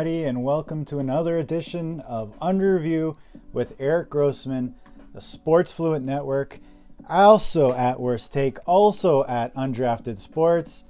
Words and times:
Everybody, 0.00 0.24
and 0.24 0.42
welcome 0.42 0.86
to 0.86 0.98
another 0.98 1.36
edition 1.36 2.00
of 2.08 2.32
Under 2.40 2.76
Review 2.76 3.18
with 3.52 3.74
Eric 3.78 4.08
Grossman, 4.08 4.74
the 5.12 5.20
Sports 5.20 5.72
Fluent 5.72 6.06
Network, 6.06 6.58
also 7.06 7.74
at 7.74 8.00
Worst 8.00 8.32
Take, 8.32 8.56
also 8.66 9.24
at 9.26 9.54
Undrafted 9.54 10.16
Sports, 10.16 10.84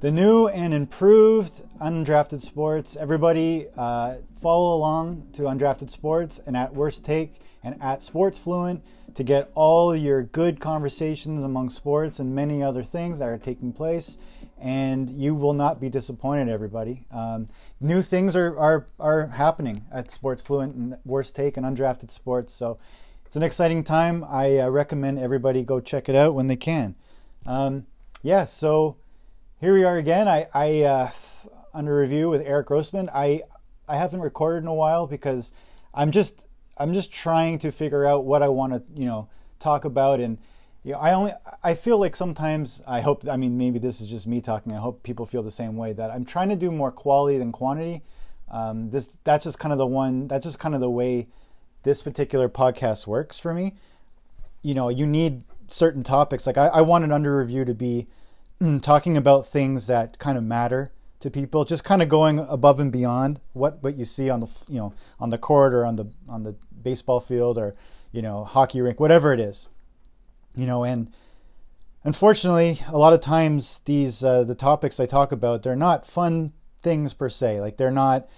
the 0.00 0.10
new 0.10 0.48
and 0.48 0.74
improved 0.74 1.62
Undrafted 1.80 2.40
Sports. 2.40 2.96
Everybody, 2.96 3.68
uh, 3.76 4.16
follow 4.34 4.74
along 4.74 5.28
to 5.34 5.42
Undrafted 5.42 5.88
Sports 5.88 6.40
and 6.44 6.56
at 6.56 6.74
Worst 6.74 7.04
Take 7.04 7.42
and 7.62 7.80
at 7.80 8.02
Sports 8.02 8.40
Fluent 8.40 8.82
to 9.14 9.22
get 9.22 9.52
all 9.54 9.94
your 9.94 10.24
good 10.24 10.58
conversations 10.58 11.44
among 11.44 11.70
sports 11.70 12.18
and 12.18 12.34
many 12.34 12.60
other 12.60 12.82
things 12.82 13.20
that 13.20 13.28
are 13.28 13.38
taking 13.38 13.72
place 13.72 14.18
and 14.62 15.10
you 15.10 15.34
will 15.34 15.54
not 15.54 15.80
be 15.80 15.88
disappointed, 15.88 16.48
everybody. 16.48 17.04
Um, 17.10 17.48
new 17.80 18.00
things 18.00 18.36
are, 18.36 18.56
are, 18.56 18.86
are 19.00 19.26
happening 19.26 19.84
at 19.92 20.12
Sports 20.12 20.40
Fluent 20.40 20.76
and 20.76 20.96
Worst 21.04 21.34
Take 21.34 21.56
and 21.56 21.66
Undrafted 21.66 22.12
Sports. 22.12 22.54
So 22.54 22.78
it's 23.26 23.34
an 23.34 23.42
exciting 23.42 23.82
time. 23.82 24.24
I 24.28 24.58
uh, 24.58 24.68
recommend 24.68 25.18
everybody 25.18 25.64
go 25.64 25.80
check 25.80 26.08
it 26.08 26.14
out 26.14 26.34
when 26.34 26.46
they 26.46 26.54
can. 26.54 26.94
Um, 27.44 27.86
yeah, 28.22 28.44
so 28.44 28.98
here 29.60 29.74
we 29.74 29.82
are 29.82 29.96
again. 29.96 30.28
I, 30.28 30.46
I 30.54 30.82
uh, 30.82 31.10
under 31.74 31.96
review 31.96 32.30
with 32.30 32.42
Eric 32.42 32.68
Grossman. 32.68 33.10
I 33.12 33.42
I 33.88 33.96
haven't 33.96 34.20
recorded 34.20 34.58
in 34.58 34.68
a 34.68 34.74
while 34.74 35.08
because 35.08 35.52
I'm 35.92 36.12
just 36.12 36.44
I'm 36.78 36.92
just 36.92 37.12
trying 37.12 37.58
to 37.58 37.72
figure 37.72 38.06
out 38.06 38.24
what 38.24 38.42
I 38.42 38.48
want 38.48 38.74
to 38.74 38.82
you 38.94 39.06
know 39.06 39.28
talk 39.58 39.84
about 39.84 40.20
and 40.20 40.38
yeah, 40.84 40.98
I 40.98 41.12
only 41.12 41.32
I 41.62 41.74
feel 41.74 41.98
like 41.98 42.16
sometimes 42.16 42.82
I 42.88 43.02
hope 43.02 43.26
I 43.28 43.36
mean 43.36 43.56
maybe 43.56 43.78
this 43.78 44.00
is 44.00 44.08
just 44.08 44.26
me 44.26 44.40
talking. 44.40 44.72
I 44.72 44.78
hope 44.78 45.04
people 45.04 45.26
feel 45.26 45.42
the 45.42 45.50
same 45.50 45.76
way 45.76 45.92
that 45.92 46.10
I'm 46.10 46.24
trying 46.24 46.48
to 46.48 46.56
do 46.56 46.72
more 46.72 46.90
quality 46.90 47.38
than 47.38 47.52
quantity. 47.52 48.02
Um, 48.50 48.90
this 48.90 49.08
that's 49.22 49.44
just 49.44 49.60
kind 49.60 49.72
of 49.72 49.78
the 49.78 49.86
one 49.86 50.26
that's 50.26 50.44
just 50.44 50.58
kind 50.58 50.74
of 50.74 50.80
the 50.80 50.90
way 50.90 51.28
this 51.84 52.02
particular 52.02 52.48
podcast 52.48 53.06
works 53.06 53.38
for 53.38 53.54
me. 53.54 53.74
You 54.62 54.74
know, 54.74 54.88
you 54.88 55.06
need 55.06 55.44
certain 55.68 56.02
topics. 56.02 56.48
Like 56.48 56.58
I, 56.58 56.66
I 56.66 56.80
want 56.80 57.04
an 57.04 57.12
under 57.12 57.36
review 57.36 57.64
to 57.64 57.74
be 57.74 58.08
talking 58.80 59.16
about 59.16 59.46
things 59.46 59.86
that 59.86 60.18
kind 60.18 60.36
of 60.36 60.42
matter 60.42 60.90
to 61.20 61.30
people, 61.30 61.64
just 61.64 61.84
kind 61.84 62.02
of 62.02 62.08
going 62.08 62.40
above 62.40 62.80
and 62.80 62.90
beyond 62.90 63.38
what 63.52 63.80
what 63.84 63.96
you 63.96 64.04
see 64.04 64.28
on 64.28 64.40
the 64.40 64.48
you 64.68 64.78
know 64.78 64.94
on 65.20 65.30
the 65.30 65.38
court 65.38 65.74
or 65.74 65.86
on 65.86 65.94
the 65.94 66.06
on 66.28 66.42
the 66.42 66.56
baseball 66.82 67.20
field 67.20 67.56
or 67.56 67.76
you 68.10 68.20
know 68.20 68.42
hockey 68.42 68.80
rink, 68.80 68.98
whatever 68.98 69.32
it 69.32 69.38
is 69.38 69.68
you 70.54 70.66
know, 70.66 70.84
and 70.84 71.10
unfortunately, 72.04 72.80
a 72.88 72.98
lot 72.98 73.12
of 73.12 73.20
times 73.20 73.80
these 73.84 74.24
uh, 74.24 74.44
the 74.44 74.54
topics 74.54 75.00
I 75.00 75.06
talk 75.06 75.32
about 75.32 75.62
they're 75.62 75.76
not 75.76 76.06
fun 76.06 76.52
things 76.82 77.14
per 77.14 77.28
se. 77.28 77.60
Like 77.60 77.76
they're 77.76 77.90
not. 77.90 78.28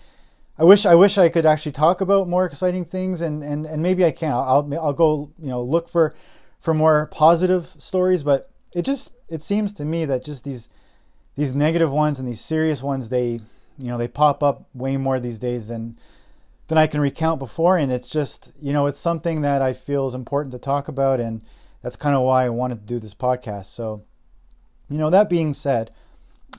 I 0.57 0.65
wish 0.65 0.87
I 0.87 0.95
wish 0.95 1.19
I 1.19 1.29
could 1.29 1.47
actually 1.47 1.73
talk 1.73 2.01
about 2.01 2.29
more 2.29 2.47
exciting 2.47 2.85
things, 2.85 3.21
and 3.21 3.43
and 3.43 3.67
and 3.67 3.83
maybe 3.83 4.05
I 4.05 4.11
can. 4.11 4.33
I'll 4.33 4.69
I'll 4.81 4.93
go 4.93 5.33
you 5.39 5.49
know 5.49 5.63
look 5.63 5.89
for 5.89 6.15
for 6.61 6.75
more 6.75 7.07
positive 7.07 7.75
stories, 7.79 8.23
but 8.23 8.51
it 8.75 8.83
just 8.83 9.11
it 9.29 9.43
seems 9.43 9.73
to 9.75 9.85
me 9.85 10.05
that 10.05 10.25
just 10.25 10.45
these 10.45 10.69
these 11.37 11.55
negative 11.55 11.91
ones 11.91 12.19
and 12.19 12.29
these 12.29 12.41
serious 12.41 12.83
ones 12.83 13.09
they 13.09 13.41
you 13.79 13.89
know 13.89 13.99
they 13.99 14.09
pop 14.09 14.43
up 14.43 14.69
way 14.73 14.97
more 14.97 15.19
these 15.19 15.39
days 15.39 15.69
than 15.69 15.99
than 16.69 16.79
I 16.79 16.87
can 16.87 17.01
recount 17.01 17.39
before, 17.39 17.77
and 17.77 17.91
it's 17.91 18.09
just 18.09 18.53
you 18.61 18.73
know 18.73 18.87
it's 18.87 18.99
something 18.99 19.41
that 19.43 19.61
I 19.61 19.73
feel 19.73 20.07
is 20.07 20.15
important 20.15 20.53
to 20.53 20.59
talk 20.59 20.87
about 20.87 21.19
and 21.19 21.43
that's 21.85 21.97
kind 21.97 22.17
of 22.17 22.23
why 22.23 22.47
I 22.47 22.49
wanted 22.49 22.81
to 22.81 22.87
do 22.87 22.99
this 22.99 23.15
podcast. 23.15 23.67
So, 23.67 24.05
you 24.89 24.97
know, 24.97 25.11
that 25.11 25.29
being 25.29 25.53
said, 25.53 25.91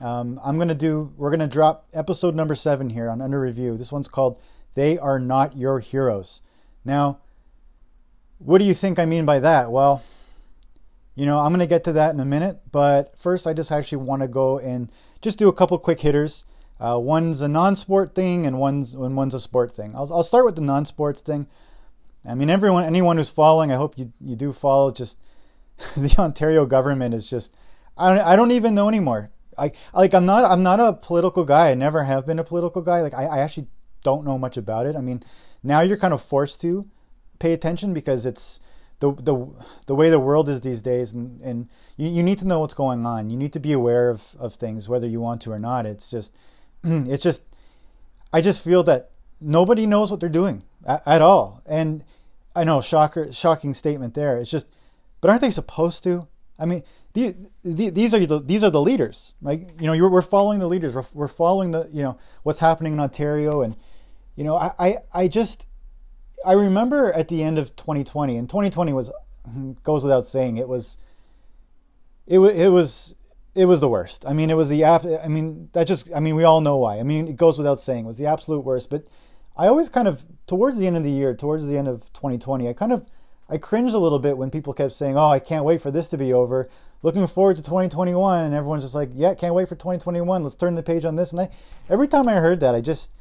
um, 0.00 0.38
I'm 0.44 0.54
going 0.54 0.68
to 0.68 0.74
do, 0.74 1.12
we're 1.16 1.30
going 1.30 1.40
to 1.40 1.48
drop 1.48 1.88
episode 1.92 2.36
number 2.36 2.54
seven 2.54 2.90
here 2.90 3.10
on 3.10 3.20
Under 3.20 3.40
Review. 3.40 3.76
This 3.76 3.90
one's 3.90 4.06
called 4.06 4.38
They 4.74 4.96
Are 4.96 5.18
Not 5.18 5.56
Your 5.56 5.80
Heroes. 5.80 6.42
Now, 6.84 7.18
what 8.38 8.58
do 8.58 8.64
you 8.64 8.72
think 8.72 9.00
I 9.00 9.04
mean 9.04 9.24
by 9.24 9.40
that? 9.40 9.72
Well, 9.72 10.04
you 11.16 11.26
know, 11.26 11.40
I'm 11.40 11.50
going 11.50 11.58
to 11.58 11.66
get 11.66 11.82
to 11.84 11.92
that 11.94 12.14
in 12.14 12.20
a 12.20 12.24
minute, 12.24 12.60
but 12.70 13.18
first 13.18 13.48
I 13.48 13.52
just 13.52 13.72
actually 13.72 13.98
want 13.98 14.22
to 14.22 14.28
go 14.28 14.60
and 14.60 14.92
just 15.20 15.38
do 15.38 15.48
a 15.48 15.52
couple 15.52 15.76
quick 15.78 16.02
hitters. 16.02 16.44
Uh, 16.78 17.00
one's 17.00 17.42
a 17.42 17.48
non-sport 17.48 18.14
thing 18.14 18.46
and 18.46 18.60
one's 18.60 18.92
and 18.92 19.16
one's 19.16 19.34
a 19.34 19.40
sport 19.40 19.72
thing. 19.72 19.96
I'll, 19.96 20.12
I'll 20.12 20.22
start 20.22 20.44
with 20.44 20.54
the 20.54 20.62
non-sports 20.62 21.20
thing. 21.20 21.48
I 22.28 22.34
mean, 22.34 22.50
everyone, 22.50 22.84
anyone 22.84 23.16
who's 23.16 23.30
following, 23.30 23.72
I 23.72 23.76
hope 23.76 23.98
you 23.98 24.12
you 24.20 24.36
do 24.36 24.52
follow. 24.52 24.90
Just 24.90 25.18
the 25.96 26.14
Ontario 26.18 26.66
government 26.66 27.14
is 27.14 27.28
just, 27.28 27.54
I 27.96 28.14
don't, 28.14 28.24
I 28.26 28.36
don't 28.36 28.50
even 28.50 28.74
know 28.74 28.88
anymore. 28.88 29.30
I 29.58 29.72
like 29.94 30.14
I'm 30.14 30.26
not 30.26 30.44
I'm 30.44 30.62
not 30.62 30.80
a 30.80 30.92
political 30.92 31.44
guy. 31.44 31.70
I 31.70 31.74
never 31.74 32.04
have 32.04 32.26
been 32.26 32.38
a 32.38 32.44
political 32.44 32.82
guy. 32.82 33.00
Like 33.00 33.14
I, 33.14 33.24
I 33.24 33.38
actually 33.38 33.68
don't 34.02 34.24
know 34.24 34.38
much 34.38 34.56
about 34.56 34.86
it. 34.86 34.96
I 34.96 35.00
mean, 35.00 35.22
now 35.62 35.80
you're 35.80 35.96
kind 35.96 36.14
of 36.14 36.22
forced 36.22 36.60
to 36.62 36.88
pay 37.38 37.52
attention 37.52 37.94
because 37.94 38.26
it's 38.26 38.60
the 39.00 39.12
the 39.12 39.46
the 39.86 39.94
way 39.94 40.10
the 40.10 40.18
world 40.18 40.48
is 40.48 40.60
these 40.60 40.80
days, 40.80 41.12
and 41.12 41.40
and 41.42 41.68
you, 41.96 42.08
you 42.08 42.22
need 42.22 42.38
to 42.38 42.46
know 42.46 42.60
what's 42.60 42.74
going 42.74 43.04
on. 43.04 43.30
You 43.30 43.36
need 43.36 43.52
to 43.54 43.60
be 43.60 43.72
aware 43.72 44.10
of 44.10 44.36
of 44.38 44.54
things, 44.54 44.88
whether 44.88 45.06
you 45.06 45.20
want 45.20 45.40
to 45.42 45.52
or 45.52 45.58
not. 45.58 45.86
It's 45.86 46.10
just 46.10 46.32
it's 46.84 47.22
just 47.22 47.42
I 48.32 48.40
just 48.40 48.62
feel 48.62 48.82
that 48.84 49.10
nobody 49.40 49.86
knows 49.86 50.10
what 50.10 50.20
they're 50.20 50.28
doing 50.28 50.64
at, 50.84 51.02
at 51.06 51.22
all, 51.22 51.62
and 51.66 52.04
I 52.56 52.64
know, 52.64 52.80
shocker, 52.80 53.32
shocking 53.32 53.74
statement 53.74 54.14
there. 54.14 54.38
It's 54.38 54.50
just, 54.50 54.66
but 55.20 55.30
aren't 55.30 55.42
they 55.42 55.50
supposed 55.50 56.02
to? 56.04 56.26
I 56.58 56.64
mean, 56.64 56.82
the, 57.12 57.34
the, 57.62 57.90
these 57.90 58.14
are 58.14 58.24
the 58.24 58.40
these 58.40 58.64
are 58.64 58.70
the 58.70 58.80
leaders, 58.80 59.34
right? 59.40 59.70
You 59.80 59.86
know, 59.86 60.08
we're 60.08 60.22
following 60.22 60.58
the 60.58 60.66
leaders. 60.66 60.94
We're, 60.94 61.04
we're 61.14 61.28
following 61.28 61.70
the 61.70 61.88
you 61.92 62.02
know 62.02 62.18
what's 62.42 62.60
happening 62.60 62.92
in 62.92 63.00
Ontario, 63.00 63.62
and 63.62 63.76
you 64.36 64.44
know, 64.44 64.56
I, 64.56 64.72
I, 64.78 64.98
I 65.12 65.28
just 65.28 65.66
I 66.44 66.52
remember 66.52 67.12
at 67.12 67.28
the 67.28 67.42
end 67.42 67.58
of 67.58 67.74
2020, 67.76 68.36
and 68.36 68.48
2020 68.48 68.92
was 68.92 69.10
hmm, 69.50 69.72
goes 69.82 70.04
without 70.04 70.26
saying 70.26 70.58
it 70.58 70.68
was 70.68 70.98
it, 72.26 72.38
it 72.38 72.68
was 72.68 73.14
it 73.54 73.64
was 73.64 73.80
the 73.80 73.88
worst. 73.88 74.26
I 74.26 74.34
mean, 74.34 74.50
it 74.50 74.54
was 74.54 74.68
the 74.68 74.84
app. 74.84 75.04
I 75.06 75.28
mean, 75.28 75.70
that 75.72 75.86
just 75.86 76.10
I 76.14 76.20
mean, 76.20 76.36
we 76.36 76.44
all 76.44 76.60
know 76.60 76.76
why. 76.76 76.98
I 76.98 77.02
mean, 77.02 77.28
it 77.28 77.36
goes 77.36 77.56
without 77.56 77.80
saying 77.80 78.04
it 78.04 78.08
was 78.08 78.18
the 78.18 78.26
absolute 78.26 78.60
worst, 78.60 78.90
but 78.90 79.06
I 79.56 79.68
always 79.68 79.88
kind 79.88 80.06
of 80.06 80.26
towards 80.46 80.78
the 80.78 80.86
end 80.86 80.96
of 80.96 81.04
the 81.04 81.10
year, 81.10 81.34
towards 81.34 81.66
the 81.66 81.78
end 81.78 81.88
of 81.88 82.12
2020, 82.12 82.68
I 82.68 82.72
kind 82.72 82.92
of 82.92 83.06
I 83.48 83.58
cringed 83.58 83.94
a 83.94 83.98
little 83.98 84.18
bit 84.18 84.36
when 84.36 84.50
people 84.50 84.72
kept 84.72 84.92
saying, 84.92 85.16
"Oh, 85.16 85.28
I 85.28 85.38
can't 85.38 85.64
wait 85.64 85.80
for 85.80 85.90
this 85.90 86.08
to 86.08 86.18
be 86.18 86.32
over. 86.32 86.68
Looking 87.02 87.26
forward 87.26 87.56
to 87.56 87.62
2021." 87.62 88.44
And 88.44 88.54
everyone's 88.54 88.84
just 88.84 88.94
like, 88.94 89.10
"Yeah, 89.14 89.34
can't 89.34 89.54
wait 89.54 89.68
for 89.68 89.76
2021. 89.76 90.42
Let's 90.42 90.56
turn 90.56 90.74
the 90.74 90.82
page 90.82 91.04
on 91.04 91.16
this." 91.16 91.32
And 91.32 91.40
I 91.40 91.50
every 91.88 92.08
time 92.08 92.28
I 92.28 92.34
heard 92.34 92.60
that, 92.60 92.74
I 92.74 92.80
just 92.80 93.12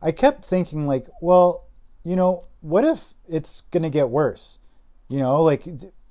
I 0.00 0.10
kept 0.10 0.44
thinking 0.44 0.86
like, 0.86 1.06
"Well, 1.20 1.64
you 2.02 2.16
know, 2.16 2.44
what 2.60 2.84
if 2.84 3.14
it's 3.28 3.62
to 3.72 3.90
get 3.90 4.08
worse?" 4.08 4.58
You 5.08 5.18
know, 5.18 5.42
like 5.42 5.64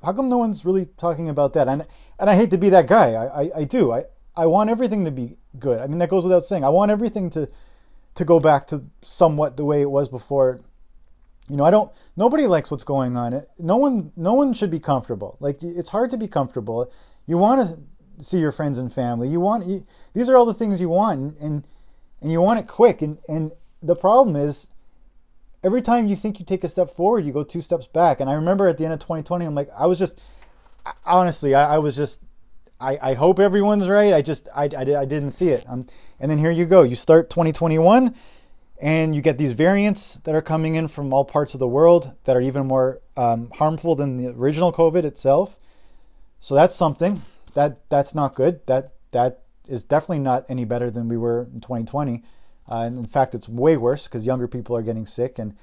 how 0.04 0.14
come 0.14 0.30
no 0.30 0.38
one's 0.38 0.66
really 0.66 0.88
talking 0.98 1.28
about 1.30 1.54
that? 1.54 1.68
And 1.68 1.86
and 2.20 2.30
I 2.30 2.36
hate 2.36 2.52
to 2.52 2.58
be 2.58 2.70
that 2.70 2.88
guy. 2.88 3.14
I 3.14 3.42
I, 3.42 3.52
I 3.58 3.64
do. 3.64 3.92
I 3.92 4.06
I 4.36 4.46
want 4.46 4.70
everything 4.70 5.04
to 5.06 5.12
be 5.12 5.38
good. 5.60 5.80
I 5.80 5.88
mean, 5.88 5.98
that 6.00 6.10
goes 6.10 6.24
without 6.24 6.46
saying. 6.46 6.64
I 6.64 6.70
want 6.70 6.92
everything 6.92 7.30
to 7.32 7.48
to 8.16 8.26
go 8.26 8.40
back 8.40 8.68
to 8.68 8.84
somewhat 9.02 9.58
the 9.58 9.66
way 9.66 9.82
it 9.82 9.90
was 9.90 10.10
before. 10.10 10.62
You 11.50 11.58
know, 11.58 11.66
I 11.66 11.72
don't. 11.72 11.92
Nobody 12.16 12.48
likes 12.48 12.72
what's 12.72 12.84
going 12.84 13.18
on. 13.18 13.44
No 13.60 13.76
one, 13.76 14.12
no 14.16 14.34
one 14.34 14.54
should 14.54 14.72
be 14.72 14.80
comfortable. 14.80 15.38
Like 15.40 15.62
it's 15.62 15.90
hard 15.90 16.10
to 16.12 16.18
be 16.18 16.28
comfortable. 16.28 16.92
You 17.26 17.38
want 17.38 17.62
to 17.68 18.24
see 18.24 18.40
your 18.40 18.52
friends 18.52 18.78
and 18.78 18.92
family. 18.92 19.28
You 19.28 19.40
want. 19.40 19.68
You, 19.68 19.86
these 20.14 20.30
are 20.30 20.38
all 20.38 20.46
the 20.46 20.54
things 20.54 20.80
you 20.80 20.90
want, 20.90 21.20
and 21.20 21.38
and 21.40 21.68
and 22.22 22.32
you 22.32 22.42
want 22.42 22.60
it 22.60 22.68
quick. 22.68 23.02
And 23.02 23.18
and 23.28 23.52
the 23.82 23.96
problem 23.96 24.36
is, 24.36 24.68
every 25.64 25.82
time 25.82 26.08
you 26.08 26.16
think 26.16 26.40
you 26.40 26.46
take 26.46 26.64
a 26.64 26.68
step 26.70 26.92
forward, 26.92 27.26
you 27.26 27.34
go 27.34 27.44
two 27.44 27.62
steps 27.62 27.88
back. 27.88 28.20
And 28.20 28.30
I 28.30 28.34
remember 28.34 28.70
at 28.70 28.78
the 28.78 28.86
end 28.86 28.94
of 28.94 29.00
2020, 29.00 29.46
I'm 29.46 29.56
like, 29.56 29.70
I 29.78 29.86
was 29.86 30.00
just, 30.00 30.22
honestly, 31.06 31.54
I, 31.54 31.76
I 31.76 31.78
was 31.80 31.98
just 31.98 32.22
I, 32.84 33.00
I 33.02 33.14
hope 33.14 33.40
everyone's 33.40 33.88
right. 33.88 34.14
I 34.14 34.22
just 34.22 34.48
I, 34.56 34.70
I, 34.78 34.82
I 35.02 35.06
didn't 35.06 35.32
see 35.32 35.50
it. 35.50 35.66
Um, 35.68 35.88
and 36.24 36.32
then 36.32 36.38
here 36.38 36.52
you 36.52 36.66
go. 36.66 36.84
You 36.84 36.96
start 36.96 37.30
2021, 37.30 38.16
and 38.82 39.14
you 39.14 39.22
get 39.22 39.38
these 39.38 39.52
variants 39.52 40.22
that 40.24 40.34
are 40.34 40.42
coming 40.42 40.76
in 40.76 40.88
from 40.88 41.14
all 41.14 41.26
parts 41.26 41.54
of 41.54 41.60
the 41.60 41.68
world 41.68 42.14
that 42.24 42.38
are 42.38 42.42
even 42.42 42.66
more 42.66 43.02
um, 43.18 43.52
harmful 43.56 43.94
than 43.94 44.16
the 44.16 44.30
original 44.30 44.72
COVID 44.72 45.04
itself. 45.04 45.60
So 46.40 46.56
that's 46.56 46.78
something 46.78 47.24
that 47.56 47.90
that's 47.90 48.16
not 48.16 48.36
good. 48.36 48.66
That 48.68 48.94
that 49.12 49.42
is 49.68 49.84
definitely 49.84 50.20
not 50.20 50.46
any 50.48 50.64
better 50.64 50.90
than 50.90 51.10
we 51.10 51.18
were 51.18 51.50
in 51.54 51.60
2020. 51.60 52.24
Uh, 52.72 52.76
and 52.76 52.98
in 52.98 53.06
fact, 53.06 53.36
it's 53.36 53.50
way 53.50 53.76
worse 53.76 54.06
because 54.06 54.26
younger 54.26 54.48
people 54.48 54.78
are 54.78 54.82
getting 54.82 55.06
sick, 55.06 55.38
and 55.38 55.58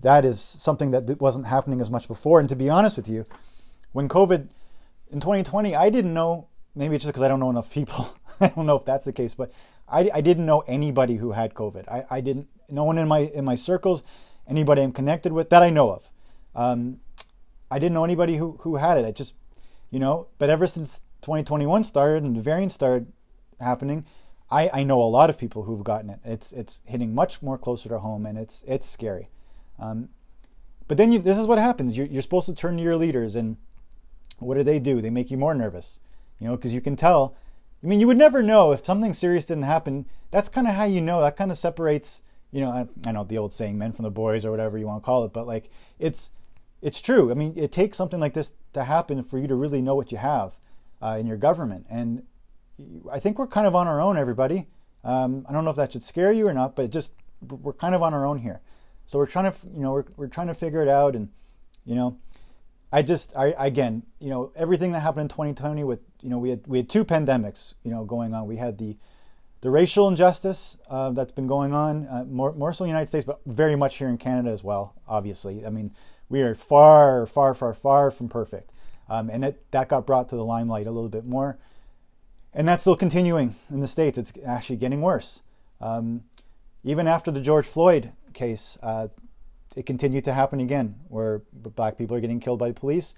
that 0.00 0.24
is 0.24 0.40
something 0.40 0.92
that 0.92 1.20
wasn't 1.20 1.46
happening 1.46 1.80
as 1.80 1.90
much 1.90 2.06
before. 2.06 2.38
And 2.38 2.48
to 2.48 2.54
be 2.54 2.70
honest 2.70 2.96
with 2.96 3.08
you, 3.08 3.26
when 3.90 4.08
COVID 4.08 4.46
in 5.10 5.18
2020, 5.18 5.74
I 5.74 5.90
didn't 5.90 6.14
know. 6.14 6.46
Maybe 6.74 6.94
it's 6.94 7.04
just 7.04 7.12
because 7.12 7.22
I 7.22 7.28
don't 7.28 7.40
know 7.40 7.50
enough 7.50 7.70
people. 7.70 8.14
I 8.40 8.48
don't 8.48 8.66
know 8.66 8.76
if 8.76 8.84
that's 8.84 9.04
the 9.04 9.12
case, 9.12 9.34
but 9.34 9.50
I, 9.88 10.10
I 10.12 10.20
didn't 10.20 10.46
know 10.46 10.60
anybody 10.60 11.16
who 11.16 11.32
had 11.32 11.54
COVID. 11.54 11.88
I, 11.88 12.04
I 12.10 12.20
didn't. 12.20 12.48
No 12.68 12.84
one 12.84 12.98
in 12.98 13.08
my 13.08 13.20
in 13.20 13.44
my 13.44 13.54
circles, 13.54 14.02
anybody 14.46 14.82
I'm 14.82 14.92
connected 14.92 15.32
with 15.32 15.50
that 15.50 15.62
I 15.62 15.70
know 15.70 15.90
of. 15.90 16.10
Um, 16.54 17.00
I 17.70 17.78
didn't 17.78 17.94
know 17.94 18.04
anybody 18.04 18.36
who 18.36 18.58
who 18.60 18.76
had 18.76 18.98
it. 18.98 19.04
I 19.04 19.10
just, 19.10 19.34
you 19.90 19.98
know. 19.98 20.28
But 20.38 20.50
ever 20.50 20.66
since 20.66 21.00
2021 21.22 21.84
started 21.84 22.22
and 22.22 22.36
the 22.36 22.40
variants 22.40 22.74
started 22.74 23.12
happening, 23.60 24.04
I, 24.50 24.70
I 24.72 24.82
know 24.82 25.02
a 25.02 25.04
lot 25.04 25.30
of 25.30 25.38
people 25.38 25.64
who've 25.64 25.84
gotten 25.84 26.10
it. 26.10 26.20
It's 26.24 26.52
it's 26.52 26.80
hitting 26.84 27.14
much 27.14 27.42
more 27.42 27.58
closer 27.58 27.88
to 27.88 27.98
home, 27.98 28.26
and 28.26 28.38
it's 28.38 28.64
it's 28.66 28.88
scary. 28.88 29.30
Um, 29.78 30.10
but 30.86 30.96
then 30.96 31.12
you, 31.12 31.18
this 31.18 31.38
is 31.38 31.46
what 31.46 31.58
happens. 31.58 31.96
You're, 31.96 32.06
you're 32.06 32.22
supposed 32.22 32.46
to 32.46 32.54
turn 32.54 32.76
to 32.78 32.82
your 32.82 32.96
leaders, 32.96 33.36
and 33.36 33.58
what 34.38 34.56
do 34.56 34.62
they 34.62 34.78
do? 34.78 35.00
They 35.00 35.10
make 35.10 35.30
you 35.30 35.36
more 35.36 35.54
nervous, 35.54 36.00
you 36.38 36.48
know, 36.48 36.56
because 36.56 36.74
you 36.74 36.80
can 36.80 36.96
tell. 36.96 37.36
I 37.82 37.86
mean, 37.86 38.00
you 38.00 38.06
would 38.08 38.18
never 38.18 38.42
know 38.42 38.72
if 38.72 38.84
something 38.84 39.12
serious 39.12 39.46
didn't 39.46 39.64
happen. 39.64 40.06
That's 40.30 40.48
kind 40.48 40.66
of 40.66 40.74
how 40.74 40.84
you 40.84 41.00
know. 41.00 41.20
That 41.20 41.36
kind 41.36 41.50
of 41.50 41.58
separates, 41.58 42.22
you 42.50 42.60
know. 42.60 42.70
I, 42.70 42.86
I 43.08 43.12
know 43.12 43.24
the 43.24 43.38
old 43.38 43.52
saying, 43.52 43.78
"Men 43.78 43.92
from 43.92 44.04
the 44.04 44.10
boys" 44.10 44.44
or 44.44 44.50
whatever 44.50 44.78
you 44.78 44.86
want 44.86 45.02
to 45.02 45.06
call 45.06 45.24
it, 45.24 45.32
but 45.32 45.46
like 45.46 45.70
it's 45.98 46.30
it's 46.82 47.00
true. 47.00 47.30
I 47.30 47.34
mean, 47.34 47.52
it 47.56 47.72
takes 47.72 47.96
something 47.96 48.20
like 48.20 48.34
this 48.34 48.52
to 48.72 48.84
happen 48.84 49.22
for 49.22 49.38
you 49.38 49.46
to 49.46 49.54
really 49.54 49.80
know 49.80 49.94
what 49.94 50.12
you 50.12 50.18
have 50.18 50.58
uh, 51.02 51.16
in 51.18 51.26
your 51.26 51.36
government, 51.36 51.86
and 51.88 52.22
I 53.10 53.18
think 53.18 53.38
we're 53.38 53.46
kind 53.46 53.66
of 53.66 53.74
on 53.74 53.86
our 53.86 54.00
own, 54.00 54.16
everybody. 54.16 54.66
Um, 55.04 55.46
I 55.48 55.52
don't 55.52 55.64
know 55.64 55.70
if 55.70 55.76
that 55.76 55.92
should 55.92 56.04
scare 56.04 56.32
you 56.32 56.46
or 56.46 56.54
not, 56.54 56.76
but 56.76 56.90
just 56.90 57.12
we're 57.46 57.72
kind 57.72 57.94
of 57.94 58.02
on 58.02 58.14
our 58.14 58.26
own 58.26 58.38
here. 58.38 58.60
So 59.06 59.18
we're 59.18 59.26
trying 59.26 59.50
to, 59.50 59.58
you 59.74 59.80
know, 59.80 59.92
we're, 59.92 60.04
we're 60.16 60.28
trying 60.28 60.48
to 60.48 60.54
figure 60.54 60.82
it 60.82 60.88
out, 60.88 61.16
and 61.16 61.30
you 61.84 61.94
know, 61.94 62.18
I 62.92 63.02
just, 63.02 63.32
I 63.36 63.54
again, 63.58 64.04
you 64.18 64.30
know, 64.30 64.52
everything 64.54 64.92
that 64.92 65.00
happened 65.00 65.22
in 65.22 65.28
2020 65.28 65.84
with, 65.84 66.00
you 66.22 66.30
know, 66.30 66.38
we 66.38 66.50
had 66.50 66.66
we 66.66 66.78
had 66.78 66.88
two 66.88 67.04
pandemics, 67.04 67.74
you 67.82 67.90
know, 67.90 68.04
going 68.04 68.34
on. 68.34 68.46
We 68.46 68.56
had 68.56 68.78
the 68.78 68.96
the 69.60 69.70
racial 69.70 70.08
injustice 70.08 70.76
uh, 70.88 71.10
that's 71.10 71.32
been 71.32 71.46
going 71.46 71.72
on, 71.72 72.06
uh, 72.06 72.24
more 72.28 72.52
more 72.52 72.72
so 72.72 72.84
in 72.84 72.88
the 72.88 72.92
United 72.92 73.08
States, 73.08 73.24
but 73.24 73.40
very 73.46 73.76
much 73.76 73.96
here 73.96 74.08
in 74.08 74.18
Canada 74.18 74.50
as 74.50 74.62
well. 74.62 74.94
Obviously, 75.08 75.64
I 75.66 75.70
mean, 75.70 75.92
we 76.28 76.42
are 76.42 76.54
far, 76.54 77.26
far, 77.26 77.54
far, 77.54 77.74
far 77.74 78.10
from 78.10 78.28
perfect, 78.28 78.70
um, 79.08 79.30
and 79.30 79.44
it, 79.44 79.70
that 79.72 79.88
got 79.88 80.06
brought 80.06 80.28
to 80.30 80.36
the 80.36 80.44
limelight 80.44 80.86
a 80.86 80.90
little 80.90 81.08
bit 81.08 81.24
more 81.24 81.58
and 82.54 82.66
that's 82.66 82.82
still 82.82 82.96
continuing 82.96 83.54
in 83.70 83.80
the 83.80 83.86
states. 83.86 84.18
It's 84.18 84.32
actually 84.44 84.76
getting 84.76 85.00
worse. 85.00 85.42
Um, 85.80 86.24
even 86.84 87.06
after 87.06 87.30
the 87.30 87.40
George 87.40 87.66
Floyd 87.66 88.12
case, 88.32 88.78
uh, 88.82 89.08
it 89.76 89.86
continued 89.86 90.24
to 90.24 90.32
happen 90.32 90.60
again, 90.60 90.96
where 91.08 91.42
black 91.52 91.98
people 91.98 92.16
are 92.16 92.20
getting 92.20 92.40
killed 92.40 92.58
by 92.58 92.72
police 92.72 93.14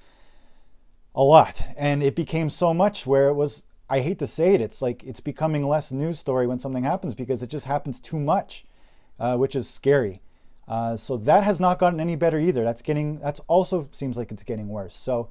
a 1.14 1.22
lot, 1.22 1.66
and 1.76 2.02
it 2.02 2.14
became 2.14 2.50
so 2.50 2.72
much 2.72 3.06
where 3.06 3.28
it 3.28 3.34
was. 3.34 3.64
I 3.88 4.00
hate 4.00 4.20
to 4.20 4.26
say 4.26 4.54
it, 4.54 4.60
it's 4.60 4.80
like 4.80 5.02
it's 5.02 5.20
becoming 5.20 5.66
less 5.66 5.90
news 5.90 6.18
story 6.18 6.46
when 6.46 6.60
something 6.60 6.84
happens 6.84 7.14
because 7.14 7.42
it 7.42 7.50
just 7.50 7.66
happens 7.66 7.98
too 7.98 8.20
much, 8.20 8.64
uh, 9.18 9.36
which 9.36 9.56
is 9.56 9.68
scary. 9.68 10.22
Uh, 10.68 10.96
so 10.96 11.16
that 11.16 11.42
has 11.42 11.58
not 11.58 11.80
gotten 11.80 11.98
any 11.98 12.14
better 12.14 12.38
either. 12.38 12.62
That's 12.62 12.82
getting. 12.82 13.18
That's 13.18 13.40
also 13.48 13.88
seems 13.90 14.16
like 14.16 14.30
it's 14.30 14.44
getting 14.44 14.68
worse. 14.68 14.96
So 14.96 15.28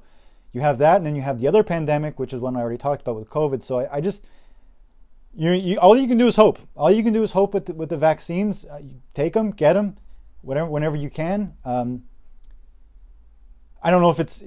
you 0.52 0.60
have 0.60 0.78
that, 0.78 0.96
and 0.96 1.06
then 1.06 1.16
you 1.16 1.22
have 1.22 1.40
the 1.40 1.48
other 1.48 1.62
pandemic, 1.62 2.18
which 2.18 2.34
is 2.34 2.40
one 2.40 2.56
I 2.56 2.60
already 2.60 2.76
talked 2.76 3.02
about 3.02 3.16
with 3.16 3.30
COVID. 3.30 3.62
So 3.62 3.78
I, 3.78 3.96
I 3.96 4.00
just, 4.00 4.26
you, 5.34 5.52
you, 5.52 5.78
all 5.78 5.96
you 5.96 6.06
can 6.06 6.18
do 6.18 6.26
is 6.26 6.36
hope. 6.36 6.58
All 6.76 6.90
you 6.90 7.02
can 7.02 7.14
do 7.14 7.22
is 7.22 7.32
hope 7.32 7.54
with 7.54 7.66
the, 7.66 7.72
with 7.72 7.88
the 7.88 7.96
vaccines. 7.96 8.66
Uh, 8.66 8.80
take 9.14 9.32
them, 9.32 9.52
get 9.52 9.74
them, 9.74 9.96
whatever, 10.42 10.68
whenever 10.68 10.96
you 10.96 11.08
can. 11.08 11.54
Um, 11.64 12.02
I 13.82 13.90
don't 13.90 14.02
know 14.02 14.10
if 14.10 14.20
it's. 14.20 14.42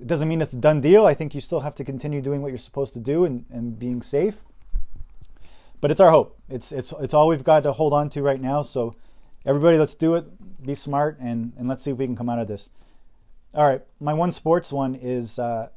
It 0.00 0.06
doesn't 0.06 0.28
mean 0.28 0.40
it's 0.40 0.54
a 0.54 0.56
done 0.56 0.80
deal. 0.80 1.04
I 1.04 1.12
think 1.12 1.34
you 1.34 1.42
still 1.42 1.60
have 1.60 1.74
to 1.74 1.84
continue 1.84 2.22
doing 2.22 2.40
what 2.40 2.48
you're 2.48 2.58
supposed 2.58 2.94
to 2.94 3.00
do 3.00 3.26
and, 3.26 3.44
and 3.50 3.78
being 3.78 4.00
safe. 4.00 4.44
But 5.80 5.90
it's 5.90 6.00
our 6.00 6.10
hope. 6.10 6.38
It's 6.48 6.72
it's 6.72 6.92
it's 7.00 7.14
all 7.14 7.28
we've 7.28 7.44
got 7.44 7.62
to 7.64 7.72
hold 7.72 7.92
on 7.92 8.08
to 8.10 8.22
right 8.22 8.40
now. 8.40 8.62
So 8.62 8.94
everybody, 9.44 9.78
let's 9.78 9.94
do 9.94 10.14
it. 10.14 10.26
Be 10.64 10.74
smart 10.74 11.18
and 11.20 11.52
and 11.58 11.68
let's 11.68 11.84
see 11.84 11.90
if 11.90 11.98
we 11.98 12.06
can 12.06 12.16
come 12.16 12.28
out 12.28 12.38
of 12.38 12.48
this. 12.48 12.70
All 13.54 13.64
right, 13.64 13.82
my 13.98 14.14
one 14.14 14.32
sports 14.32 14.72
one 14.72 14.94
is 14.94 15.38
uh, 15.38 15.68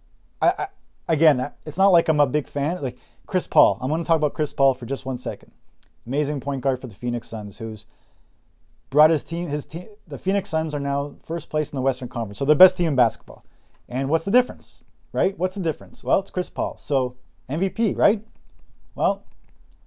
I, 0.42 0.48
I, 0.48 0.68
again. 1.08 1.52
It's 1.66 1.78
not 1.78 1.90
like 1.90 2.08
I'm 2.08 2.19
a 2.19 2.28
big 2.28 2.48
fan. 2.48 2.81
Like 2.81 2.98
Chris 3.26 3.48
Paul, 3.48 3.78
I'm 3.81 3.90
going 3.90 4.04
to 4.04 4.08
talk 4.08 4.18
about 4.18 4.34
Chris 4.34 4.54
Paul 4.54 4.74
for 4.74 4.86
just 4.86 5.06
one 5.06 5.18
second. 5.18 5.52
Amazing 6.06 6.42
point 6.42 6.62
guard 6.62 6.81
for 6.81 6.88
the 6.88 6.96
Phoenix 6.96 7.30
Suns, 7.30 7.58
who's 7.58 7.86
brought 8.90 9.10
his 9.10 9.24
team. 9.24 9.48
His 9.48 9.66
team, 9.66 9.88
the 10.08 10.18
Phoenix 10.18 10.50
Suns, 10.50 10.74
are 10.74 10.80
now 10.80 11.16
first 11.24 11.50
place 11.50 11.72
in 11.72 11.78
the 11.78 11.81
Western 11.81 12.10
Conference, 12.10 12.40
so 12.40 12.46
the 12.46 12.56
best 12.56 12.78
team 12.78 12.90
in 12.90 12.96
basketball. 12.96 13.46
And 13.89 14.09
what's 14.09 14.25
the 14.25 14.31
difference, 14.31 14.83
right? 15.12 15.38
What's 15.38 15.56
the 15.56 15.62
difference? 15.62 16.03
Well, 16.03 16.19
it's 16.19 16.31
Chris 16.31 16.50
Paul, 16.50 16.77
so 16.77 17.18
MVP, 17.50 17.97
right? 17.97 18.24
Well, 18.95 19.25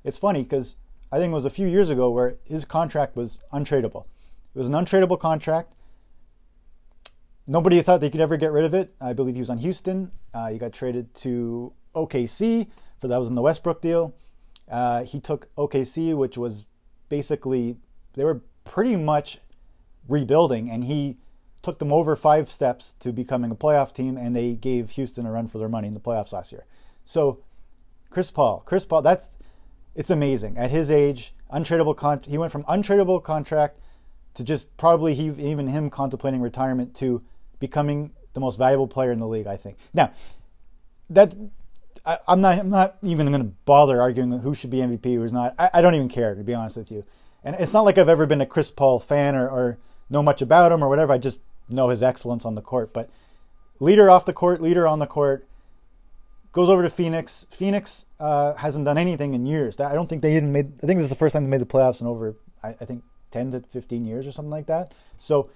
it's 0.04 0.18
funny 0.18 0.42
because 0.42 0.76
I 1.10 1.18
think 1.18 1.30
it 1.30 1.34
was 1.34 1.44
a 1.44 1.50
few 1.50 1.66
years 1.66 1.90
ago 1.90 2.10
where 2.10 2.36
his 2.44 2.64
contract 2.64 3.16
was 3.16 3.40
untradeable. 3.52 4.04
It 4.54 4.58
was 4.58 4.68
an 4.68 4.74
untradeable 4.74 5.18
contract. 5.18 5.72
Nobody 7.46 7.80
thought 7.82 8.00
they 8.00 8.10
could 8.10 8.20
ever 8.20 8.36
get 8.36 8.50
rid 8.50 8.64
of 8.64 8.74
it. 8.74 8.94
I 9.00 9.12
believe 9.12 9.34
he 9.34 9.40
was 9.40 9.50
on 9.50 9.58
Houston. 9.58 10.10
Uh, 10.34 10.48
he 10.48 10.58
got 10.58 10.72
traded 10.72 11.14
to 11.16 11.72
OKC 11.94 12.66
for 13.00 13.08
that 13.08 13.18
was 13.18 13.28
in 13.28 13.34
the 13.34 13.42
Westbrook 13.42 13.80
deal. 13.80 14.14
Uh, 14.70 15.04
he 15.04 15.20
took 15.20 15.54
OKC, 15.56 16.16
which 16.16 16.36
was 16.36 16.64
basically 17.08 17.76
they 18.14 18.24
were 18.24 18.42
pretty 18.64 18.96
much 18.96 19.38
rebuilding, 20.08 20.70
and 20.70 20.84
he 20.84 21.18
took 21.66 21.80
them 21.80 21.92
over 21.92 22.14
five 22.14 22.48
steps 22.48 22.94
to 23.00 23.12
becoming 23.12 23.50
a 23.50 23.56
playoff 23.56 23.92
team, 23.92 24.16
and 24.16 24.36
they 24.36 24.54
gave 24.54 24.90
Houston 24.90 25.26
a 25.26 25.32
run 25.32 25.48
for 25.48 25.58
their 25.58 25.68
money 25.68 25.88
in 25.88 25.94
the 25.94 26.00
playoffs 26.00 26.32
last 26.32 26.52
year. 26.52 26.64
So, 27.04 27.40
Chris 28.08 28.30
Paul, 28.30 28.62
Chris 28.64 28.86
Paul, 28.86 29.02
that's 29.02 29.36
it's 29.96 30.08
amazing 30.08 30.56
at 30.56 30.70
his 30.70 30.92
age, 30.92 31.34
untradeable 31.52 31.96
con- 31.96 32.22
He 32.22 32.38
went 32.38 32.52
from 32.52 32.62
untradeable 32.64 33.20
contract 33.24 33.80
to 34.34 34.44
just 34.44 34.76
probably 34.76 35.16
he, 35.16 35.24
even 35.24 35.66
him 35.66 35.90
contemplating 35.90 36.40
retirement 36.40 36.94
to 36.96 37.20
becoming 37.58 38.12
the 38.34 38.38
most 38.38 38.58
valuable 38.58 38.86
player 38.86 39.10
in 39.10 39.18
the 39.18 39.26
league. 39.26 39.48
I 39.48 39.56
think. 39.56 39.76
Now, 39.92 40.12
that 41.10 41.34
I, 42.04 42.18
am 42.28 42.40
not. 42.40 42.58
I'm 42.60 42.70
not 42.70 42.96
even 43.02 43.26
going 43.26 43.42
to 43.42 43.52
bother 43.64 44.00
arguing 44.00 44.30
who 44.30 44.54
should 44.54 44.70
be 44.70 44.78
MVP, 44.78 45.16
who's 45.16 45.32
not. 45.32 45.56
I, 45.58 45.70
I, 45.74 45.82
don't 45.82 45.96
even 45.96 46.08
care 46.08 46.36
to 46.36 46.44
be 46.44 46.54
honest 46.54 46.76
with 46.76 46.92
you. 46.92 47.02
And 47.42 47.56
it's 47.58 47.72
not 47.72 47.82
like 47.82 47.98
I've 47.98 48.08
ever 48.08 48.24
been 48.24 48.40
a 48.40 48.46
Chris 48.46 48.70
Paul 48.70 49.00
fan 49.00 49.34
or, 49.34 49.48
or 49.48 49.78
know 50.08 50.22
much 50.22 50.42
about 50.42 50.70
him 50.70 50.84
or 50.84 50.88
whatever. 50.88 51.12
I 51.12 51.18
just 51.18 51.40
know 51.68 51.88
his 51.88 52.02
excellence 52.02 52.44
on 52.44 52.54
the 52.54 52.62
court. 52.62 52.92
But 52.92 53.10
leader 53.80 54.10
off 54.10 54.24
the 54.24 54.32
court, 54.32 54.60
leader 54.60 54.86
on 54.86 54.98
the 54.98 55.06
court. 55.06 55.46
Goes 56.52 56.70
over 56.70 56.82
to 56.82 56.88
Phoenix. 56.88 57.46
Phoenix 57.50 58.06
uh, 58.18 58.54
hasn't 58.54 58.86
done 58.86 58.96
anything 58.96 59.34
in 59.34 59.44
years. 59.44 59.78
I 59.78 59.94
don't 59.94 60.08
think 60.08 60.22
they 60.22 60.36
even 60.36 60.52
made. 60.52 60.72
I 60.82 60.86
think 60.86 60.98
this 60.98 61.04
is 61.04 61.10
the 61.10 61.16
first 61.16 61.34
time 61.34 61.44
they 61.44 61.50
made 61.50 61.60
the 61.60 61.66
playoffs 61.66 62.00
in 62.00 62.06
over. 62.06 62.34
I, 62.62 62.68
I 62.80 62.84
think 62.86 63.04
10 63.30 63.50
to 63.52 63.60
15 63.60 64.06
years 64.06 64.26
or 64.26 64.32
something 64.32 64.50
like 64.50 64.66
that. 64.66 64.94
So 65.18 65.50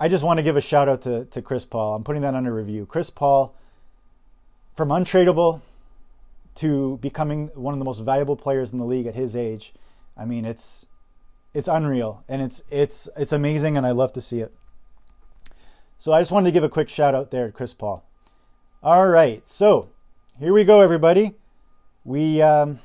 I 0.00 0.08
just 0.08 0.24
want 0.24 0.38
to 0.38 0.42
give 0.42 0.56
a 0.56 0.60
shout 0.60 0.88
out 0.88 1.02
to, 1.02 1.24
to 1.26 1.42
Chris 1.42 1.64
Paul. 1.64 1.94
I'm 1.94 2.04
putting 2.04 2.22
that 2.22 2.34
under 2.34 2.54
review. 2.54 2.86
Chris 2.86 3.10
Paul, 3.10 3.54
from 4.74 4.88
untradeable 4.88 5.60
to 6.56 6.98
becoming 6.98 7.48
one 7.54 7.74
of 7.74 7.78
the 7.78 7.84
most 7.84 8.00
valuable 8.00 8.36
players 8.36 8.72
in 8.72 8.78
the 8.78 8.84
league 8.84 9.06
at 9.06 9.14
his 9.14 9.36
age. 9.36 9.72
I 10.16 10.24
mean, 10.24 10.44
it's 10.44 10.86
it's 11.54 11.68
unreal 11.68 12.24
and 12.28 12.42
it's 12.42 12.62
it's 12.70 13.08
it's 13.16 13.32
amazing, 13.32 13.76
and 13.76 13.86
I 13.86 13.92
love 13.92 14.12
to 14.14 14.20
see 14.20 14.40
it. 14.40 14.52
So 15.98 16.12
I 16.12 16.20
just 16.20 16.30
wanted 16.30 16.46
to 16.46 16.52
give 16.52 16.64
a 16.64 16.68
quick 16.68 16.88
shout 16.88 17.14
out 17.14 17.30
there 17.30 17.46
to 17.46 17.52
Chris 17.52 17.74
Paul. 17.74 18.04
All 18.82 19.08
right, 19.08 19.46
so 19.46 19.90
here 20.38 20.52
we 20.52 20.64
go, 20.64 20.80
everybody. 20.80 21.34
We 22.04 22.40
um, 22.40 22.80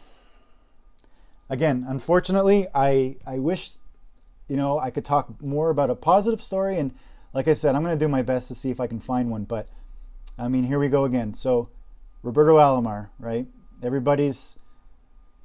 again, 1.49 1.85
unfortunately, 1.87 2.67
I 2.73 3.17
I 3.25 3.39
wish 3.39 3.71
you 4.47 4.57
know, 4.57 4.79
I 4.79 4.91
could 4.91 5.05
talk 5.05 5.41
more 5.41 5.69
about 5.69 5.89
a 5.89 5.95
positive 5.95 6.41
story. 6.41 6.77
And 6.77 6.93
like 7.33 7.47
I 7.47 7.53
said, 7.53 7.75
I'm 7.75 7.83
going 7.83 7.97
to 7.97 8.05
do 8.05 8.09
my 8.09 8.21
best 8.21 8.47
to 8.49 8.55
see 8.55 8.69
if 8.69 8.79
I 8.79 8.87
can 8.87 8.99
find 8.99 9.29
one. 9.29 9.45
But 9.45 9.67
I 10.37 10.47
mean, 10.47 10.65
here 10.65 10.79
we 10.79 10.89
go 10.89 11.05
again. 11.05 11.33
So, 11.33 11.69
Roberto 12.21 12.57
Alomar, 12.57 13.09
right? 13.19 13.47
Everybody's 13.81 14.57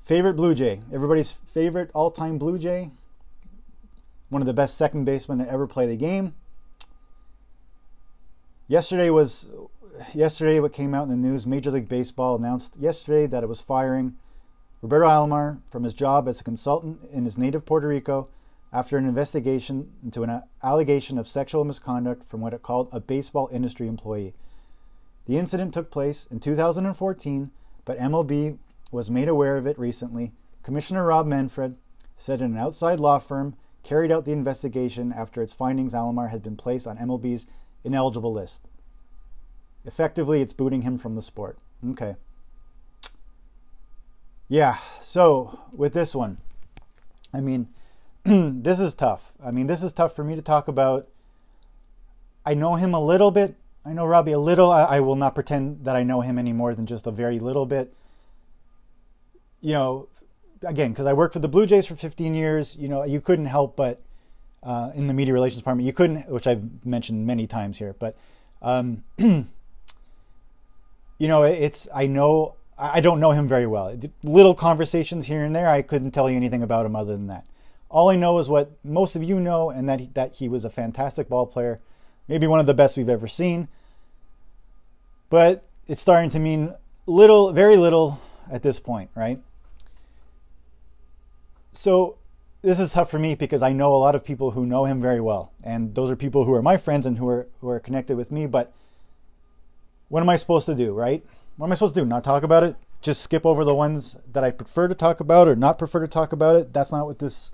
favorite 0.02 0.34
Blue 0.34 0.54
Jay, 0.54 0.80
everybody's 0.92 1.30
favorite 1.30 1.90
all 1.94 2.10
time 2.10 2.38
Blue 2.38 2.58
Jay, 2.58 2.90
one 4.28 4.42
of 4.42 4.46
the 4.46 4.52
best 4.52 4.76
second 4.76 5.04
basemen 5.04 5.38
to 5.38 5.50
ever 5.50 5.66
play 5.66 5.86
the 5.86 5.96
game. 5.96 6.34
Yesterday 8.70 9.08
was 9.08 9.48
yesterday 10.12 10.60
what 10.60 10.74
came 10.74 10.92
out 10.92 11.04
in 11.04 11.08
the 11.08 11.16
news 11.16 11.46
Major 11.46 11.70
League 11.70 11.88
Baseball 11.88 12.36
announced 12.36 12.76
yesterday 12.76 13.26
that 13.26 13.42
it 13.42 13.48
was 13.48 13.62
firing 13.62 14.16
Roberto 14.82 15.06
Alomar 15.06 15.62
from 15.70 15.84
his 15.84 15.94
job 15.94 16.28
as 16.28 16.42
a 16.42 16.44
consultant 16.44 17.00
in 17.10 17.24
his 17.24 17.38
native 17.38 17.64
Puerto 17.64 17.88
Rico 17.88 18.28
after 18.70 18.98
an 18.98 19.06
investigation 19.06 19.90
into 20.04 20.22
an 20.22 20.42
allegation 20.62 21.16
of 21.16 21.26
sexual 21.26 21.64
misconduct 21.64 22.28
from 22.28 22.42
what 22.42 22.52
it 22.52 22.62
called 22.62 22.90
a 22.92 23.00
baseball 23.00 23.48
industry 23.50 23.88
employee. 23.88 24.34
The 25.24 25.38
incident 25.38 25.72
took 25.72 25.90
place 25.90 26.28
in 26.30 26.38
2014, 26.38 27.50
but 27.86 27.98
MLB 27.98 28.58
was 28.90 29.08
made 29.08 29.28
aware 29.28 29.56
of 29.56 29.66
it 29.66 29.78
recently. 29.78 30.32
Commissioner 30.62 31.06
Rob 31.06 31.26
Manfred 31.26 31.76
said 32.18 32.42
an 32.42 32.58
outside 32.58 33.00
law 33.00 33.18
firm 33.18 33.56
carried 33.82 34.12
out 34.12 34.26
the 34.26 34.32
investigation 34.32 35.10
after 35.10 35.40
its 35.40 35.54
findings 35.54 35.94
Alomar 35.94 36.28
had 36.28 36.42
been 36.42 36.56
placed 36.56 36.86
on 36.86 36.98
MLB's 36.98 37.46
ineligible 37.88 38.32
list. 38.32 38.62
Effectively, 39.84 40.40
it's 40.40 40.52
booting 40.52 40.82
him 40.82 40.98
from 40.98 41.14
the 41.14 41.22
sport. 41.22 41.58
Okay. 41.90 42.16
Yeah, 44.48 44.78
so 45.00 45.60
with 45.72 45.92
this 45.92 46.14
one, 46.14 46.38
I 47.34 47.40
mean, 47.40 47.68
this 48.24 48.80
is 48.80 48.94
tough. 48.94 49.32
I 49.44 49.50
mean, 49.50 49.66
this 49.66 49.82
is 49.82 49.92
tough 49.92 50.14
for 50.14 50.24
me 50.24 50.36
to 50.36 50.42
talk 50.42 50.68
about. 50.68 51.08
I 52.46 52.54
know 52.54 52.76
him 52.76 52.94
a 52.94 53.04
little 53.04 53.30
bit. 53.30 53.56
I 53.84 53.92
know 53.92 54.06
Robbie 54.06 54.32
a 54.32 54.38
little. 54.38 54.70
I, 54.70 54.84
I 54.84 55.00
will 55.00 55.16
not 55.16 55.34
pretend 55.34 55.84
that 55.84 55.96
I 55.96 56.02
know 56.02 56.20
him 56.22 56.38
any 56.38 56.52
more 56.52 56.74
than 56.74 56.86
just 56.86 57.06
a 57.06 57.10
very 57.10 57.38
little 57.38 57.66
bit. 57.66 57.94
You 59.60 59.72
know, 59.72 60.08
again, 60.62 60.92
because 60.92 61.06
I 61.06 61.12
worked 61.12 61.34
for 61.34 61.40
the 61.40 61.48
Blue 61.48 61.66
Jays 61.66 61.86
for 61.86 61.96
15 61.96 62.34
years, 62.34 62.76
you 62.76 62.88
know, 62.88 63.04
you 63.04 63.20
couldn't 63.20 63.46
help 63.46 63.76
but 63.76 64.00
uh, 64.62 64.90
in 64.94 65.06
the 65.06 65.14
media 65.14 65.32
relations 65.34 65.60
department, 65.60 65.86
you 65.86 65.92
couldn't, 65.92 66.28
which 66.28 66.46
I've 66.46 66.84
mentioned 66.84 67.26
many 67.26 67.46
times 67.46 67.78
here, 67.78 67.94
but 67.98 68.16
um, 68.62 69.04
you 69.18 69.46
know, 71.18 71.42
it's 71.44 71.88
I 71.94 72.06
know 72.06 72.56
I 72.78 73.00
don't 73.00 73.18
know 73.18 73.32
him 73.32 73.48
very 73.48 73.66
well. 73.66 73.98
Little 74.22 74.54
conversations 74.54 75.26
here 75.26 75.42
and 75.42 75.54
there, 75.54 75.68
I 75.68 75.82
couldn't 75.82 76.12
tell 76.12 76.30
you 76.30 76.36
anything 76.36 76.62
about 76.62 76.86
him 76.86 76.94
other 76.94 77.12
than 77.12 77.26
that. 77.26 77.46
All 77.90 78.08
I 78.08 78.16
know 78.16 78.38
is 78.38 78.48
what 78.48 78.72
most 78.84 79.16
of 79.16 79.24
you 79.24 79.40
know, 79.40 79.70
and 79.70 79.88
that 79.88 80.00
he, 80.00 80.06
that 80.14 80.36
he 80.36 80.48
was 80.48 80.64
a 80.64 80.70
fantastic 80.70 81.28
ball 81.28 81.46
player, 81.46 81.80
maybe 82.28 82.46
one 82.46 82.60
of 82.60 82.66
the 82.66 82.74
best 82.74 82.96
we've 82.96 83.08
ever 83.08 83.26
seen. 83.26 83.68
But 85.30 85.64
it's 85.88 86.00
starting 86.00 86.30
to 86.30 86.38
mean 86.38 86.74
little, 87.06 87.52
very 87.52 87.76
little 87.76 88.20
at 88.50 88.62
this 88.62 88.78
point, 88.78 89.10
right? 89.14 89.40
So 91.72 92.18
this 92.62 92.80
is 92.80 92.92
tough 92.92 93.10
for 93.10 93.18
me 93.18 93.34
because 93.34 93.62
I 93.62 93.72
know 93.72 93.94
a 93.94 93.98
lot 93.98 94.14
of 94.14 94.24
people 94.24 94.52
who 94.52 94.66
know 94.66 94.84
him 94.84 95.00
very 95.00 95.20
well, 95.20 95.52
and 95.62 95.94
those 95.94 96.10
are 96.10 96.16
people 96.16 96.44
who 96.44 96.54
are 96.54 96.62
my 96.62 96.76
friends 96.76 97.06
and 97.06 97.18
who 97.18 97.28
are 97.28 97.46
who 97.60 97.68
are 97.68 97.80
connected 97.80 98.16
with 98.16 98.32
me. 98.32 98.46
But 98.46 98.72
what 100.08 100.22
am 100.22 100.28
I 100.28 100.36
supposed 100.36 100.66
to 100.66 100.74
do, 100.74 100.92
right? 100.92 101.24
What 101.56 101.66
am 101.66 101.72
I 101.72 101.74
supposed 101.76 101.94
to 101.94 102.00
do? 102.00 102.06
Not 102.06 102.24
talk 102.24 102.42
about 102.42 102.64
it? 102.64 102.76
Just 103.00 103.22
skip 103.22 103.46
over 103.46 103.64
the 103.64 103.74
ones 103.74 104.16
that 104.32 104.42
I 104.42 104.50
prefer 104.50 104.88
to 104.88 104.94
talk 104.94 105.20
about 105.20 105.46
or 105.46 105.54
not 105.54 105.78
prefer 105.78 106.00
to 106.00 106.08
talk 106.08 106.32
about 106.32 106.56
it? 106.56 106.72
That's 106.72 106.90
not 106.90 107.06
what 107.06 107.20
this 107.20 107.52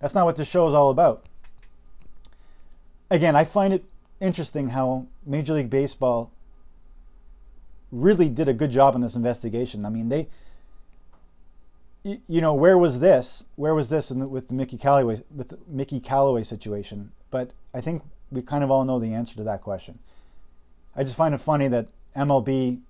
that's 0.00 0.14
not 0.14 0.26
what 0.26 0.36
this 0.36 0.48
show 0.48 0.66
is 0.66 0.74
all 0.74 0.90
about. 0.90 1.24
Again, 3.10 3.36
I 3.36 3.44
find 3.44 3.72
it 3.72 3.84
interesting 4.20 4.70
how 4.70 5.06
Major 5.24 5.54
League 5.54 5.70
Baseball 5.70 6.30
really 7.90 8.28
did 8.28 8.48
a 8.48 8.52
good 8.52 8.70
job 8.70 8.94
in 8.94 9.00
this 9.00 9.14
investigation. 9.14 9.86
I 9.86 9.88
mean, 9.88 10.08
they 10.08 10.28
you 12.04 12.40
know, 12.42 12.52
where 12.52 12.76
was 12.76 13.00
this? 13.00 13.46
Where 13.56 13.74
was 13.74 13.88
this 13.88 14.08
the, 14.08 14.28
with 14.28 14.48
the 14.48 14.54
Mickey 14.54 14.76
Callaway 14.76 15.22
with 15.34 15.48
the 15.48 15.58
Mickey 15.66 16.00
Callaway 16.00 16.42
situation? 16.42 17.12
But 17.30 17.52
I 17.72 17.80
think 17.80 18.02
we 18.30 18.42
kind 18.42 18.62
of 18.62 18.70
all 18.70 18.84
know 18.84 18.98
the 18.98 19.14
answer 19.14 19.34
to 19.36 19.42
that 19.44 19.62
question. 19.62 19.98
I 20.94 21.02
just 21.02 21.16
find 21.16 21.34
it 21.34 21.38
funny 21.38 21.66
that 21.68 21.88
MLB 22.14 22.80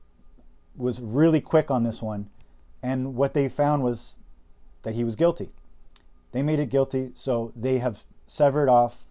was 0.76 1.00
really 1.00 1.40
quick 1.40 1.70
on 1.70 1.84
this 1.84 2.02
one, 2.02 2.28
and 2.82 3.14
what 3.14 3.34
they 3.34 3.48
found 3.48 3.84
was 3.84 4.18
that 4.82 4.94
he 4.94 5.04
was 5.04 5.14
guilty. 5.14 5.50
They 6.32 6.42
made 6.42 6.58
it 6.58 6.68
guilty, 6.68 7.12
so 7.14 7.52
they 7.54 7.78
have 7.78 8.04
severed 8.26 8.68
off 8.68 9.04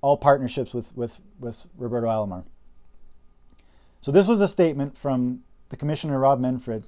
all 0.00 0.16
partnerships 0.16 0.72
with 0.72 0.96
with 0.96 1.18
with 1.38 1.66
Roberto 1.76 2.06
Alomar. 2.06 2.44
So 4.00 4.10
this 4.10 4.26
was 4.26 4.40
a 4.40 4.48
statement 4.48 4.96
from 4.96 5.42
the 5.68 5.76
commissioner 5.76 6.18
Rob 6.18 6.40
Manfred 6.40 6.84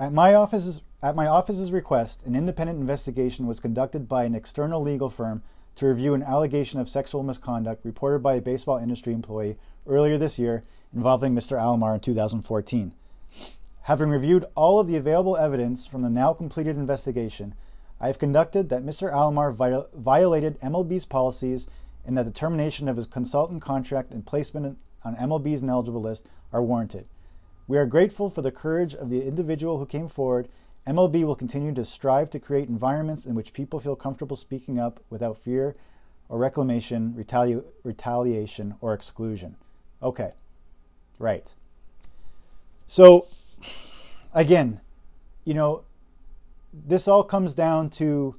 at 0.00 0.12
my 0.14 0.34
office's 0.34 0.80
at 1.02 1.14
my 1.14 1.26
office's 1.26 1.72
request, 1.72 2.22
an 2.24 2.34
independent 2.34 2.78
investigation 2.78 3.46
was 3.46 3.60
conducted 3.60 4.08
by 4.08 4.24
an 4.24 4.34
external 4.34 4.82
legal 4.82 5.08
firm 5.08 5.42
to 5.76 5.86
review 5.86 6.12
an 6.14 6.22
allegation 6.22 6.80
of 6.80 6.88
sexual 6.88 7.22
misconduct 7.22 7.84
reported 7.84 8.22
by 8.22 8.34
a 8.34 8.40
baseball 8.40 8.76
industry 8.76 9.14
employee 9.14 9.56
earlier 9.86 10.18
this 10.18 10.38
year 10.38 10.62
involving 10.94 11.34
Mr. 11.34 11.58
Alomar 11.58 11.94
in 11.94 12.00
2014. 12.00 12.92
Having 13.82 14.10
reviewed 14.10 14.44
all 14.54 14.78
of 14.78 14.86
the 14.86 14.96
available 14.96 15.38
evidence 15.38 15.86
from 15.86 16.02
the 16.02 16.10
now 16.10 16.34
completed 16.34 16.76
investigation, 16.76 17.54
I 17.98 18.08
have 18.08 18.18
conducted 18.18 18.68
that 18.68 18.84
Mr. 18.84 19.12
Alomar 19.12 19.54
viol- 19.54 19.88
violated 19.94 20.60
MLB's 20.60 21.06
policies 21.06 21.66
and 22.04 22.16
that 22.18 22.24
the 22.24 22.30
termination 22.30 22.88
of 22.88 22.96
his 22.96 23.06
consultant 23.06 23.62
contract 23.62 24.12
and 24.12 24.26
placement 24.26 24.78
on 25.02 25.16
MLB's 25.16 25.62
ineligible 25.62 26.02
list 26.02 26.28
are 26.52 26.62
warranted. 26.62 27.06
We 27.70 27.78
are 27.78 27.86
grateful 27.86 28.28
for 28.28 28.42
the 28.42 28.50
courage 28.50 28.96
of 28.96 29.10
the 29.10 29.22
individual 29.22 29.78
who 29.78 29.86
came 29.86 30.08
forward. 30.08 30.48
MLB 30.88 31.22
will 31.22 31.36
continue 31.36 31.72
to 31.74 31.84
strive 31.84 32.28
to 32.30 32.40
create 32.40 32.68
environments 32.68 33.24
in 33.24 33.36
which 33.36 33.52
people 33.52 33.78
feel 33.78 33.94
comfortable 33.94 34.34
speaking 34.34 34.80
up 34.80 34.98
without 35.08 35.38
fear 35.38 35.76
or 36.28 36.36
reclamation, 36.36 37.14
retali- 37.16 37.62
retaliation, 37.84 38.74
or 38.80 38.92
exclusion. 38.92 39.54
Okay, 40.02 40.32
right. 41.20 41.54
So, 42.86 43.28
again, 44.34 44.80
you 45.44 45.54
know, 45.54 45.84
this 46.74 47.06
all 47.06 47.22
comes 47.22 47.54
down 47.54 47.88
to 47.90 48.34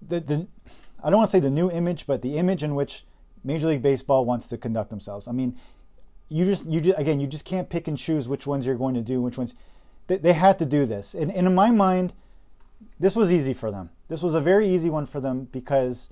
the, 0.00 0.20
the 0.20 0.46
I 1.02 1.10
don't 1.10 1.18
want 1.18 1.30
to 1.30 1.32
say 1.32 1.40
the 1.40 1.50
new 1.50 1.68
image, 1.68 2.06
but 2.06 2.22
the 2.22 2.38
image 2.38 2.62
in 2.62 2.76
which 2.76 3.04
Major 3.42 3.66
League 3.66 3.82
Baseball 3.82 4.24
wants 4.24 4.46
to 4.46 4.56
conduct 4.56 4.90
themselves. 4.90 5.26
I 5.26 5.32
mean, 5.32 5.58
you 6.32 6.44
just 6.44 6.64
you 6.66 6.80
just 6.80 6.98
again 6.98 7.20
you 7.20 7.26
just 7.26 7.44
can't 7.44 7.68
pick 7.68 7.86
and 7.86 7.98
choose 7.98 8.28
which 8.28 8.46
ones 8.46 8.66
you're 8.66 8.76
going 8.76 8.94
to 8.94 9.02
do 9.02 9.20
which 9.20 9.36
ones 9.36 9.54
they, 10.06 10.16
they 10.16 10.32
had 10.32 10.58
to 10.58 10.64
do 10.64 10.86
this 10.86 11.14
and, 11.14 11.30
and 11.32 11.46
in 11.46 11.54
my 11.54 11.70
mind 11.70 12.12
this 12.98 13.14
was 13.14 13.30
easy 13.30 13.52
for 13.52 13.70
them 13.70 13.90
this 14.08 14.22
was 14.22 14.34
a 14.34 14.40
very 14.40 14.68
easy 14.68 14.90
one 14.90 15.06
for 15.06 15.20
them 15.20 15.48
because 15.52 16.08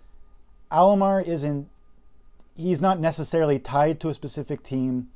alomar 0.71 1.27
isn't 1.27 1.69
he's 2.57 2.81
not 2.81 3.01
necessarily 3.01 3.59
tied 3.59 3.99
to 3.99 4.09
a 4.09 4.15
specific 4.15 4.63
team 4.63 5.09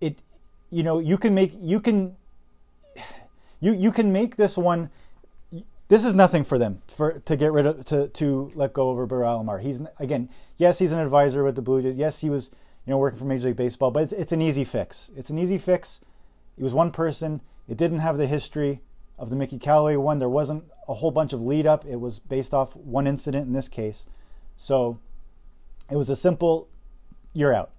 it 0.00 0.18
you 0.70 0.82
know 0.82 0.98
you 0.98 1.18
can 1.18 1.34
make 1.34 1.52
you 1.60 1.80
can 1.80 2.16
you 3.60 3.72
you 3.72 3.90
can 3.90 4.12
make 4.12 4.36
this 4.36 4.56
one 4.56 4.90
this 5.88 6.06
is 6.06 6.14
nothing 6.14 6.42
for 6.42 6.58
them 6.58 6.80
for 6.88 7.20
to 7.26 7.36
get 7.36 7.52
rid 7.52 7.66
of 7.66 7.84
to 7.84 8.08
to 8.08 8.50
let 8.54 8.72
go 8.72 8.88
of 8.88 8.96
Roberto 8.96 9.26
Alomar. 9.26 9.60
He's 9.60 9.82
again, 9.98 10.30
yes, 10.56 10.78
he's 10.78 10.90
an 10.90 10.98
advisor 10.98 11.44
with 11.44 11.54
the 11.54 11.60
Blue 11.60 11.82
Jays. 11.82 11.98
Yes, 11.98 12.20
he 12.20 12.30
was 12.30 12.50
you 12.86 12.90
know, 12.90 12.98
working 12.98 13.18
for 13.18 13.24
Major 13.24 13.48
League 13.48 13.56
Baseball, 13.56 13.90
but 13.90 14.04
it's, 14.04 14.12
it's 14.12 14.32
an 14.32 14.42
easy 14.42 14.64
fix. 14.64 15.10
It's 15.16 15.30
an 15.30 15.38
easy 15.38 15.58
fix. 15.58 16.00
It 16.58 16.62
was 16.62 16.74
one 16.74 16.90
person. 16.90 17.40
It 17.68 17.76
didn't 17.76 18.00
have 18.00 18.18
the 18.18 18.26
history 18.26 18.80
of 19.18 19.30
the 19.30 19.36
Mickey 19.36 19.58
Callaway 19.58 19.96
one. 19.96 20.18
There 20.18 20.28
wasn't 20.28 20.64
a 20.88 20.94
whole 20.94 21.12
bunch 21.12 21.32
of 21.32 21.40
lead 21.40 21.66
up. 21.66 21.84
It 21.86 22.00
was 22.00 22.18
based 22.18 22.52
off 22.52 22.74
one 22.74 23.06
incident 23.06 23.46
in 23.46 23.52
this 23.52 23.68
case. 23.68 24.08
So 24.56 24.98
it 25.90 25.96
was 25.96 26.10
a 26.10 26.16
simple, 26.16 26.68
you're 27.32 27.54
out. 27.54 27.70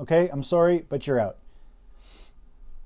Okay, 0.00 0.30
I'm 0.32 0.42
sorry, 0.42 0.84
but 0.88 1.06
you're 1.06 1.20
out. 1.20 1.36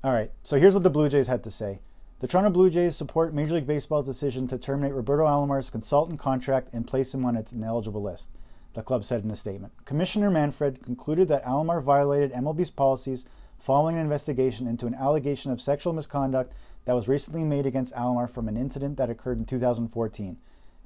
All 0.03 0.13
right, 0.13 0.31
so 0.43 0.59
here's 0.59 0.75
what 0.75 0.83
the 0.83 0.91
Blue 0.91 1.09
Jays 1.09 1.29
had 1.29 1.45
to 1.45 1.51
say. 1.51 1.81
The 2.21 2.27
Toronto 2.27 2.51
Blue 2.51 2.71
Jays 2.71 2.97
support 2.97 3.35
Major 3.35 3.55
League 3.55 3.67
Baseball's 3.67 4.07
decision 4.07 4.49
to 4.49 4.59
terminate 4.59 4.95
Roberto 4.95 5.25
Alomar's 5.25 5.71
consultant 5.71 6.19
contract 6.19 6.69
and 6.73 6.87
place 6.87 7.15
him 7.15 7.25
on 7.25 7.37
its 7.37 7.53
ineligible 7.53 8.03
list 8.03 8.31
the 8.77 8.83
club 8.83 9.05
said 9.05 9.25
in 9.25 9.31
a 9.31 9.37
statement. 9.37 9.73
Commissioner 9.87 10.31
Manfred 10.31 10.85
concluded 10.85 11.29
that 11.29 11.45
Alomar 11.45 11.83
violated 11.83 12.33
MLB's 12.33 12.71
policies 12.71 13.25
following 13.59 13.97
an 13.97 14.03
investigation 14.03 14.67
into 14.67 14.87
an 14.87 14.95
allegation 14.95 15.51
of 15.51 15.63
sexual 15.63 15.95
misconduct 15.95 16.53
that 16.85 16.93
was 16.93 17.09
recently 17.09 17.43
made 17.43 17.65
against 17.65 17.95
Alomar 17.95 18.31
from 18.31 18.49
an 18.49 18.57
incident 18.57 18.99
that 18.99 19.09
occurred 19.09 19.39
in 19.39 19.47
2014. 19.47 20.37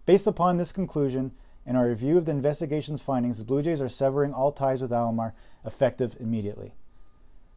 Based 0.07 0.27
upon 0.27 0.57
this 0.57 0.71
conclusion 0.71 1.33
and 1.67 1.77
our 1.77 1.89
review 1.89 2.17
of 2.17 2.27
the 2.27 2.33
investigation's 2.33 3.03
findings, 3.03 3.39
the 3.39 3.45
Blue 3.45 3.61
Jays 3.61 3.83
are 3.83 3.89
severing 3.89 4.33
all 4.33 4.53
ties 4.53 4.81
with 4.81 4.93
Alomar 4.93 5.33
effective 5.65 6.17
immediately. 6.21 6.75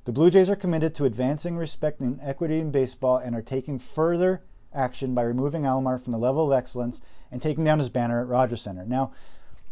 The 0.06 0.12
Blue 0.12 0.32
Jays 0.32 0.50
are 0.50 0.56
committed 0.56 0.96
to 0.96 1.06
advancing 1.06 1.58
respect 1.58 2.00
and 2.02 2.20
equity 2.24 2.60
in 2.60 2.72
baseball 2.72 3.18
and 3.18 3.36
are 3.36 3.42
taking 3.44 3.78
further 3.78 4.42
action 4.74 5.14
by 5.14 5.22
removing 5.22 5.62
Alomar 5.62 6.02
from 6.02 6.12
the 6.12 6.18
level 6.18 6.52
of 6.52 6.58
excellence 6.58 7.02
and 7.32 7.40
taking 7.40 7.64
down 7.64 7.78
his 7.78 7.90
banner 7.90 8.20
at 8.20 8.28
Rogers 8.28 8.64
Center. 8.64 8.84
Now, 8.84 9.14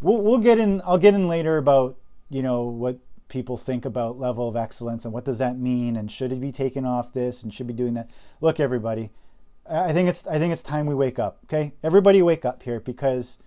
we'll 0.01 0.21
we'll 0.21 0.37
get 0.39 0.59
in. 0.59 0.81
I'll 0.85 0.97
get 0.97 1.13
in 1.13 1.27
later 1.27 1.57
about 1.57 1.97
you 2.29 2.41
know 2.41 2.63
what 2.63 2.99
people 3.27 3.57
think 3.57 3.85
about 3.85 4.19
level 4.19 4.49
of 4.49 4.57
excellence 4.57 5.05
and 5.05 5.13
what 5.13 5.23
does 5.23 5.37
that 5.37 5.57
mean 5.57 5.95
and 5.95 6.11
should 6.11 6.33
it 6.33 6.41
be 6.41 6.51
taken 6.51 6.85
off 6.85 7.13
this 7.13 7.43
and 7.43 7.53
should 7.53 7.67
be 7.67 7.73
doing 7.73 7.93
that. 7.93 8.09
Look, 8.41 8.59
everybody, 8.59 9.09
I 9.69 9.93
think 9.93 10.09
it's 10.09 10.27
I 10.27 10.37
think 10.37 10.51
it's 10.51 10.63
time 10.63 10.85
we 10.85 10.95
wake 10.95 11.19
up. 11.19 11.39
Okay, 11.45 11.73
everybody 11.83 12.21
wake 12.21 12.43
up 12.45 12.63
here 12.63 12.79
because 12.79 13.37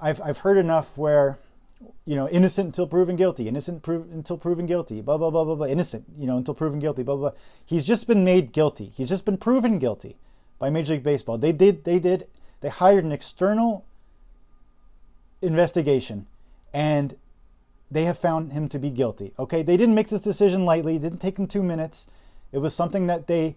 I've 0.00 0.20
I've 0.22 0.38
heard 0.38 0.58
enough 0.58 0.96
where 0.96 1.38
you 2.04 2.14
know 2.14 2.28
innocent 2.28 2.68
until 2.68 2.86
proven 2.86 3.16
guilty, 3.16 3.48
innocent 3.48 3.82
pro- 3.82 4.06
until 4.12 4.38
proven 4.38 4.66
guilty, 4.66 5.00
blah 5.00 5.16
blah 5.16 5.30
blah 5.30 5.44
blah 5.44 5.54
blah, 5.56 5.66
innocent 5.66 6.04
you 6.18 6.26
know 6.26 6.36
until 6.36 6.54
proven 6.54 6.78
guilty, 6.78 7.02
blah 7.02 7.16
blah. 7.16 7.30
blah. 7.30 7.38
He's 7.64 7.84
just 7.84 8.06
been 8.06 8.24
made 8.24 8.52
guilty. 8.52 8.92
He's 8.94 9.08
just 9.08 9.24
been 9.24 9.38
proven 9.38 9.78
guilty 9.78 10.18
by 10.58 10.70
Major 10.70 10.94
League 10.94 11.02
Baseball. 11.02 11.38
They 11.38 11.52
did 11.52 11.84
they 11.84 11.98
did 11.98 12.28
they 12.60 12.68
hired 12.68 13.04
an 13.04 13.12
external 13.12 13.84
investigation 15.46 16.26
and 16.72 17.16
they 17.90 18.04
have 18.04 18.18
found 18.18 18.52
him 18.52 18.68
to 18.68 18.78
be 18.78 18.90
guilty. 18.90 19.32
Okay, 19.38 19.62
they 19.62 19.76
didn't 19.76 19.94
make 19.94 20.08
this 20.08 20.20
decision 20.20 20.64
lightly. 20.64 20.96
It 20.96 21.02
didn't 21.02 21.20
take 21.20 21.36
them 21.36 21.46
2 21.46 21.62
minutes. 21.62 22.06
It 22.52 22.58
was 22.58 22.74
something 22.74 23.06
that 23.06 23.26
they 23.26 23.56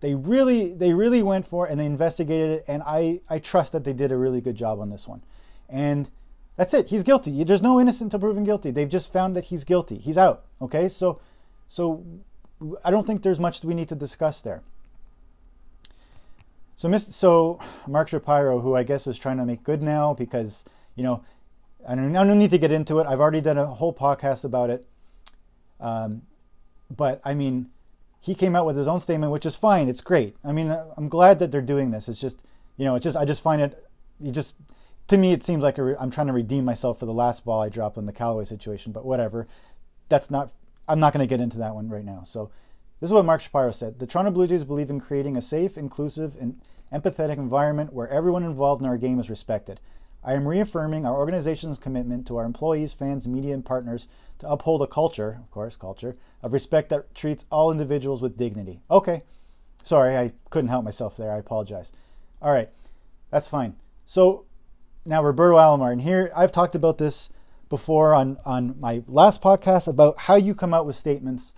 they 0.00 0.14
really 0.14 0.72
they 0.72 0.92
really 0.92 1.22
went 1.22 1.46
for 1.46 1.66
and 1.66 1.80
they 1.80 1.86
investigated 1.86 2.50
it 2.50 2.64
and 2.68 2.82
I 2.84 3.20
I 3.28 3.38
trust 3.38 3.72
that 3.72 3.84
they 3.84 3.92
did 3.92 4.12
a 4.12 4.16
really 4.16 4.40
good 4.40 4.56
job 4.56 4.80
on 4.80 4.90
this 4.90 5.08
one. 5.08 5.22
And 5.68 6.10
that's 6.56 6.74
it. 6.74 6.88
He's 6.88 7.02
guilty. 7.02 7.42
There's 7.42 7.62
no 7.62 7.80
innocent 7.80 8.12
until 8.12 8.20
proven 8.20 8.44
guilty. 8.44 8.70
They've 8.70 8.88
just 8.88 9.12
found 9.12 9.34
that 9.34 9.46
he's 9.46 9.64
guilty. 9.64 9.98
He's 9.98 10.18
out. 10.18 10.44
Okay? 10.60 10.88
So 10.88 11.20
so 11.68 12.04
I 12.84 12.90
don't 12.90 13.06
think 13.06 13.22
there's 13.22 13.40
much 13.40 13.64
we 13.64 13.74
need 13.74 13.88
to 13.88 13.94
discuss 13.94 14.40
there. 14.40 14.62
So, 16.76 16.96
so 16.96 17.60
Mark 17.86 18.08
Shapiro, 18.08 18.60
who 18.60 18.74
I 18.74 18.82
guess 18.82 19.06
is 19.06 19.18
trying 19.18 19.36
to 19.38 19.44
make 19.44 19.62
good 19.62 19.82
now 19.82 20.12
because 20.12 20.64
you 20.94 21.02
know, 21.02 21.24
I 21.86 21.94
don't, 21.94 22.16
I 22.16 22.24
don't 22.24 22.38
need 22.38 22.50
to 22.50 22.58
get 22.58 22.72
into 22.72 22.98
it. 22.98 23.06
I've 23.06 23.20
already 23.20 23.40
done 23.40 23.58
a 23.58 23.66
whole 23.66 23.92
podcast 23.92 24.44
about 24.44 24.70
it. 24.70 24.86
Um, 25.80 26.22
but 26.90 27.20
I 27.24 27.34
mean, 27.34 27.70
he 28.20 28.34
came 28.34 28.56
out 28.56 28.64
with 28.64 28.76
his 28.76 28.88
own 28.88 29.00
statement, 29.00 29.32
which 29.32 29.44
is 29.44 29.56
fine. 29.56 29.88
It's 29.88 30.00
great. 30.00 30.36
I 30.44 30.52
mean, 30.52 30.74
I'm 30.96 31.08
glad 31.08 31.38
that 31.40 31.50
they're 31.52 31.60
doing 31.60 31.90
this. 31.90 32.08
It's 32.08 32.20
just, 32.20 32.42
you 32.76 32.84
know, 32.84 32.94
it's 32.94 33.04
just 33.04 33.16
I 33.16 33.24
just 33.24 33.42
find 33.42 33.60
it, 33.60 33.86
you 34.20 34.30
just 34.30 34.54
to 35.08 35.18
me 35.18 35.32
it 35.32 35.42
seems 35.42 35.62
like 35.62 35.78
i 35.78 35.94
am 36.00 36.10
trying 36.10 36.28
to 36.28 36.32
redeem 36.32 36.64
myself 36.64 36.98
for 36.98 37.04
the 37.04 37.12
last 37.12 37.44
ball 37.44 37.60
I 37.60 37.68
dropped 37.68 37.98
in 37.98 38.06
the 38.06 38.12
Callaway 38.12 38.44
situation. 38.44 38.92
But 38.92 39.04
whatever, 39.04 39.46
that's 40.08 40.30
not. 40.30 40.52
I'm 40.88 41.00
not 41.00 41.12
going 41.12 41.26
to 41.26 41.28
get 41.28 41.40
into 41.40 41.58
that 41.58 41.74
one 41.74 41.88
right 41.88 42.04
now. 42.04 42.22
So 42.24 42.50
this 43.00 43.08
is 43.08 43.12
what 43.14 43.24
Mark 43.24 43.40
Shapiro 43.40 43.72
said. 43.72 43.98
The 43.98 44.06
Toronto 44.06 44.30
Blue 44.30 44.46
Jays 44.46 44.64
believe 44.64 44.90
in 44.90 45.00
creating 45.00 45.36
a 45.36 45.42
safe, 45.42 45.76
inclusive, 45.76 46.36
and 46.40 46.60
empathetic 46.92 47.38
environment 47.38 47.92
where 47.92 48.08
everyone 48.08 48.44
involved 48.44 48.82
in 48.82 48.88
our 48.88 48.96
game 48.96 49.18
is 49.18 49.28
respected. 49.28 49.80
I 50.24 50.32
am 50.32 50.48
reaffirming 50.48 51.04
our 51.04 51.14
organization's 51.14 51.78
commitment 51.78 52.26
to 52.26 52.38
our 52.38 52.44
employees, 52.44 52.94
fans, 52.94 53.28
media, 53.28 53.52
and 53.52 53.64
partners 53.64 54.08
to 54.38 54.48
uphold 54.48 54.82
a 54.82 54.86
culture, 54.86 55.38
of 55.42 55.50
course, 55.50 55.76
culture, 55.76 56.16
of 56.42 56.52
respect 56.52 56.88
that 56.88 57.14
treats 57.14 57.44
all 57.50 57.70
individuals 57.70 58.22
with 58.22 58.38
dignity. 58.38 58.80
Okay. 58.90 59.22
Sorry, 59.82 60.16
I 60.16 60.32
couldn't 60.48 60.70
help 60.70 60.84
myself 60.84 61.16
there. 61.16 61.30
I 61.30 61.38
apologize. 61.38 61.92
All 62.40 62.52
right. 62.52 62.70
That's 63.30 63.48
fine. 63.48 63.76
So 64.06 64.46
now 65.04 65.22
Roberto 65.22 65.56
Alomar, 65.56 65.92
and 65.92 66.00
here 66.00 66.32
I've 66.34 66.52
talked 66.52 66.74
about 66.74 66.98
this 66.98 67.30
before 67.68 68.14
on, 68.14 68.38
on 68.46 68.78
my 68.80 69.02
last 69.06 69.42
podcast 69.42 69.88
about 69.88 70.20
how 70.20 70.36
you 70.36 70.54
come 70.54 70.72
out 70.72 70.86
with 70.86 70.96
statements 70.96 71.52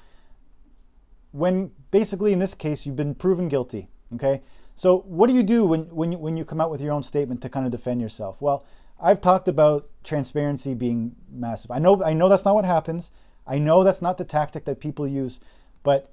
when 1.30 1.70
basically 1.90 2.32
in 2.32 2.38
this 2.38 2.54
case 2.54 2.86
you've 2.86 2.96
been 2.96 3.14
proven 3.14 3.48
guilty. 3.48 3.88
Okay. 4.14 4.42
So 4.76 4.98
what 5.00 5.26
do 5.26 5.32
you 5.32 5.42
do 5.42 5.64
when, 5.64 5.84
when, 5.86 6.12
you, 6.12 6.18
when 6.18 6.36
you 6.36 6.44
come 6.44 6.60
out 6.60 6.70
with 6.70 6.82
your 6.82 6.92
own 6.92 7.02
statement 7.02 7.40
to 7.40 7.48
kind 7.48 7.64
of 7.64 7.72
defend 7.72 8.02
yourself? 8.02 8.42
Well, 8.42 8.64
I've 9.00 9.22
talked 9.22 9.48
about 9.48 9.88
transparency 10.04 10.74
being 10.74 11.16
massive. 11.30 11.70
I 11.70 11.78
know 11.78 12.02
I 12.04 12.12
know 12.12 12.28
that's 12.28 12.44
not 12.44 12.54
what 12.54 12.64
happens. 12.64 13.10
I 13.46 13.58
know 13.58 13.84
that's 13.84 14.02
not 14.02 14.18
the 14.18 14.24
tactic 14.24 14.64
that 14.66 14.78
people 14.78 15.06
use, 15.08 15.40
but 15.82 16.12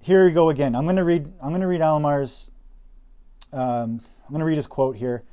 here 0.00 0.24
we 0.24 0.30
go 0.30 0.50
again. 0.50 0.74
I'm 0.74 0.84
going 0.84 0.96
to 0.96 1.04
read 1.04 1.32
I'm 1.42 1.50
going 1.50 1.60
to 1.60 1.66
read 1.66 1.80
Alomar's 1.80 2.50
um, 3.52 4.00
I'm 4.24 4.30
going 4.30 4.40
to 4.40 4.44
read 4.44 4.56
his 4.56 4.66
quote 4.66 4.96
here. 4.96 5.24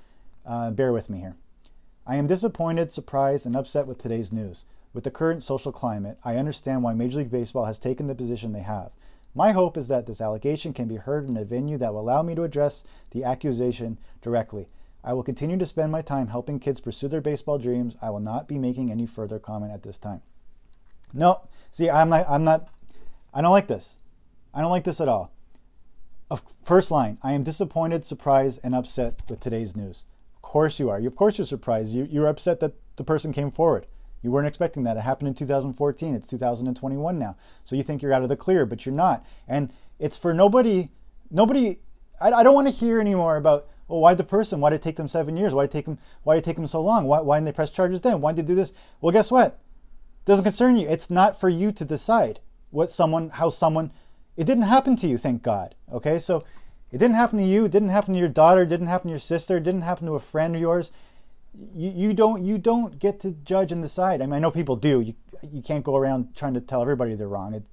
Uh, 0.46 0.72
bear 0.72 0.92
with 0.92 1.10
me 1.10 1.20
here. 1.20 1.36
I 2.08 2.18
am 2.18 2.28
disappointed, 2.28 2.92
surprised, 2.92 3.46
and 3.46 3.56
upset 3.56 3.88
with 3.88 3.98
today's 3.98 4.32
news. 4.32 4.66
With 4.94 5.04
the 5.04 5.12
current 5.12 5.44
social 5.44 5.72
climate, 5.72 6.18
I 6.24 6.38
understand 6.38 6.84
why 6.84 6.94
Major 6.94 7.18
League 7.18 7.32
Baseball 7.32 7.66
has 7.66 7.80
taken 7.80 8.08
the 8.08 8.16
position 8.16 8.54
they 8.54 8.62
have. 8.62 8.92
My 9.38 9.52
hope 9.52 9.76
is 9.76 9.90
that 9.90 10.08
this 10.08 10.22
allegation 10.22 10.72
can 10.74 10.88
be 10.88 10.96
heard 10.96 11.28
in 11.28 11.36
a 11.36 11.44
venue 11.44 11.78
that 11.78 11.94
will 11.94 12.00
allow 12.00 12.22
me 12.22 12.36
to 12.36 12.44
address 12.44 12.86
the 13.12 13.26
accusation 13.26 14.00
directly. 14.22 14.70
I 15.04 15.12
will 15.12 15.24
continue 15.24 15.58
to 15.58 15.66
spend 15.66 15.92
my 15.92 16.02
time 16.02 16.30
helping 16.30 16.58
kids 16.58 16.80
pursue 16.80 17.10
their 17.10 17.22
baseball 17.22 17.58
dreams. 17.58 17.98
I 18.02 18.10
will 18.10 18.22
not 18.22 18.48
be 18.48 18.58
making 18.58 18.90
any 18.90 19.06
further 19.06 19.38
comment 19.38 19.74
at 19.74 19.84
this 19.84 19.98
time. 19.98 20.22
No, 21.14 21.42
see, 21.70 21.90
I'm 21.90 22.10
not, 22.10 22.26
I'm 22.30 22.46
not, 22.46 22.70
I 23.34 23.42
don't 23.42 23.52
like 23.52 23.68
this. 23.68 24.00
I 24.54 24.62
don't 24.62 24.72
like 24.72 24.86
this 24.86 25.02
at 25.02 25.10
all. 25.10 25.32
First 26.64 26.90
line 26.90 27.18
I 27.22 27.34
am 27.34 27.44
disappointed, 27.44 28.06
surprised, 28.06 28.60
and 28.64 28.74
upset 28.74 29.22
with 29.30 29.42
today's 29.42 29.76
news. 29.76 30.06
Of 30.38 30.42
course 30.42 30.80
you 30.80 30.90
are. 30.90 30.98
Of 30.98 31.16
course 31.16 31.38
you're 31.38 31.46
surprised. 31.46 31.94
You, 31.94 32.08
you're 32.10 32.28
upset 32.28 32.62
that 32.62 32.74
the 32.96 33.04
person 33.04 33.34
came 33.34 33.52
forward. 33.52 33.86
You 34.26 34.32
weren't 34.32 34.48
expecting 34.48 34.86
that. 34.86 34.98
It 34.98 35.02
happened 35.02 35.28
in 35.28 35.34
2014. 35.36 36.16
It's 36.16 36.26
2021 36.26 37.20
now. 37.20 37.36
So 37.64 37.76
you 37.76 37.84
think 37.84 38.02
you're 38.02 38.12
out 38.12 38.24
of 38.24 38.30
the 38.30 38.36
clear, 38.36 38.66
but 38.66 38.84
you're 38.84 38.96
not. 38.96 39.24
And 39.48 39.72
it's 40.00 40.18
for 40.18 40.34
nobody, 40.34 40.90
nobody, 41.30 41.78
I, 42.20 42.32
I 42.32 42.42
don't 42.42 42.56
want 42.56 42.68
to 42.68 42.74
hear 42.74 43.00
anymore 43.00 43.38
about, 43.38 43.68
oh, 43.88 43.94
well, 43.94 44.00
why 44.00 44.16
the 44.16 44.24
person? 44.24 44.60
Why 44.60 44.72
did 44.72 44.78
it 44.78 44.82
take 44.82 44.96
them 44.96 45.08
seven 45.08 45.38
years? 45.38 45.54
Why 45.54 45.62
did 45.66 45.70
it 45.70 45.74
take 45.74 45.86
them, 45.86 46.00
why 46.24 46.34
did 46.34 46.40
it 46.40 46.46
take 46.46 46.56
them 46.56 46.66
so 46.66 46.82
long? 46.82 47.06
Why, 47.06 47.20
why 47.20 47.38
didn't 47.38 47.46
they 47.46 47.52
press 47.52 47.70
charges 47.70 48.02
then? 48.02 48.20
Why 48.20 48.32
did 48.32 48.48
they 48.48 48.54
do 48.54 48.56
this? 48.56 48.74
Well, 49.00 49.14
guess 49.14 49.30
what? 49.30 49.60
It 50.24 50.26
doesn't 50.26 50.44
concern 50.44 50.76
you. 50.76 50.90
It's 50.90 51.12
not 51.12 51.40
for 51.40 51.48
you 51.48 51.72
to 51.74 51.86
decide 51.86 52.40
what 52.72 52.90
someone, 52.90 53.30
how 53.30 53.52
someone, 53.52 53.92
it 54.38 54.46
didn't 54.46 54.64
happen 54.64 54.96
to 54.96 55.08
you, 55.08 55.20
thank 55.20 55.44
God. 55.44 55.76
Okay, 55.94 56.18
so 56.18 56.44
it 56.92 56.98
didn't 56.98 57.18
happen 57.18 57.38
to 57.38 57.46
you. 57.46 57.66
It 57.66 57.72
didn't 57.72 57.90
happen 57.90 58.16
to 58.16 58.20
your 58.20 58.28
daughter. 58.28 58.64
It 58.64 58.70
didn't 58.70 58.88
happen 58.88 59.10
to 59.10 59.12
your 59.12 59.20
sister. 59.20 59.58
It 59.58 59.64
didn't 59.64 59.82
happen 59.82 60.08
to 60.08 60.16
a 60.16 60.20
friend 60.20 60.56
of 60.56 60.62
yours 60.62 60.92
you, 61.74 61.92
you 61.96 62.14
don't 62.14 62.44
you 62.44 62.58
don't 62.58 63.00
get 63.00 63.20
to 63.22 63.32
judge 63.32 63.72
and 63.72 63.82
decide. 63.82 64.22
I 64.22 64.26
mean, 64.26 64.34
I 64.34 64.40
know 64.40 64.52
people 64.52 64.76
do. 64.76 65.02
You 65.02 65.14
you 65.42 65.62
can't 65.62 65.84
go 65.84 65.96
around 65.96 66.36
trying 66.36 66.54
to 66.56 66.62
tell 66.62 66.82
everybody 66.82 67.16
they're 67.16 67.28
wrong. 67.28 67.54
It, 67.54 67.64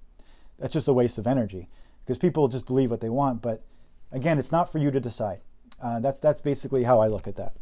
that's 0.59 0.73
just 0.73 0.88
a 0.88 0.92
waste 0.92 1.18
of 1.18 1.27
energy 1.27 1.68
because 2.05 2.18
people 2.18 2.49
just 2.49 2.66
believe 2.66 2.90
what 2.90 3.01
they 3.01 3.09
want. 3.09 3.42
But 3.42 3.62
again, 4.11 4.38
it's 4.38 4.53
not 4.53 4.71
for 4.71 4.79
you 4.79 4.90
to 4.90 5.01
decide. 5.01 5.40
Uh, 5.81 6.01
that's 6.01 6.21
that's 6.21 6.40
basically 6.40 6.85
how 6.85 7.01
I 7.01 7.09
look 7.09 7.27
at 7.27 7.37
that. 7.37 7.55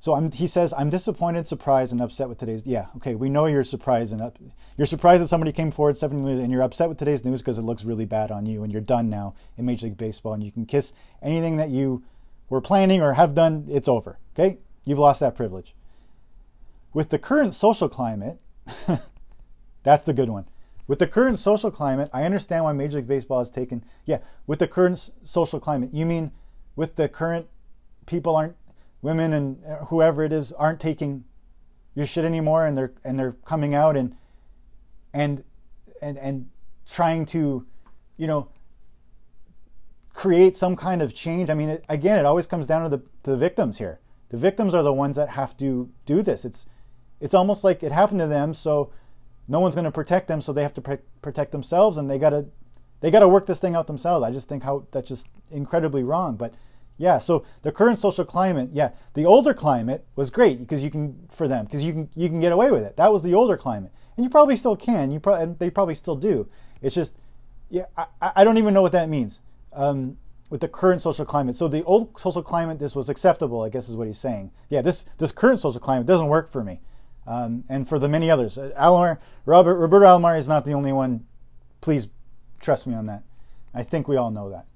So 0.00 0.14
I'm, 0.14 0.32
he 0.32 0.48
says, 0.48 0.74
I'm 0.76 0.90
disappointed, 0.90 1.46
surprised, 1.46 1.92
and 1.92 2.00
upset 2.00 2.28
with 2.28 2.38
today's. 2.38 2.62
Yeah, 2.66 2.86
okay, 2.96 3.14
we 3.14 3.28
know 3.28 3.46
you're 3.46 3.62
surprised 3.62 4.12
and 4.12 4.20
up, 4.20 4.36
you're 4.76 4.84
surprised 4.84 5.22
that 5.22 5.28
somebody 5.28 5.52
came 5.52 5.70
forward 5.70 5.96
seven 5.96 6.26
years, 6.26 6.40
and 6.40 6.50
you're 6.50 6.62
upset 6.62 6.88
with 6.88 6.98
today's 6.98 7.24
news 7.24 7.40
because 7.40 7.56
it 7.56 7.62
looks 7.62 7.84
really 7.84 8.04
bad 8.04 8.32
on 8.32 8.44
you, 8.44 8.64
and 8.64 8.72
you're 8.72 8.82
done 8.82 9.08
now 9.08 9.34
in 9.56 9.64
Major 9.64 9.86
League 9.86 9.96
Baseball, 9.96 10.32
and 10.32 10.42
you 10.42 10.50
can 10.50 10.66
kiss 10.66 10.92
anything 11.22 11.56
that 11.58 11.70
you 11.70 12.02
were 12.48 12.60
planning 12.60 13.00
or 13.00 13.12
have 13.12 13.32
done, 13.32 13.68
it's 13.70 13.86
over. 13.86 14.18
Okay? 14.34 14.58
You've 14.84 14.98
lost 14.98 15.20
that 15.20 15.36
privilege. 15.36 15.74
With 16.92 17.10
the 17.10 17.18
current 17.18 17.54
social 17.54 17.88
climate, 17.88 18.38
that's 19.82 20.04
the 20.04 20.12
good 20.12 20.28
one. 20.28 20.46
With 20.86 20.98
the 20.98 21.06
current 21.06 21.38
social 21.38 21.70
climate, 21.70 22.10
I 22.12 22.24
understand 22.24 22.64
why 22.64 22.72
Major 22.72 22.98
League 22.98 23.06
Baseball 23.06 23.38
has 23.38 23.48
taken. 23.48 23.84
Yeah, 24.04 24.18
with 24.46 24.58
the 24.58 24.66
current 24.66 25.10
social 25.24 25.60
climate, 25.60 25.90
you 25.92 26.04
mean 26.04 26.32
with 26.76 26.96
the 26.96 27.08
current 27.08 27.46
people 28.06 28.34
aren't 28.36 28.56
women 29.00 29.32
and 29.32 29.64
uh, 29.64 29.84
whoever 29.86 30.24
it 30.24 30.32
is 30.32 30.52
aren't 30.52 30.80
taking 30.80 31.24
your 31.94 32.06
shit 32.06 32.24
anymore, 32.24 32.66
and 32.66 32.76
they're 32.76 32.92
and 33.04 33.18
they're 33.18 33.36
coming 33.44 33.74
out 33.74 33.96
and 33.96 34.16
and 35.12 35.44
and 36.00 36.18
and 36.18 36.48
trying 36.86 37.26
to, 37.26 37.66
you 38.16 38.26
know, 38.26 38.48
create 40.14 40.56
some 40.56 40.76
kind 40.76 41.00
of 41.00 41.14
change. 41.14 41.48
I 41.48 41.54
mean, 41.54 41.68
it, 41.68 41.84
again, 41.88 42.18
it 42.18 42.24
always 42.24 42.46
comes 42.46 42.66
down 42.66 42.82
to 42.82 42.96
the 42.96 43.02
to 43.22 43.30
the 43.30 43.36
victims 43.36 43.78
here. 43.78 44.00
The 44.32 44.38
victims 44.38 44.74
are 44.74 44.82
the 44.82 44.92
ones 44.92 45.14
that 45.16 45.28
have 45.30 45.56
to 45.58 45.90
do 46.06 46.22
this. 46.22 46.44
It's 46.44 46.66
it's 47.20 47.34
almost 47.34 47.62
like 47.62 47.84
it 47.84 47.92
happened 47.92 48.18
to 48.18 48.26
them, 48.26 48.54
so 48.54 48.90
no 49.46 49.60
one's 49.60 49.76
going 49.76 49.84
to 49.84 49.92
protect 49.92 50.26
them, 50.26 50.40
so 50.40 50.52
they 50.52 50.62
have 50.62 50.74
to 50.74 50.98
protect 51.20 51.52
themselves, 51.52 51.98
and 51.98 52.10
they 52.10 52.18
gotta 52.18 52.46
they 53.00 53.10
gotta 53.10 53.28
work 53.28 53.46
this 53.46 53.60
thing 53.60 53.76
out 53.76 53.86
themselves. 53.86 54.24
I 54.24 54.30
just 54.30 54.48
think 54.48 54.64
how 54.64 54.86
that's 54.90 55.06
just 55.06 55.26
incredibly 55.50 56.02
wrong. 56.02 56.36
But 56.36 56.54
yeah, 56.96 57.18
so 57.18 57.44
the 57.60 57.70
current 57.70 57.98
social 57.98 58.24
climate, 58.24 58.70
yeah, 58.72 58.90
the 59.12 59.26
older 59.26 59.52
climate 59.52 60.06
was 60.16 60.30
great 60.30 60.58
because 60.60 60.82
you 60.82 60.90
can 60.90 61.28
for 61.30 61.46
them 61.46 61.66
because 61.66 61.84
you 61.84 61.92
can 61.92 62.08
you 62.16 62.28
can 62.28 62.40
get 62.40 62.52
away 62.52 62.70
with 62.70 62.82
it. 62.82 62.96
That 62.96 63.12
was 63.12 63.22
the 63.22 63.34
older 63.34 63.58
climate, 63.58 63.92
and 64.16 64.24
you 64.24 64.30
probably 64.30 64.56
still 64.56 64.76
can. 64.76 65.10
You 65.10 65.20
probably 65.20 65.54
they 65.58 65.68
probably 65.68 65.94
still 65.94 66.16
do. 66.16 66.48
It's 66.80 66.94
just 66.94 67.12
yeah, 67.68 67.84
I, 67.96 68.06
I 68.36 68.44
don't 68.44 68.56
even 68.56 68.72
know 68.72 68.82
what 68.82 68.92
that 68.92 69.08
means 69.10 69.40
um, 69.74 70.16
with 70.52 70.60
the 70.60 70.68
current 70.68 71.00
social 71.00 71.24
climate. 71.24 71.56
So 71.56 71.66
the 71.66 71.82
old 71.84 72.20
social 72.20 72.42
climate, 72.42 72.78
this 72.78 72.94
was 72.94 73.08
acceptable, 73.08 73.62
I 73.62 73.70
guess 73.70 73.88
is 73.88 73.96
what 73.96 74.06
he's 74.06 74.18
saying. 74.18 74.50
Yeah, 74.68 74.82
this 74.82 75.06
this 75.16 75.32
current 75.32 75.60
social 75.60 75.80
climate 75.80 76.06
doesn't 76.06 76.28
work 76.28 76.52
for 76.52 76.62
me, 76.62 76.82
um, 77.26 77.64
and 77.70 77.88
for 77.88 77.98
the 77.98 78.06
many 78.06 78.30
others. 78.30 78.58
Uh, 78.58 78.70
Alomar, 78.78 79.16
Robert 79.46 79.76
Roberto 79.76 80.04
Alomar 80.04 80.38
is 80.38 80.48
not 80.48 80.66
the 80.66 80.72
only 80.72 80.92
one. 80.92 81.24
Please 81.80 82.08
trust 82.60 82.86
me 82.86 82.94
on 82.94 83.06
that. 83.06 83.22
I 83.72 83.82
think 83.82 84.06
we 84.06 84.18
all 84.18 84.30
know 84.30 84.50
that. 84.50 84.66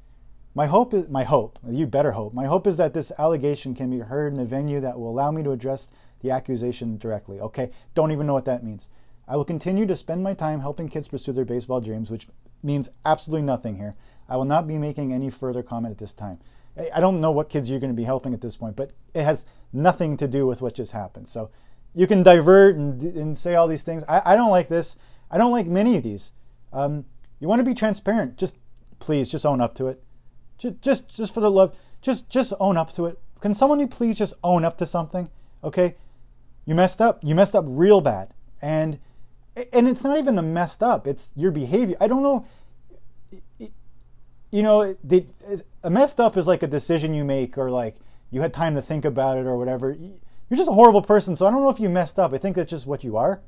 My 0.55 0.65
hope 0.65 0.95
is 0.95 1.11
my 1.11 1.25
hope. 1.25 1.59
You 1.69 1.87
better 1.87 2.13
hope. 2.13 2.33
My 2.33 2.47
hope 2.47 2.67
is 2.67 2.79
that 2.79 2.95
this 2.95 3.13
allegation 3.19 3.75
can 3.75 3.91
be 3.91 3.99
heard 3.99 4.33
in 4.33 4.41
a 4.41 4.47
venue 4.47 4.81
that 4.81 4.99
will 4.99 5.11
allow 5.11 5.31
me 5.31 5.43
to 5.43 5.53
address 5.53 5.91
the 6.23 6.31
accusation 6.31 6.97
directly. 6.97 7.39
Okay, 7.39 7.71
don't 7.95 8.13
even 8.13 8.27
know 8.27 8.33
what 8.33 8.47
that 8.47 8.65
means. 8.65 8.89
I 9.29 9.37
will 9.37 9.45
continue 9.45 9.85
to 9.85 9.95
spend 9.95 10.23
my 10.23 10.33
time 10.33 10.61
helping 10.61 10.89
kids 10.89 11.09
pursue 11.09 11.33
their 11.33 11.45
baseball 11.45 11.83
dreams, 11.83 12.11
which 12.11 12.29
means 12.63 12.89
absolutely 13.05 13.45
nothing 13.45 13.77
here. 13.77 13.95
I 14.29 14.37
will 14.37 14.45
not 14.45 14.67
be 14.67 14.79
making 14.79 15.13
any 15.13 15.31
further 15.31 15.63
comment 15.63 15.93
at 15.93 15.99
this 15.99 16.13
time. 16.13 16.39
I 16.95 17.01
don't 17.01 17.21
know 17.21 17.31
what 17.31 17.49
kids 17.49 17.71
you're 17.71 17.81
going 17.81 17.93
to 17.93 17.97
be 17.97 18.05
helping 18.05 18.35
at 18.35 18.43
this 18.43 18.57
point, 18.57 18.77
but 18.77 18.93
it 19.15 19.23
has 19.25 19.47
nothing 19.73 20.17
to 20.19 20.29
do 20.29 20.47
with 20.47 20.61
what 20.61 20.75
just 20.75 20.93
happened. 20.93 21.29
So 21.29 21.51
you 21.95 22.07
can 22.07 22.23
divert 22.23 22.77
and, 22.77 23.03
and 23.03 23.39
say 23.39 23.55
all 23.55 23.67
these 23.67 23.83
things. 23.83 24.05
I, 24.09 24.21
I 24.25 24.37
don't 24.37 24.51
like 24.51 24.69
this. 24.69 24.97
I 25.31 25.39
don't 25.39 25.53
like 25.53 25.67
many 25.67 25.97
of 25.97 26.03
these. 26.03 26.33
Um, 26.73 27.07
you 27.41 27.49
want 27.49 27.61
to 27.61 27.65
be 27.65 27.75
transparent. 27.75 28.37
Just 28.37 28.57
please, 28.99 29.31
just 29.31 29.47
own 29.47 29.61
up 29.61 29.75
to 29.77 29.89
it. 29.89 30.03
Just, 30.59 30.83
just, 30.83 31.09
just 31.09 31.33
for 31.33 31.41
the 31.41 31.51
love, 31.51 31.75
just, 32.03 32.29
just 32.29 32.53
own 32.61 32.77
up 32.77 32.93
to 32.95 33.07
it. 33.07 33.19
Can 33.41 33.55
someone 33.55 33.87
please 33.89 34.17
just 34.17 34.35
own 34.43 34.65
up 34.65 34.77
to 34.79 34.87
something? 34.87 35.31
Okay, 35.63 35.97
you 36.65 36.75
messed 36.75 37.01
up. 37.01 37.21
You 37.23 37.35
messed 37.35 37.55
up 37.55 37.65
real 37.67 38.01
bad, 38.01 38.35
and 38.61 38.99
and 39.73 39.89
it's 39.89 40.03
not 40.03 40.19
even 40.19 40.39
a 40.39 40.43
messed 40.43 40.83
up. 40.83 41.07
It's 41.07 41.31
your 41.35 41.51
behavior. 41.51 41.97
I 42.01 42.09
don't 42.09 42.23
know 42.23 42.47
you 44.51 44.63
know, 44.63 44.97
a 45.83 45.91
messed 45.91 46.21
up 46.21 46.37
is 46.37 46.47
like 46.47 46.63
a 46.63 46.67
decision 46.67 47.15
you 47.15 47.25
make 47.25 47.59
or 47.59 47.71
like 47.71 47.97
you 48.31 48.41
had 48.41 48.53
time 48.53 48.75
to 48.75 48.83
think 48.83 49.05
about 49.05 49.39
it 49.39 49.47
or 49.47 49.57
whatever. 49.57 49.93
You're 49.93 50.57
just 50.57 50.69
a 50.69 50.73
horrible 50.73 51.03
person, 51.03 51.37
so 51.37 51.47
I 51.47 51.51
don't 51.51 51.63
know 51.63 51.71
if 51.71 51.81
you 51.81 51.89
messed 51.89 52.19
up. 52.19 52.33
I 52.33 52.39
think 52.39 52.57
that's 52.57 52.71
just 52.71 52.87
what 52.87 53.05
you 53.05 53.17
are. 53.17 53.41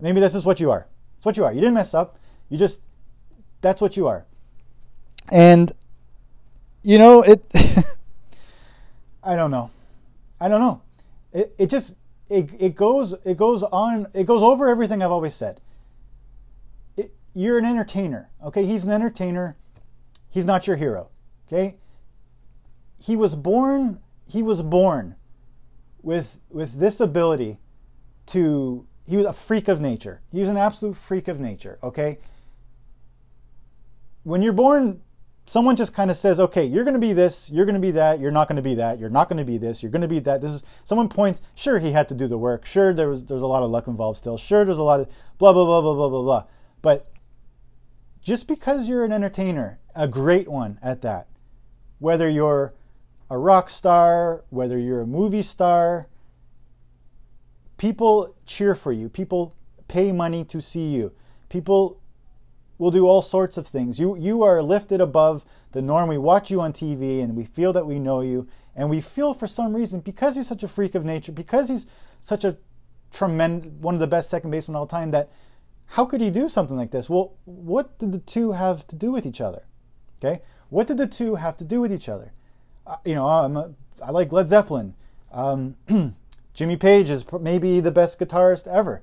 Maybe 0.00 0.20
this 0.20 0.34
is 0.34 0.44
what 0.44 0.60
you 0.60 0.70
are. 0.70 0.86
It's 1.16 1.26
what 1.26 1.36
you 1.36 1.44
are. 1.44 1.52
You 1.52 1.60
didn't 1.60 1.74
mess 1.74 1.94
up. 1.94 2.18
You 2.48 2.58
just, 2.58 2.80
that's 3.60 3.80
what 3.80 3.96
you 3.96 4.06
are. 4.06 4.24
And, 5.32 5.72
you 6.82 6.98
know, 6.98 7.22
it, 7.22 7.44
I 9.24 9.34
don't 9.34 9.50
know. 9.50 9.70
I 10.40 10.48
don't 10.48 10.60
know. 10.60 10.82
It, 11.32 11.54
it 11.58 11.66
just, 11.66 11.94
it, 12.28 12.50
it 12.58 12.76
goes, 12.76 13.14
it 13.24 13.36
goes 13.36 13.62
on, 13.62 14.06
it 14.14 14.24
goes 14.24 14.42
over 14.42 14.68
everything 14.68 15.02
I've 15.02 15.10
always 15.10 15.34
said 15.34 15.60
you're 17.36 17.58
an 17.58 17.66
entertainer. 17.66 18.30
Okay, 18.42 18.64
he's 18.64 18.84
an 18.84 18.90
entertainer. 18.90 19.56
He's 20.36 20.44
not 20.44 20.66
your 20.66 20.76
hero. 20.76 21.08
Okay? 21.48 21.76
He 22.98 23.16
was 23.16 23.34
born 23.34 24.00
he 24.28 24.42
was 24.42 24.60
born 24.60 25.14
with 26.02 26.40
with 26.50 26.78
this 26.78 27.00
ability 27.00 27.58
to 28.26 28.86
he 29.06 29.16
was 29.16 29.24
a 29.24 29.32
freak 29.32 29.66
of 29.66 29.80
nature. 29.80 30.20
He 30.30 30.40
was 30.40 30.50
an 30.50 30.58
absolute 30.58 30.94
freak 30.94 31.26
of 31.26 31.40
nature, 31.40 31.78
okay? 31.82 32.18
When 34.24 34.42
you're 34.42 34.52
born 34.52 35.00
someone 35.46 35.74
just 35.74 35.94
kind 35.94 36.10
of 36.10 36.18
says, 36.18 36.38
"Okay, 36.38 36.66
you're 36.66 36.84
going 36.84 37.00
to 37.00 37.00
be 37.00 37.14
this, 37.14 37.50
you're 37.50 37.64
going 37.64 37.80
to 37.80 37.80
be 37.80 37.92
that, 37.92 38.20
you're 38.20 38.30
not 38.30 38.46
going 38.46 38.56
to 38.56 38.62
be 38.62 38.74
that, 38.74 38.98
you're 38.98 39.08
not 39.08 39.30
going 39.30 39.38
to 39.38 39.44
be 39.44 39.56
this, 39.56 39.82
you're 39.82 39.92
going 39.92 40.02
to 40.02 40.08
be 40.08 40.18
that." 40.18 40.42
This 40.42 40.50
is 40.50 40.62
someone 40.84 41.08
points, 41.08 41.40
sure 41.54 41.78
he 41.78 41.92
had 41.92 42.10
to 42.10 42.14
do 42.14 42.26
the 42.26 42.36
work. 42.36 42.66
Sure 42.66 42.92
there 42.92 43.08
was 43.08 43.24
there's 43.24 43.40
a 43.40 43.46
lot 43.46 43.62
of 43.62 43.70
luck 43.70 43.86
involved 43.86 44.18
still. 44.18 44.36
Sure 44.36 44.66
there's 44.66 44.76
a 44.76 44.82
lot 44.82 45.00
of 45.00 45.08
blah 45.38 45.54
blah 45.54 45.64
blah 45.64 45.80
blah 45.80 45.94
blah 45.94 46.08
blah 46.10 46.22
blah. 46.22 46.44
But 46.82 47.10
just 48.26 48.48
because 48.48 48.88
you're 48.88 49.04
an 49.04 49.12
entertainer, 49.12 49.78
a 49.94 50.08
great 50.08 50.48
one 50.48 50.80
at 50.82 51.00
that, 51.00 51.28
whether 52.00 52.28
you're 52.28 52.74
a 53.30 53.38
rock 53.38 53.70
star, 53.70 54.42
whether 54.50 54.76
you're 54.76 55.02
a 55.02 55.06
movie 55.06 55.44
star, 55.44 56.08
people 57.76 58.34
cheer 58.44 58.74
for 58.74 58.90
you. 58.90 59.08
People 59.08 59.54
pay 59.86 60.10
money 60.10 60.44
to 60.44 60.60
see 60.60 60.88
you. 60.88 61.12
People 61.48 62.00
will 62.78 62.90
do 62.90 63.06
all 63.06 63.22
sorts 63.22 63.56
of 63.56 63.64
things. 63.64 64.00
You 64.00 64.16
you 64.16 64.42
are 64.42 64.60
lifted 64.60 65.00
above 65.00 65.44
the 65.70 65.80
norm. 65.80 66.08
We 66.08 66.18
watch 66.18 66.50
you 66.50 66.60
on 66.60 66.72
TV 66.72 67.22
and 67.22 67.36
we 67.36 67.44
feel 67.44 67.72
that 67.74 67.86
we 67.86 68.00
know 68.00 68.22
you 68.22 68.48
and 68.74 68.90
we 68.90 69.00
feel 69.00 69.34
for 69.34 69.46
some 69.46 69.72
reason 69.72 70.00
because 70.00 70.34
he's 70.34 70.48
such 70.48 70.64
a 70.64 70.68
freak 70.68 70.96
of 70.96 71.04
nature, 71.04 71.30
because 71.30 71.68
he's 71.68 71.86
such 72.20 72.42
a 72.42 72.56
tremendous 73.12 73.70
one 73.80 73.94
of 73.94 74.00
the 74.00 74.08
best 74.08 74.28
second 74.28 74.50
basemen 74.50 74.74
all 74.74 74.88
time 74.88 75.12
that 75.12 75.30
how 75.88 76.04
could 76.04 76.20
he 76.20 76.30
do 76.30 76.48
something 76.48 76.76
like 76.76 76.90
this? 76.90 77.08
Well, 77.08 77.34
what 77.44 77.98
did 77.98 78.12
the 78.12 78.18
two 78.18 78.52
have 78.52 78.86
to 78.88 78.96
do 78.96 79.12
with 79.12 79.26
each 79.26 79.40
other? 79.40 79.64
Okay? 80.18 80.42
What 80.68 80.86
did 80.86 80.98
the 80.98 81.06
two 81.06 81.36
have 81.36 81.56
to 81.58 81.64
do 81.64 81.80
with 81.80 81.92
each 81.92 82.08
other? 82.08 82.32
Uh, 82.86 82.96
you 83.04 83.14
know, 83.14 83.28
I'm 83.28 83.56
a, 83.56 83.72
I 84.02 84.10
like 84.10 84.32
Led 84.32 84.48
Zeppelin. 84.48 84.94
Um, 85.32 85.76
Jimmy 86.54 86.76
Page 86.76 87.10
is 87.10 87.24
maybe 87.40 87.80
the 87.80 87.90
best 87.90 88.18
guitarist 88.18 88.66
ever 88.66 89.02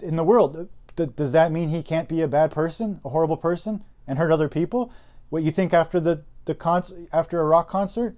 in 0.00 0.16
the 0.16 0.24
world. 0.24 0.68
does 0.94 1.32
that 1.32 1.52
mean 1.52 1.68
he 1.68 1.82
can't 1.82 2.08
be 2.08 2.22
a 2.22 2.28
bad 2.28 2.50
person, 2.50 3.00
a 3.04 3.10
horrible 3.10 3.36
person, 3.36 3.84
and 4.06 4.18
hurt 4.18 4.32
other 4.32 4.48
people? 4.48 4.92
What 5.28 5.42
you 5.42 5.50
think 5.50 5.72
after 5.72 6.00
the 6.00 6.22
the 6.46 6.54
concert, 6.54 7.08
after 7.12 7.40
a 7.40 7.44
rock 7.44 7.68
concert? 7.68 8.16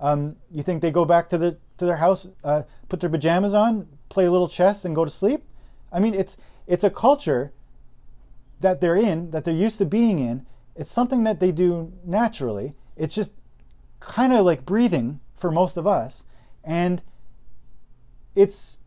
Um, 0.00 0.36
you 0.50 0.62
think 0.62 0.82
they 0.82 0.90
go 0.90 1.04
back 1.04 1.28
to 1.30 1.38
the 1.38 1.58
to 1.78 1.86
their 1.86 1.96
house, 1.96 2.26
uh, 2.42 2.62
put 2.88 3.00
their 3.00 3.10
pajamas 3.10 3.54
on, 3.54 3.88
play 4.08 4.26
a 4.26 4.30
little 4.30 4.48
chess, 4.48 4.84
and 4.84 4.94
go 4.94 5.04
to 5.04 5.10
sleep? 5.10 5.44
I 5.92 6.00
mean, 6.00 6.14
it's 6.14 6.36
it's 6.66 6.84
a 6.84 6.90
culture 6.90 7.52
that 8.60 8.80
they're 8.80 8.96
in, 8.96 9.30
that 9.30 9.44
they're 9.44 9.54
used 9.54 9.78
to 9.78 9.84
being 9.84 10.18
in. 10.18 10.46
It's 10.74 10.90
something 10.90 11.24
that 11.24 11.40
they 11.40 11.52
do 11.52 11.92
naturally. 12.04 12.74
It's 12.96 13.14
just 13.14 13.32
kind 14.00 14.32
of 14.32 14.44
like 14.44 14.64
breathing 14.64 15.20
for 15.34 15.50
most 15.50 15.76
of 15.76 15.86
us, 15.86 16.24
and 16.62 17.02
it's 18.34 18.78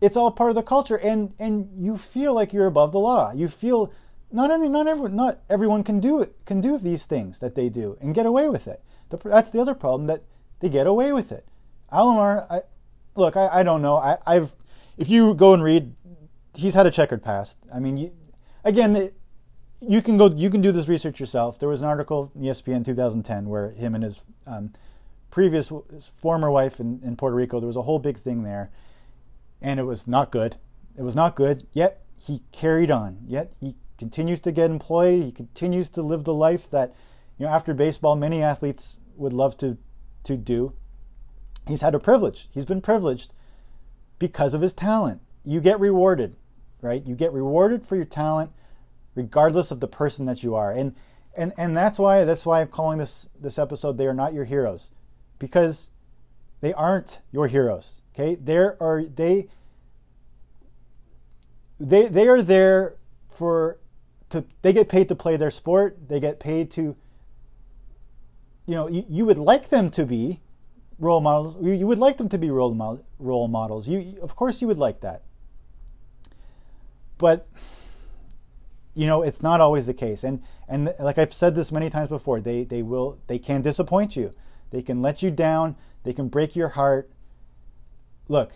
it's 0.00 0.16
all 0.16 0.30
part 0.30 0.50
of 0.50 0.56
the 0.56 0.62
culture, 0.62 0.96
and 0.96 1.34
and 1.38 1.68
you 1.76 1.96
feel 1.96 2.34
like 2.34 2.52
you're 2.52 2.66
above 2.66 2.92
the 2.92 2.98
law. 2.98 3.32
You 3.32 3.48
feel 3.48 3.92
not 4.32 4.50
any, 4.50 4.68
not 4.68 4.86
everyone 4.86 5.16
not 5.16 5.40
everyone 5.50 5.82
can 5.84 6.00
do 6.00 6.22
it 6.22 6.36
can 6.46 6.60
do 6.60 6.78
these 6.78 7.04
things 7.04 7.40
that 7.40 7.54
they 7.54 7.68
do 7.68 7.98
and 8.00 8.14
get 8.14 8.26
away 8.26 8.48
with 8.48 8.66
it. 8.66 8.82
That's 9.24 9.50
the 9.50 9.60
other 9.60 9.74
problem 9.74 10.06
that 10.06 10.22
they 10.60 10.68
get 10.68 10.86
away 10.86 11.12
with 11.12 11.32
it. 11.32 11.46
Alomar, 11.92 12.46
I, 12.50 12.62
look, 13.16 13.36
I, 13.36 13.48
I 13.48 13.62
don't 13.62 13.82
know. 13.82 13.96
I, 13.96 14.18
I've 14.26 14.54
if 14.96 15.08
you 15.08 15.34
go 15.34 15.54
and 15.54 15.62
read, 15.62 15.94
he's 16.54 16.74
had 16.74 16.86
a 16.86 16.90
checkered 16.90 17.22
past. 17.22 17.56
I 17.72 17.78
mean, 17.78 17.96
you, 17.96 18.12
again, 18.64 18.96
it, 18.96 19.14
you 19.80 20.02
can 20.02 20.16
go 20.16 20.30
you 20.30 20.50
can 20.50 20.60
do 20.60 20.72
this 20.72 20.88
research 20.88 21.20
yourself. 21.20 21.58
There 21.58 21.68
was 21.68 21.82
an 21.82 21.88
article 21.88 22.30
in 22.34 22.42
ESPN 22.42 22.84
2010 22.84 23.48
where 23.48 23.70
him 23.70 23.94
and 23.94 24.04
his 24.04 24.22
um, 24.46 24.72
previous 25.30 25.72
his 25.92 26.12
former 26.16 26.50
wife 26.50 26.80
in, 26.80 27.00
in 27.02 27.16
Puerto 27.16 27.34
Rico. 27.34 27.60
There 27.60 27.66
was 27.66 27.76
a 27.76 27.82
whole 27.82 27.98
big 27.98 28.18
thing 28.18 28.42
there, 28.42 28.70
and 29.60 29.80
it 29.80 29.84
was 29.84 30.06
not 30.06 30.30
good. 30.30 30.56
It 30.96 31.02
was 31.02 31.16
not 31.16 31.34
good. 31.34 31.66
Yet 31.72 32.02
he 32.18 32.42
carried 32.52 32.90
on. 32.90 33.18
Yet 33.26 33.52
he 33.60 33.76
continues 33.96 34.40
to 34.40 34.52
get 34.52 34.70
employed. 34.70 35.22
He 35.22 35.32
continues 35.32 35.88
to 35.90 36.02
live 36.02 36.24
the 36.24 36.34
life 36.34 36.70
that 36.70 36.94
you 37.38 37.46
know 37.46 37.52
after 37.52 37.72
baseball 37.72 38.16
many 38.16 38.42
athletes 38.42 38.98
would 39.16 39.32
love 39.32 39.56
to 39.58 39.78
to 40.24 40.36
do. 40.36 40.74
He's 41.66 41.80
had 41.80 41.94
a 41.94 42.00
privilege. 42.00 42.48
He's 42.50 42.64
been 42.64 42.80
privileged 42.80 43.32
because 44.18 44.52
of 44.52 44.60
his 44.60 44.74
talent. 44.74 45.22
You 45.44 45.60
get 45.60 45.80
rewarded, 45.80 46.36
right? 46.82 47.04
You 47.04 47.14
get 47.14 47.32
rewarded 47.32 47.86
for 47.86 47.96
your 47.96 48.04
talent 48.04 48.52
regardless 49.14 49.70
of 49.70 49.80
the 49.80 49.88
person 49.88 50.26
that 50.26 50.42
you 50.42 50.54
are. 50.54 50.72
And 50.72 50.94
and 51.34 51.52
and 51.56 51.76
that's 51.76 51.98
why 51.98 52.24
that's 52.24 52.44
why 52.44 52.60
I'm 52.60 52.68
calling 52.68 52.98
this 52.98 53.28
this 53.38 53.58
episode 53.58 53.98
they 53.98 54.06
are 54.06 54.14
not 54.14 54.34
your 54.34 54.44
heroes 54.44 54.90
because 55.38 55.90
they 56.60 56.72
aren't 56.72 57.20
your 57.32 57.46
heroes. 57.46 58.02
Okay? 58.14 58.34
There 58.34 58.76
are 58.82 59.04
they 59.04 59.48
they 61.78 62.08
they 62.08 62.28
are 62.28 62.42
there 62.42 62.96
for 63.28 63.78
to 64.30 64.44
they 64.62 64.72
get 64.72 64.88
paid 64.88 65.08
to 65.08 65.14
play 65.14 65.36
their 65.36 65.50
sport. 65.50 66.08
They 66.08 66.20
get 66.20 66.40
paid 66.40 66.70
to 66.72 66.96
you 68.66 68.76
know, 68.76 68.88
you, 68.88 69.04
you 69.08 69.26
would 69.26 69.38
like 69.38 69.70
them 69.70 69.90
to 69.90 70.06
be 70.06 70.40
role 70.98 71.20
models. 71.20 71.56
You, 71.60 71.72
you 71.72 71.86
would 71.86 71.98
like 71.98 72.18
them 72.18 72.28
to 72.28 72.38
be 72.38 72.50
role 72.50 73.04
role 73.18 73.48
models. 73.48 73.88
You 73.88 74.18
of 74.22 74.36
course 74.36 74.60
you 74.60 74.68
would 74.68 74.78
like 74.78 75.00
that. 75.00 75.22
But 77.20 77.46
you 78.94 79.06
know 79.06 79.22
it's 79.22 79.42
not 79.42 79.60
always 79.60 79.86
the 79.86 79.94
case. 79.94 80.24
And 80.24 80.42
and 80.68 80.94
like 80.98 81.18
i've 81.18 81.32
said 81.32 81.54
this 81.54 81.70
many 81.70 81.90
times 81.90 82.08
before 82.08 82.40
they 82.40 82.64
they 82.64 82.82
will 82.82 83.18
they 83.28 83.38
can 83.38 83.62
disappoint 83.62 84.16
you. 84.16 84.32
They 84.70 84.82
can 84.82 85.02
let 85.02 85.22
you 85.22 85.30
down. 85.30 85.76
They 86.02 86.12
can 86.12 86.28
break 86.28 86.56
your 86.56 86.70
heart. 86.70 87.10
Look 88.28 88.54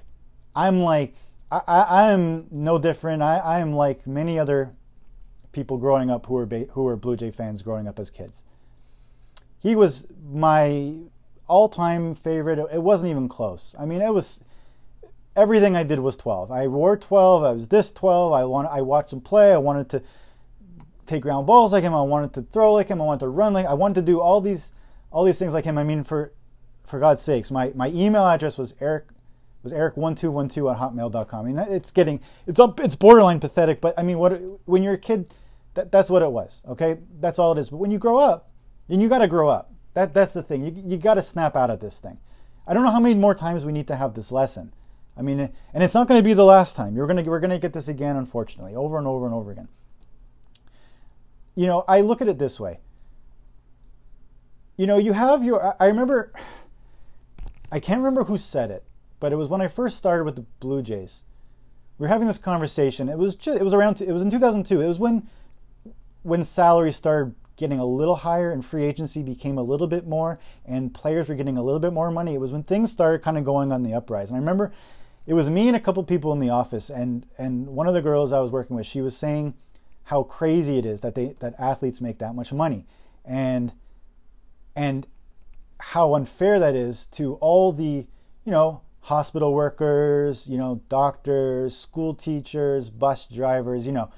i'm 0.56 0.80
like 0.80 1.14
i 1.50 1.60
i 1.66 2.10
am 2.10 2.46
no 2.50 2.78
different. 2.78 3.22
I 3.22 3.38
i 3.38 3.60
am 3.60 3.72
like 3.72 4.06
many 4.06 4.38
other 4.38 4.72
people 5.52 5.78
growing 5.78 6.10
up 6.10 6.26
who 6.26 6.34
were 6.34 6.46
who 6.46 6.82
were 6.82 6.96
blue 6.96 7.16
jay 7.16 7.30
fans 7.30 7.62
growing 7.62 7.86
up 7.86 7.98
as 7.98 8.10
kids. 8.10 8.40
He 9.58 9.76
was 9.76 10.06
my 10.30 10.96
all-time 11.46 12.14
favorite. 12.14 12.58
It 12.72 12.82
wasn't 12.82 13.10
even 13.10 13.28
close. 13.28 13.74
I 13.78 13.84
mean 13.84 14.00
it 14.00 14.12
was 14.12 14.40
everything 15.36 15.76
i 15.76 15.82
did 15.82 15.98
was 15.98 16.16
12 16.16 16.50
i 16.50 16.66
wore 16.66 16.96
12 16.96 17.42
i 17.42 17.50
was 17.52 17.68
this 17.68 17.90
12 17.90 18.32
i 18.32 18.44
want 18.44 18.68
i 18.70 18.80
watched 18.80 19.12
him 19.12 19.20
play 19.20 19.52
i 19.52 19.56
wanted 19.56 19.88
to 19.88 20.02
take 21.06 21.22
ground 21.22 21.46
balls 21.46 21.72
like 21.72 21.82
him. 21.82 21.94
I 21.94 22.02
wanted 22.02 22.32
to 22.34 22.42
throw 22.42 22.74
like 22.74 22.88
him. 22.88 23.00
I 23.00 23.04
wanted 23.04 23.20
to 23.20 23.28
run 23.28 23.52
like 23.52 23.66
I 23.66 23.74
wanted 23.74 23.94
to 23.96 24.02
do 24.02 24.20
all 24.20 24.40
these 24.40 24.72
all 25.10 25.24
these 25.24 25.38
things 25.38 25.54
like 25.54 25.64
him. 25.64 25.78
I 25.78 25.84
mean, 25.84 26.04
for 26.04 26.32
for 26.84 26.98
God's 26.98 27.22
sakes, 27.22 27.50
my, 27.50 27.72
my 27.74 27.88
email 27.88 28.26
address 28.26 28.58
was 28.58 28.74
Eric 28.80 29.06
was 29.62 29.72
Eric1212 29.72 30.74
at 30.74 30.78
hotmail.com. 30.78 31.46
I 31.46 31.48
mean, 31.48 31.58
it's 31.58 31.90
getting 31.90 32.20
it's 32.46 32.60
up 32.60 32.80
it's 32.80 32.96
borderline 32.96 33.40
pathetic, 33.40 33.80
but 33.80 33.98
I 33.98 34.02
mean, 34.02 34.18
what 34.18 34.40
when 34.66 34.82
you're 34.82 34.94
a 34.94 34.98
kid, 34.98 35.34
that, 35.74 35.90
that's 35.90 36.10
what 36.10 36.22
it 36.22 36.30
was. 36.30 36.62
Okay, 36.68 36.98
that's 37.20 37.38
all 37.38 37.52
it 37.52 37.58
is. 37.58 37.70
But 37.70 37.78
when 37.78 37.90
you 37.90 37.98
grow 37.98 38.18
up, 38.18 38.50
and 38.88 39.00
you 39.00 39.08
got 39.08 39.18
to 39.18 39.28
grow 39.28 39.48
up. 39.48 39.72
That 39.94 40.12
that's 40.12 40.32
the 40.32 40.42
thing. 40.42 40.64
You 40.64 40.82
you 40.86 40.96
got 40.98 41.14
to 41.14 41.22
snap 41.22 41.56
out 41.56 41.70
of 41.70 41.80
this 41.80 42.00
thing. 42.00 42.18
I 42.66 42.74
don't 42.74 42.82
know 42.82 42.90
how 42.90 43.00
many 43.00 43.14
more 43.14 43.34
times 43.34 43.64
we 43.64 43.72
need 43.72 43.86
to 43.88 43.96
have 43.96 44.14
this 44.14 44.32
lesson. 44.32 44.72
I 45.16 45.22
mean, 45.22 45.40
and 45.72 45.82
it's 45.82 45.94
not 45.94 46.08
going 46.08 46.18
to 46.18 46.24
be 46.24 46.34
the 46.34 46.44
last 46.44 46.76
time. 46.76 46.96
You're 46.96 47.06
going 47.06 47.22
to 47.22 47.30
we're 47.30 47.40
going 47.40 47.50
to 47.50 47.58
get 47.58 47.72
this 47.72 47.88
again, 47.88 48.16
unfortunately, 48.16 48.74
over 48.74 48.98
and 48.98 49.06
over 49.06 49.26
and 49.26 49.34
over 49.34 49.50
again 49.50 49.68
you 51.54 51.66
know, 51.66 51.84
I 51.86 52.00
look 52.00 52.20
at 52.20 52.28
it 52.28 52.38
this 52.38 52.58
way. 52.58 52.80
You 54.76 54.86
know, 54.86 54.98
you 54.98 55.12
have 55.12 55.44
your, 55.44 55.76
I 55.80 55.86
remember, 55.86 56.32
I 57.70 57.78
can't 57.78 57.98
remember 57.98 58.24
who 58.24 58.36
said 58.36 58.70
it, 58.70 58.84
but 59.20 59.32
it 59.32 59.36
was 59.36 59.48
when 59.48 59.60
I 59.60 59.68
first 59.68 59.96
started 59.96 60.24
with 60.24 60.36
the 60.36 60.44
Blue 60.58 60.82
Jays. 60.82 61.22
We 61.98 62.04
were 62.04 62.08
having 62.08 62.26
this 62.26 62.38
conversation. 62.38 63.08
It 63.08 63.18
was 63.18 63.36
just, 63.36 63.60
it 63.60 63.62
was 63.62 63.72
around, 63.72 64.00
it 64.00 64.10
was 64.10 64.22
in 64.22 64.30
2002. 64.30 64.80
It 64.80 64.86
was 64.86 64.98
when, 64.98 65.28
when 66.22 66.42
salaries 66.42 66.96
started 66.96 67.36
getting 67.56 67.78
a 67.78 67.86
little 67.86 68.16
higher 68.16 68.50
and 68.50 68.66
free 68.66 68.84
agency 68.84 69.22
became 69.22 69.56
a 69.56 69.62
little 69.62 69.86
bit 69.86 70.08
more 70.08 70.40
and 70.66 70.92
players 70.92 71.28
were 71.28 71.36
getting 71.36 71.56
a 71.56 71.62
little 71.62 71.78
bit 71.78 71.92
more 71.92 72.10
money. 72.10 72.34
It 72.34 72.40
was 72.40 72.50
when 72.50 72.64
things 72.64 72.90
started 72.90 73.22
kind 73.22 73.38
of 73.38 73.44
going 73.44 73.70
on 73.70 73.84
the 73.84 73.94
uprise. 73.94 74.28
And 74.28 74.36
I 74.36 74.40
remember 74.40 74.72
it 75.26 75.34
was 75.34 75.48
me 75.48 75.68
and 75.68 75.76
a 75.76 75.80
couple 75.80 76.02
people 76.04 76.32
in 76.32 76.40
the 76.40 76.50
office 76.50 76.90
and, 76.90 77.26
and 77.38 77.68
one 77.68 77.86
of 77.86 77.94
the 77.94 78.02
girls 78.02 78.32
I 78.32 78.40
was 78.40 78.50
working 78.50 78.76
with, 78.76 78.86
she 78.86 79.00
was 79.00 79.16
saying, 79.16 79.54
how 80.04 80.22
crazy 80.22 80.78
it 80.78 80.84
is 80.84 81.00
that 81.00 81.14
they 81.14 81.34
that 81.40 81.54
athletes 81.58 82.00
make 82.00 82.18
that 82.18 82.34
much 82.34 82.52
money. 82.52 82.86
And 83.24 83.72
and 84.76 85.06
how 85.80 86.14
unfair 86.14 86.58
that 86.60 86.74
is 86.74 87.06
to 87.06 87.34
all 87.36 87.72
the 87.72 88.06
you 88.44 88.52
know 88.52 88.82
hospital 89.00 89.52
workers 89.54 90.46
you 90.46 90.58
know 90.58 90.80
doctors 90.88 91.76
school 91.76 92.14
teachers 92.14 92.88
bus 92.88 93.26
drivers 93.26 93.86
you 93.86 93.92
know 93.92 94.10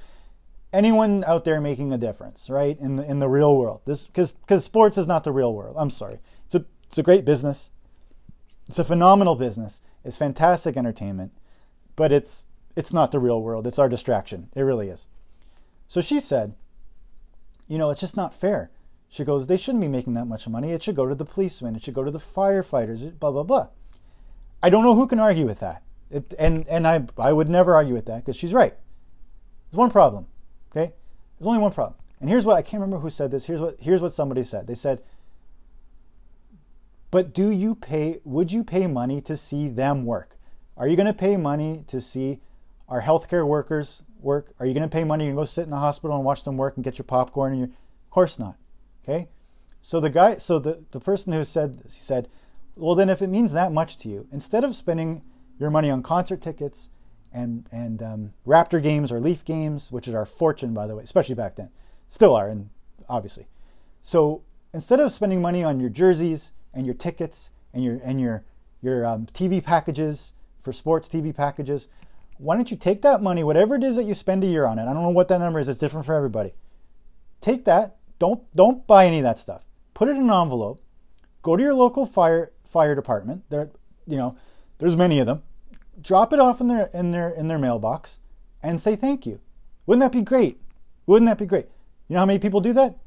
anyone 0.73 1.25
out 1.25 1.45
there 1.45 1.61
making 1.61 1.93
a 1.93 1.99
difference 1.99 2.51
right 2.51 2.79
in 2.79 2.97
the 2.97 3.05
in 3.09 3.19
the 3.19 3.29
real 3.29 3.57
world. 3.57 3.81
This 3.87 4.07
because 4.07 4.33
because 4.33 4.65
sports 4.65 4.99
is 4.99 5.07
not 5.07 5.25
the 5.25 5.33
real 5.33 5.55
world. 5.55 5.77
I'm 5.79 5.91
sorry. 5.91 6.19
It's 6.47 6.55
a 6.55 6.65
it's 6.87 6.99
a 6.99 7.03
great 7.03 7.25
business. 7.25 7.71
It's 8.69 8.79
a 8.79 8.85
phenomenal 8.85 9.37
business 9.37 9.81
it's 10.07 10.17
fantastic 10.17 10.77
entertainment 10.77 11.33
but 11.97 12.13
it's 12.13 12.47
it's 12.75 12.93
not 12.93 13.11
the 13.11 13.19
real 13.19 13.43
world 13.43 13.67
it's 13.67 13.79
our 13.79 13.89
distraction 13.89 14.49
it 14.55 14.63
really 14.63 14.89
is 14.89 15.09
So 15.89 16.01
she 16.01 16.21
said, 16.21 16.55
you 17.69 17.79
know, 17.79 17.91
it's 17.91 18.01
just 18.01 18.17
not 18.17 18.35
fair. 18.35 18.71
She 19.09 19.25
goes, 19.25 19.47
they 19.47 19.57
shouldn't 19.57 19.83
be 19.83 19.89
making 19.89 20.15
that 20.15 20.27
much 20.27 20.49
money. 20.49 20.73
It 20.73 20.83
should 20.83 20.97
go 20.97 21.07
to 21.07 21.15
the 21.15 21.25
policemen. 21.25 21.77
It 21.77 21.85
should 21.85 21.95
go 21.95 22.05
to 22.05 22.11
the 22.11 22.19
firefighters. 22.19 23.19
Blah 23.19 23.31
blah 23.31 23.45
blah. 23.45 23.69
I 24.63 24.71
don't 24.71 24.85
know 24.85 24.95
who 24.95 25.07
can 25.07 25.21
argue 25.21 25.47
with 25.47 25.61
that. 25.61 25.83
It, 26.11 26.35
and 26.39 26.67
and 26.69 26.87
I 26.87 27.07
I 27.19 27.33
would 27.33 27.49
never 27.49 27.75
argue 27.75 27.95
with 27.95 28.07
that 28.07 28.25
because 28.25 28.37
she's 28.37 28.53
right. 28.53 28.75
There's 29.71 29.79
one 29.79 29.91
problem. 29.91 30.27
Okay, 30.71 30.93
there's 31.39 31.47
only 31.47 31.61
one 31.61 31.73
problem. 31.73 31.99
And 32.21 32.29
here's 32.29 32.45
what 32.45 32.57
I 32.57 32.63
can't 32.63 32.81
remember 32.81 32.99
who 32.99 33.11
said 33.11 33.31
this. 33.31 33.47
Here's 33.47 33.61
what 33.61 33.77
here's 33.79 34.03
what 34.03 34.13
somebody 34.13 34.43
said. 34.43 34.67
They 34.67 34.75
said, 34.75 35.03
"But 37.11 37.33
do 37.33 37.51
you 37.51 37.75
pay? 37.75 38.21
Would 38.25 38.53
you 38.53 38.65
pay 38.65 38.87
money 38.87 39.21
to 39.23 39.37
see 39.37 39.69
them 39.69 40.05
work? 40.05 40.39
Are 40.77 40.87
you 40.89 40.97
going 40.97 41.07
to 41.07 41.15
pay 41.15 41.37
money 41.37 41.85
to 41.89 42.01
see 42.01 42.41
our 42.89 43.03
healthcare 43.03 43.47
workers 43.47 44.03
work? 44.21 44.53
Are 44.61 44.67
you 44.67 44.75
going 44.75 44.89
to 44.89 44.93
pay 44.93 45.05
money 45.05 45.27
to 45.29 45.35
go 45.35 45.45
sit 45.45 45.63
in 45.63 45.71
the 45.71 45.79
hospital 45.79 46.17
and 46.17 46.25
watch 46.25 46.45
them 46.45 46.57
work 46.57 46.77
and 46.77 46.85
get 46.85 46.99
your 46.99 47.05
popcorn 47.05 47.53
and 47.53 47.61
your? 47.61 47.69
Of 47.69 48.11
course 48.11 48.39
not. 48.39 48.57
Okay. 49.03 49.29
So 49.83 50.01
the 50.01 50.11
guy, 50.11 50.37
so 50.37 50.59
the 50.59 50.85
the 50.91 51.01
person 51.01 51.33
who 51.33 51.45
said 51.45 51.81
he 51.85 51.91
said, 51.91 52.29
well 52.75 52.95
then 52.95 53.09
if 53.09 53.23
it 53.23 53.29
means 53.29 53.53
that 53.53 53.73
much 53.73 53.97
to 53.99 54.09
you, 54.09 54.27
instead 54.33 54.65
of 54.65 54.75
spending 54.75 55.23
your 55.59 55.71
money 55.71 55.91
on 55.91 56.03
concert 56.03 56.43
tickets 56.43 56.91
and 57.33 57.69
and 57.71 58.03
um, 58.03 58.33
Raptor 58.47 58.83
games 58.83 59.13
or 59.13 59.21
Leaf 59.21 59.45
games, 59.45 59.93
which 59.93 60.09
is 60.09 60.15
our 60.15 60.27
fortune 60.27 60.75
by 60.75 60.87
the 60.87 60.97
way, 60.97 61.03
especially 61.05 61.35
back 61.35 61.57
then 61.57 61.71
still 62.09 62.35
are, 62.35 62.49
and 62.49 62.71
obviously. 63.09 63.47
So 64.01 64.43
instead 64.73 65.01
of 65.01 65.13
spending 65.13 65.41
money 65.41 65.65
on 65.65 65.81
your 65.81 65.91
jerseys 65.91 66.53
and 66.77 66.87
your 66.87 66.95
tickets 66.95 67.51
and 67.73 67.83
your 67.83 67.99
and 68.05 68.21
your 68.21 68.45
your 68.83 69.05
um, 69.05 69.27
TV 69.33 69.65
packages 69.65 70.35
for 70.63 70.73
sports 70.73 71.09
TV 71.09 71.35
packages, 71.35 71.89
why 72.39 72.55
don't 72.55 72.71
you 72.71 72.77
take 72.77 73.03
that 73.03 73.23
money, 73.23 73.43
whatever 73.43 73.75
it 73.75 73.83
is 73.83 73.97
that 73.97 74.05
you 74.05 74.15
spend 74.15 74.45
a 74.45 74.47
year 74.47 74.67
on 74.67 74.79
it? 74.79 74.83
I 74.83 74.93
don't 74.93 75.03
know 75.03 75.09
what 75.09 75.29
that 75.29 75.39
number 75.39 75.59
is. 75.59 75.69
It's 75.69 75.79
different 75.79 76.07
for 76.07 76.15
everybody. 76.15 76.55
Take 77.41 77.65
that. 77.65 77.97
Don't 78.19 78.43
don't 78.55 78.87
buy 78.87 79.07
any 79.07 79.19
of 79.19 79.25
that 79.25 79.39
stuff. 79.39 79.65
Put 79.95 80.09
it 80.09 80.13
in 80.13 80.31
an 80.31 80.31
envelope. 80.31 80.81
Go 81.43 81.57
to 81.57 81.63
your 81.63 81.75
local 81.75 82.07
fire 82.07 82.53
fire 82.67 82.95
department. 82.95 83.45
There, 83.49 83.71
you 84.07 84.17
know, 84.17 84.37
there's 84.79 84.97
many 84.97 85.19
of 85.19 85.27
them. 85.27 85.43
Drop 86.01 86.33
it 86.33 86.41
off 86.41 86.61
in 86.61 86.69
their 86.69 86.91
in 86.93 87.11
their 87.11 87.31
in 87.31 87.49
their 87.49 87.59
mailbox, 87.59 88.19
and 88.63 88.81
say 88.81 88.97
thank 88.97 89.25
you. 89.25 89.41
Wouldn't 89.87 90.03
that 90.03 90.13
be 90.13 90.23
great? 90.23 90.61
Wouldn't 91.07 91.29
that 91.29 91.39
be 91.39 91.47
great? 91.47 91.67
You 92.09 92.15
know 92.15 92.21
how 92.21 92.27
many 92.27 92.39
people 92.39 92.61
do 92.61 92.73
that? 92.75 92.99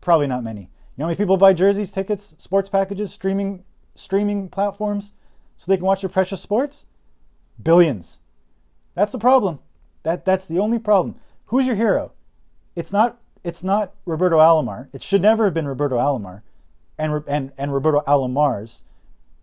Probably 0.00 0.26
not 0.26 0.42
many. 0.42 0.70
You 0.96 1.02
know 1.02 1.06
how 1.06 1.08
many 1.08 1.16
people 1.18 1.36
buy 1.36 1.52
jerseys, 1.52 1.92
tickets, 1.92 2.34
sports 2.38 2.70
packages, 2.70 3.12
streaming 3.12 3.64
streaming 3.94 4.48
platforms 4.48 5.12
so 5.58 5.70
they 5.70 5.76
can 5.76 5.86
watch 5.86 6.00
their 6.00 6.10
precious 6.10 6.40
sports? 6.40 6.86
Billions. 7.62 8.20
That's 8.94 9.12
the 9.12 9.18
problem. 9.18 9.58
That 10.04 10.24
that's 10.24 10.46
the 10.46 10.58
only 10.58 10.78
problem. 10.78 11.16
Who's 11.46 11.66
your 11.66 11.76
hero? 11.76 12.12
It's 12.74 12.92
not 12.92 13.18
it's 13.44 13.62
not 13.62 13.92
Roberto 14.06 14.38
Alomar. 14.38 14.88
It 14.94 15.02
should 15.02 15.20
never 15.20 15.44
have 15.44 15.54
been 15.54 15.68
Roberto 15.68 15.98
Alomar, 15.98 16.42
and 16.98 17.22
and 17.26 17.52
and 17.58 17.74
Roberto 17.74 18.00
Alomars. 18.06 18.82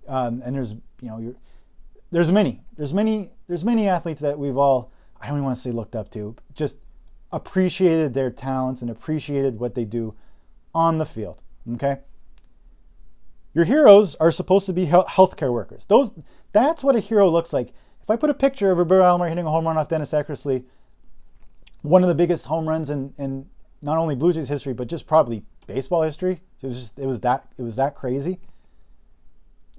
Um, 0.08 0.42
and 0.44 0.56
there's 0.56 0.72
you 0.72 1.08
know 1.08 1.36
there's 2.12 2.32
many 2.32 2.62
there's 2.78 2.96
many 2.96 3.30
there's 3.48 3.64
many 3.64 3.88
athletes 3.88 4.22
that 4.22 4.40
we've 4.40 4.58
all 4.58 4.92
I 5.22 5.28
don't 5.28 5.36
even 5.36 5.46
want 5.46 5.58
to 5.58 5.62
say 5.62 5.72
looked 5.72 5.96
up 5.96 6.10
to 6.12 6.36
just 6.56 6.78
appreciated 7.32 8.14
their 8.16 8.32
talents 8.32 8.82
and 8.82 8.90
appreciated 8.90 9.60
what 9.60 9.76
they 9.76 9.86
do 9.86 10.16
on 10.74 10.98
the 10.98 11.06
field. 11.06 11.42
Okay? 11.74 12.00
Your 13.54 13.66
heroes 13.66 14.16
are 14.16 14.32
supposed 14.32 14.66
to 14.66 14.74
be 14.74 14.88
healthcare 14.88 15.54
workers. 15.54 15.86
Those 15.86 16.12
that's 16.54 16.84
what 16.84 16.96
a 16.96 17.00
hero 17.00 17.30
looks 17.30 17.54
like. 17.54 17.74
If 18.02 18.10
I 18.10 18.16
put 18.16 18.30
a 18.30 18.34
picture 18.34 18.72
of 18.72 18.78
Roberto 18.78 19.04
Alomar 19.04 19.30
hitting 19.30 19.46
a 19.46 19.50
home 19.50 19.66
run 19.66 19.78
off 19.78 19.88
Dennis 19.88 20.12
Eckersley, 20.12 20.66
one 21.82 22.04
of 22.04 22.10
the 22.10 22.16
biggest 22.16 22.46
home 22.46 22.68
runs 22.68 22.90
in, 22.90 23.14
in 23.18 23.48
not 23.82 23.98
only 23.98 24.16
Blue 24.16 24.34
Jays 24.34 24.50
history, 24.50 24.74
but 24.74 24.88
just 24.88 25.08
probably 25.08 25.44
baseball 25.68 26.02
history. 26.02 26.42
It 26.62 26.66
was 26.66 26.78
just 26.78 27.00
it 27.00 27.06
was 27.06 27.20
that 27.22 27.48
it 27.58 27.62
was 27.62 27.76
that 27.76 27.96
crazy. 27.96 28.40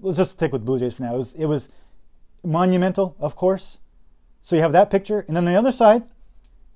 Let's 0.00 0.18
just 0.18 0.32
stick 0.32 0.52
with 0.52 0.64
Blue 0.64 0.78
Jays 0.78 0.94
for 0.94 1.02
now. 1.02 1.14
It 1.14 1.18
was 1.18 1.32
it 1.32 1.46
was 1.46 1.68
monumental, 2.44 3.16
of 3.18 3.34
course. 3.34 3.80
So 4.40 4.56
you 4.56 4.62
have 4.62 4.72
that 4.72 4.90
picture, 4.90 5.24
and 5.26 5.34
then 5.34 5.46
on 5.46 5.52
the 5.52 5.58
other 5.58 5.72
side, 5.72 6.04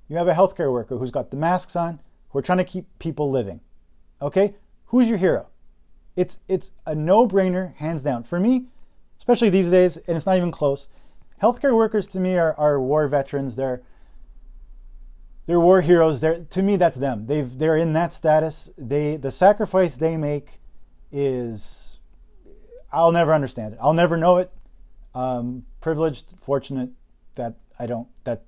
you 0.07 0.17
have 0.17 0.27
a 0.27 0.33
healthcare 0.33 0.71
worker 0.71 0.97
who's 0.97 1.11
got 1.11 1.29
the 1.29 1.37
masks 1.37 1.75
on, 1.75 1.99
who 2.29 2.39
are 2.39 2.41
trying 2.41 2.57
to 2.57 2.63
keep 2.63 2.87
people 2.97 3.29
living. 3.29 3.61
Okay? 4.21 4.55
Who's 4.87 5.07
your 5.07 5.17
hero? 5.17 5.47
It's 6.15 6.39
it's 6.47 6.71
a 6.85 6.95
no-brainer, 6.95 7.75
hands 7.75 8.01
down. 8.01 8.23
For 8.23 8.39
me, 8.39 8.65
especially 9.17 9.49
these 9.49 9.69
days, 9.69 9.97
and 9.97 10.17
it's 10.17 10.25
not 10.25 10.37
even 10.37 10.51
close. 10.51 10.87
Healthcare 11.41 11.75
workers 11.75 12.05
to 12.07 12.19
me 12.19 12.37
are, 12.37 12.53
are 12.55 12.81
war 12.81 13.07
veterans. 13.07 13.55
They're 13.55 13.81
they're 15.45 15.59
war 15.59 15.81
heroes. 15.81 16.19
They're 16.19 16.39
to 16.43 16.61
me 16.61 16.75
that's 16.75 16.97
them. 16.97 17.27
They've 17.27 17.57
they're 17.57 17.77
in 17.77 17.93
that 17.93 18.13
status. 18.13 18.69
They 18.77 19.15
the 19.15 19.31
sacrifice 19.31 19.95
they 19.95 20.17
make 20.17 20.59
is 21.11 21.99
I'll 22.91 23.11
never 23.11 23.33
understand 23.33 23.73
it. 23.73 23.79
I'll 23.81 23.93
never 23.93 24.17
know 24.17 24.37
it. 24.37 24.51
Um, 25.15 25.65
privileged, 25.81 26.25
fortunate 26.41 26.89
that 27.35 27.55
I 27.79 27.85
don't 27.85 28.07
that 28.25 28.43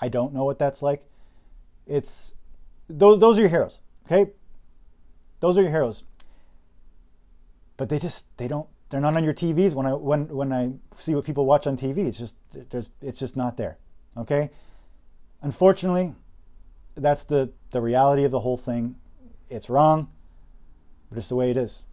I 0.00 0.08
don't 0.08 0.32
know 0.32 0.44
what 0.44 0.58
that's 0.58 0.82
like. 0.82 1.02
It's 1.86 2.34
those 2.88 3.18
those 3.18 3.38
are 3.38 3.40
your 3.40 3.50
heroes, 3.50 3.80
okay? 4.06 4.30
Those 5.46 5.58
are 5.58 5.62
your 5.62 5.70
heroes. 5.70 6.02
But 7.76 7.88
they 7.88 8.00
just 8.00 8.24
they 8.36 8.48
don't 8.48 8.66
they're 8.90 9.00
not 9.00 9.16
on 9.16 9.22
your 9.22 9.32
TVs 9.32 9.74
when 9.74 9.86
I 9.86 9.92
when 9.92 10.26
when 10.26 10.52
I 10.52 10.72
see 10.96 11.14
what 11.14 11.24
people 11.24 11.46
watch 11.46 11.68
on 11.68 11.76
TV. 11.76 11.98
It's 11.98 12.18
just 12.18 12.34
there's 12.52 12.88
it's 13.00 13.20
just 13.20 13.36
not 13.36 13.56
there. 13.56 13.78
Okay? 14.16 14.50
Unfortunately, 15.42 16.14
that's 16.96 17.22
the 17.22 17.52
the 17.70 17.80
reality 17.80 18.24
of 18.24 18.32
the 18.32 18.40
whole 18.40 18.56
thing. 18.56 18.96
It's 19.48 19.70
wrong, 19.70 20.08
but 21.10 21.18
it's 21.18 21.28
the 21.28 21.36
way 21.36 21.52
it 21.52 21.56
is. 21.56 21.84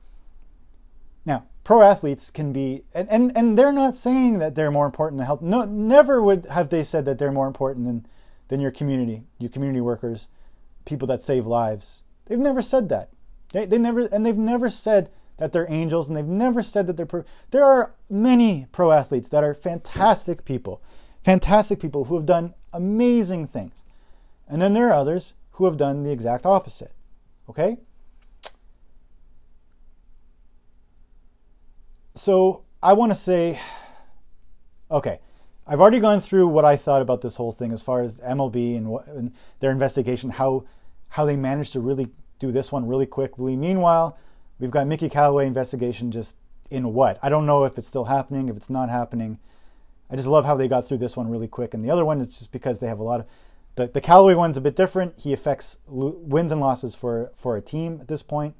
Now, 1.23 1.45
pro 1.63 1.83
athletes 1.83 2.31
can 2.31 2.53
be 2.53 2.85
and, 2.91 3.07
and, 3.11 3.37
and 3.37 3.55
they're 3.55 3.71
not 3.71 3.95
saying 3.95 4.39
that 4.39 4.55
they're 4.55 4.71
more 4.71 4.87
important 4.87 5.19
than 5.19 5.27
health 5.27 5.43
no 5.43 5.63
never 5.63 6.23
would 6.23 6.47
have 6.47 6.69
they 6.69 6.83
said 6.83 7.05
that 7.05 7.19
they're 7.19 7.31
more 7.31 7.47
important 7.47 7.85
than 7.85 8.07
than 8.47 8.59
your 8.59 8.71
community 8.71 9.23
your 9.37 9.51
community 9.51 9.79
workers 9.79 10.27
people 10.85 11.07
that 11.07 11.23
save 11.23 11.45
lives 11.45 12.03
they've 12.25 12.39
never 12.39 12.61
said 12.61 12.89
that 12.89 13.12
they, 13.53 13.65
they 13.65 13.77
never 13.77 14.05
and 14.07 14.25
they've 14.25 14.37
never 14.37 14.69
said 14.69 15.09
that 15.37 15.53
they're 15.53 15.71
angels 15.71 16.07
and 16.07 16.17
they've 16.17 16.25
never 16.25 16.61
said 16.61 16.85
that 16.87 16.97
they're 16.97 17.05
pro, 17.05 17.23
there 17.51 17.63
are 17.63 17.95
many 18.09 18.67
pro 18.71 18.91
athletes 18.91 19.29
that 19.29 19.43
are 19.43 19.53
fantastic 19.53 20.43
people 20.43 20.83
fantastic 21.23 21.79
people 21.79 22.03
who 22.05 22.15
have 22.15 22.25
done 22.25 22.53
amazing 22.73 23.47
things. 23.47 23.85
And 24.45 24.61
then 24.61 24.73
there 24.73 24.89
are 24.89 24.93
others 24.93 25.35
who 25.51 25.63
have 25.65 25.77
done 25.77 26.03
the 26.03 26.11
exact 26.11 26.45
opposite 26.45 26.91
okay? 27.49 27.77
So 32.15 32.63
I 32.81 32.93
want 32.93 33.11
to 33.11 33.15
say, 33.15 33.59
okay, 34.91 35.19
I've 35.65 35.79
already 35.79 35.99
gone 35.99 36.19
through 36.19 36.47
what 36.47 36.65
I 36.65 36.75
thought 36.75 37.01
about 37.01 37.21
this 37.21 37.35
whole 37.35 37.51
thing 37.51 37.71
as 37.71 37.81
far 37.81 38.01
as 38.01 38.15
MLB 38.15 38.77
and, 38.77 38.87
what, 38.87 39.07
and 39.07 39.33
their 39.59 39.71
investigation, 39.71 40.29
how 40.29 40.65
how 41.09 41.25
they 41.25 41.35
managed 41.35 41.73
to 41.73 41.79
really 41.79 42.07
do 42.47 42.51
this 42.51 42.71
one 42.71 42.87
really 42.87 43.05
quickly. 43.05 43.55
Meanwhile, 43.55 44.17
we've 44.59 44.71
got 44.71 44.87
Mickey 44.87 45.09
Callaway 45.09 45.47
investigation 45.47 46.11
just 46.11 46.35
in 46.69 46.93
what? 46.93 47.19
I 47.21 47.29
don't 47.29 47.45
know 47.45 47.65
if 47.65 47.77
it's 47.77 47.87
still 47.87 48.05
happening, 48.05 48.49
if 48.49 48.57
it's 48.57 48.69
not 48.69 48.89
happening. 48.89 49.39
I 50.09 50.15
just 50.15 50.27
love 50.27 50.45
how 50.45 50.55
they 50.55 50.67
got 50.67 50.87
through 50.87 50.99
this 50.99 51.17
one 51.17 51.29
really 51.29 51.47
quick. 51.47 51.73
And 51.73 51.83
the 51.83 51.91
other 51.91 52.05
one 52.05 52.21
is 52.21 52.27
just 52.27 52.51
because 52.51 52.79
they 52.79 52.87
have 52.87 52.99
a 52.99 53.03
lot 53.03 53.21
of 53.21 53.25
the, 53.75 53.87
the 53.87 54.01
Callaway 54.01 54.35
one's 54.35 54.57
a 54.57 54.61
bit 54.61 54.75
different. 54.75 55.15
He 55.17 55.33
affects 55.33 55.79
wins 55.87 56.51
and 56.51 56.61
losses 56.61 56.93
for, 56.93 57.31
for 57.35 57.57
a 57.57 57.61
team 57.61 57.99
at 58.01 58.07
this 58.07 58.21
point 58.21 58.55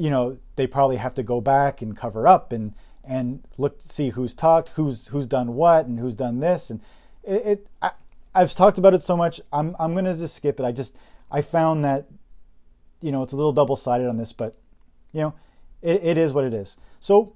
you 0.00 0.08
know 0.08 0.38
they 0.56 0.66
probably 0.66 0.96
have 0.96 1.14
to 1.14 1.22
go 1.22 1.42
back 1.42 1.82
and 1.82 1.94
cover 1.94 2.26
up 2.26 2.52
and 2.52 2.72
and 3.04 3.42
look 3.58 3.80
see 3.84 4.08
who's 4.08 4.32
talked 4.32 4.70
who's 4.70 5.08
who's 5.08 5.26
done 5.26 5.54
what 5.54 5.84
and 5.84 5.98
who's 5.98 6.14
done 6.14 6.40
this 6.40 6.70
and 6.70 6.80
it, 7.22 7.46
it 7.46 7.66
I, 7.82 7.90
I've 8.34 8.54
talked 8.54 8.78
about 8.78 8.94
it 8.94 9.02
so 9.02 9.14
much 9.14 9.42
I'm 9.52 9.76
I'm 9.78 9.94
gonna 9.94 10.14
just 10.14 10.36
skip 10.36 10.58
it 10.58 10.64
I 10.64 10.72
just 10.72 10.96
I 11.30 11.42
found 11.42 11.84
that 11.84 12.06
you 13.00 13.12
know 13.12 13.22
it's 13.22 13.32
a 13.32 13.36
little 13.36 13.52
double 13.52 13.76
sided 13.76 14.08
on 14.08 14.16
this 14.16 14.32
but 14.32 14.56
you 15.12 15.20
know 15.20 15.34
it, 15.82 16.02
it 16.02 16.18
is 16.18 16.32
what 16.32 16.44
it 16.44 16.54
is 16.54 16.76
so 17.00 17.34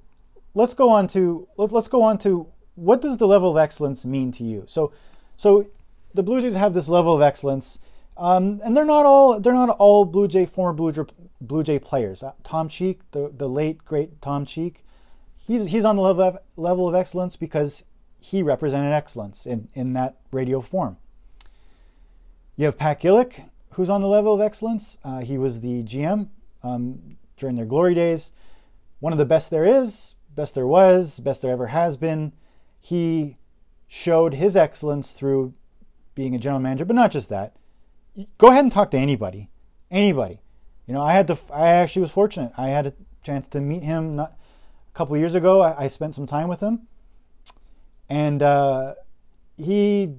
let's 0.54 0.74
go 0.74 0.90
on 0.90 1.06
to 1.08 1.48
let, 1.56 1.72
let's 1.72 1.88
go 1.88 2.02
on 2.02 2.18
to 2.18 2.48
what 2.74 3.00
does 3.00 3.18
the 3.18 3.26
level 3.26 3.50
of 3.50 3.56
excellence 3.56 4.04
mean 4.04 4.32
to 4.32 4.44
you 4.44 4.64
so 4.66 4.92
so 5.36 5.66
the 6.12 6.22
Blue 6.22 6.40
Jays 6.40 6.54
have 6.54 6.74
this 6.74 6.88
level 6.88 7.14
of 7.14 7.22
excellence 7.22 7.78
um, 8.16 8.60
and 8.64 8.76
they're 8.76 8.84
not 8.84 9.06
all 9.06 9.40
they're 9.40 9.52
not 9.52 9.70
all 9.70 10.04
Blue 10.04 10.28
Jay 10.28 10.46
former 10.46 10.72
Blue 10.72 10.92
Jay, 10.92 11.02
Blue 11.40 11.62
Jay 11.62 11.78
players. 11.78 12.22
Uh, 12.22 12.32
Tom 12.42 12.68
Cheek, 12.68 13.00
the, 13.10 13.32
the 13.36 13.48
late 13.48 13.84
great 13.84 14.20
Tom 14.22 14.46
Cheek, 14.46 14.84
he's 15.36 15.66
he's 15.68 15.84
on 15.84 15.96
the 15.96 16.02
level 16.02 16.24
of, 16.24 16.38
level 16.56 16.88
of 16.88 16.94
excellence 16.94 17.36
because 17.36 17.84
he 18.20 18.42
represented 18.42 18.92
excellence 18.92 19.46
in, 19.46 19.68
in 19.74 19.92
that 19.94 20.16
radio 20.32 20.60
form. 20.60 20.96
You 22.56 22.66
have 22.66 22.78
Pat 22.78 23.00
Gillick, 23.00 23.44
who's 23.74 23.90
on 23.90 24.00
the 24.00 24.06
level 24.06 24.34
of 24.34 24.40
excellence. 24.40 24.98
Uh, 25.04 25.20
he 25.20 25.38
was 25.38 25.60
the 25.60 25.82
GM 25.82 26.28
um, 26.62 27.16
during 27.36 27.56
their 27.56 27.66
glory 27.66 27.94
days. 27.94 28.32
One 29.00 29.12
of 29.12 29.18
the 29.18 29.24
best 29.24 29.50
there 29.50 29.64
is, 29.64 30.14
best 30.34 30.54
there 30.54 30.66
was, 30.66 31.20
best 31.20 31.42
there 31.42 31.52
ever 31.52 31.68
has 31.68 31.96
been. 31.96 32.32
He 32.80 33.36
showed 33.88 34.34
his 34.34 34.56
excellence 34.56 35.12
through 35.12 35.54
being 36.14 36.34
a 36.34 36.38
general 36.38 36.60
manager, 36.60 36.84
but 36.84 36.96
not 36.96 37.10
just 37.10 37.28
that. 37.28 37.56
Go 38.38 38.48
ahead 38.48 38.64
and 38.64 38.72
talk 38.72 38.90
to 38.92 38.98
anybody, 38.98 39.50
anybody. 39.90 40.40
You 40.86 40.94
know, 40.94 41.02
I 41.02 41.12
had 41.12 41.26
to. 41.28 41.38
I 41.52 41.68
actually 41.68 42.02
was 42.02 42.10
fortunate. 42.10 42.52
I 42.56 42.68
had 42.68 42.86
a 42.86 42.94
chance 43.24 43.46
to 43.48 43.60
meet 43.60 43.82
him 43.82 44.16
not, 44.16 44.36
a 44.88 44.96
couple 44.96 45.16
years 45.16 45.34
ago. 45.34 45.62
I, 45.62 45.84
I, 45.84 45.88
spent 45.88 46.14
some 46.14 46.26
time 46.26 46.46
with 46.46 46.60
him, 46.60 46.86
and 48.08 48.42
uh, 48.42 48.94
he 49.56 50.14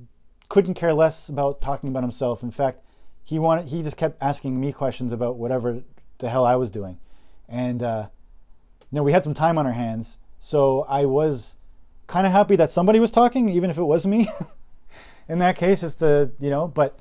couldn't 0.50 0.74
care 0.74 0.94
less 0.94 1.30
about 1.30 1.62
talking 1.62 1.90
about 1.90 2.04
himself. 2.04 2.44
In 2.44 2.52
fact, 2.52 2.85
he 3.26 3.40
wanted 3.40 3.68
he 3.70 3.82
just 3.82 3.98
kept 3.98 4.22
asking 4.22 4.62
me 4.62 4.72
questions 4.72 5.12
about 5.12 5.36
whatever 5.36 5.82
the 6.20 6.30
hell 6.30 6.46
I 6.46 6.56
was 6.56 6.72
doing, 6.72 7.00
and 7.50 7.82
uh, 7.84 8.08
you 8.92 8.96
know 8.96 9.04
we 9.04 9.12
had 9.12 9.24
some 9.24 9.34
time 9.34 9.58
on 9.58 9.66
our 9.66 9.74
hands, 9.74 10.20
so 10.40 10.86
I 10.88 11.06
was 11.06 11.58
kind 12.06 12.28
of 12.28 12.32
happy 12.32 12.56
that 12.56 12.70
somebody 12.70 13.00
was 13.00 13.10
talking, 13.10 13.50
even 13.50 13.72
if 13.72 13.78
it 13.80 13.84
was 13.84 14.06
me. 14.06 14.30
In 15.28 15.40
that 15.40 15.58
case, 15.58 15.82
it's 15.82 15.96
the 15.96 16.32
you 16.40 16.52
know, 16.52 16.68
but 16.68 17.00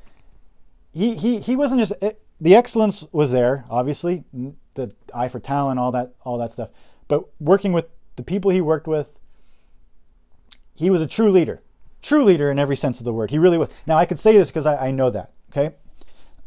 he 0.93 1.15
he 1.15 1.41
he 1.41 1.57
wasn't 1.57 1.81
just 1.81 1.93
it, 2.01 2.23
the 2.41 2.57
excellence 2.57 3.07
was 3.13 3.31
there, 3.31 3.67
obviously, 3.69 4.25
the 4.75 4.95
eye 5.15 5.29
for 5.29 5.39
talent, 5.41 5.79
all 5.79 5.93
that 5.93 6.15
all 6.25 6.39
that 6.39 6.53
stuff. 6.53 6.71
But 7.07 7.25
working 7.39 7.75
with 7.75 7.87
the 8.17 8.23
people 8.23 8.51
he 8.51 8.63
worked 8.63 8.87
with, 8.87 9.11
he 10.75 10.89
was 10.89 11.03
a 11.03 11.07
true 11.07 11.31
leader, 11.31 11.61
true 12.01 12.25
leader 12.25 12.51
in 12.51 12.59
every 12.59 12.77
sense 12.77 12.99
of 12.99 13.05
the 13.05 13.13
word. 13.13 13.31
He 13.31 13.39
really 13.39 13.59
was. 13.59 13.69
Now 13.87 13.99
I 13.99 14.07
could 14.07 14.19
say 14.19 14.33
this 14.33 14.49
because 14.49 14.65
I, 14.65 14.89
I 14.89 14.91
know 14.91 15.11
that. 15.11 15.33
Okay, 15.51 15.75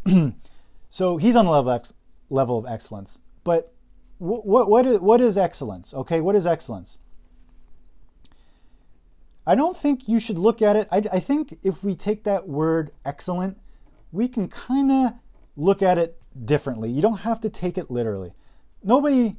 so 0.90 1.18
he's 1.18 1.36
on 1.36 1.46
the 1.46 1.52
level 1.52 1.72
of 1.72 1.80
ex- 1.80 1.94
level 2.30 2.58
of 2.58 2.66
excellence. 2.66 3.20
But 3.44 3.74
what 4.18 4.46
what 4.46 4.70
what 4.70 4.86
is, 4.86 5.00
what 5.00 5.22
is 5.22 5.38
excellence? 5.38 5.94
Okay, 5.94 6.22
what 6.22 6.36
is 6.36 6.46
excellence? 6.46 7.00
I 9.46 9.56
don't 9.56 9.78
think 9.78 10.10
you 10.10 10.20
should 10.20 10.38
look 10.38 10.62
at 10.62 10.76
it. 10.76 10.90
I, 10.92 10.98
I 10.98 11.20
think 11.20 11.58
if 11.64 11.82
we 11.82 11.96
take 11.96 12.26
that 12.26 12.50
word 12.50 12.92
excellent, 13.06 13.58
we 14.12 14.28
can 14.28 14.50
kind 14.50 14.92
of 14.92 15.14
look 15.56 15.82
at 15.82 15.98
it 15.98 16.22
differently. 16.44 16.90
You 16.92 17.02
don't 17.02 17.20
have 17.20 17.40
to 17.42 17.50
take 17.50 17.78
it 17.78 17.90
literally. 17.90 18.34
Nobody, 18.84 19.38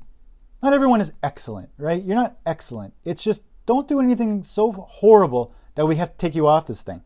not 0.62 0.72
everyone 0.72 1.02
is 1.02 1.12
excellent, 1.22 1.68
right? 1.76 2.02
You're 2.02 2.16
not 2.16 2.38
excellent. 2.46 2.94
It's 3.04 3.22
just 3.22 3.42
don't 3.66 3.86
do 3.86 4.00
anything 4.00 4.44
so 4.44 4.72
horrible 4.72 5.54
that 5.74 5.84
we 5.84 5.96
have 5.96 6.12
to 6.12 6.16
take 6.16 6.34
you 6.34 6.46
off 6.46 6.66
this 6.66 6.80
thing. 6.80 7.02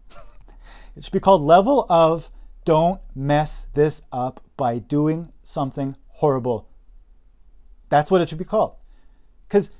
it 0.96 1.02
should 1.02 1.12
be 1.12 1.18
called 1.18 1.42
level 1.42 1.86
of 1.90 2.30
don't 2.64 3.00
mess 3.14 3.66
this 3.74 4.02
up 4.12 4.42
by 4.56 4.78
doing 4.78 5.32
something 5.42 5.96
horrible. 6.08 6.68
That's 7.88 8.10
what 8.10 8.20
it 8.20 8.28
should 8.28 8.38
be 8.38 8.44
called. 8.44 8.74
Because 9.48 9.70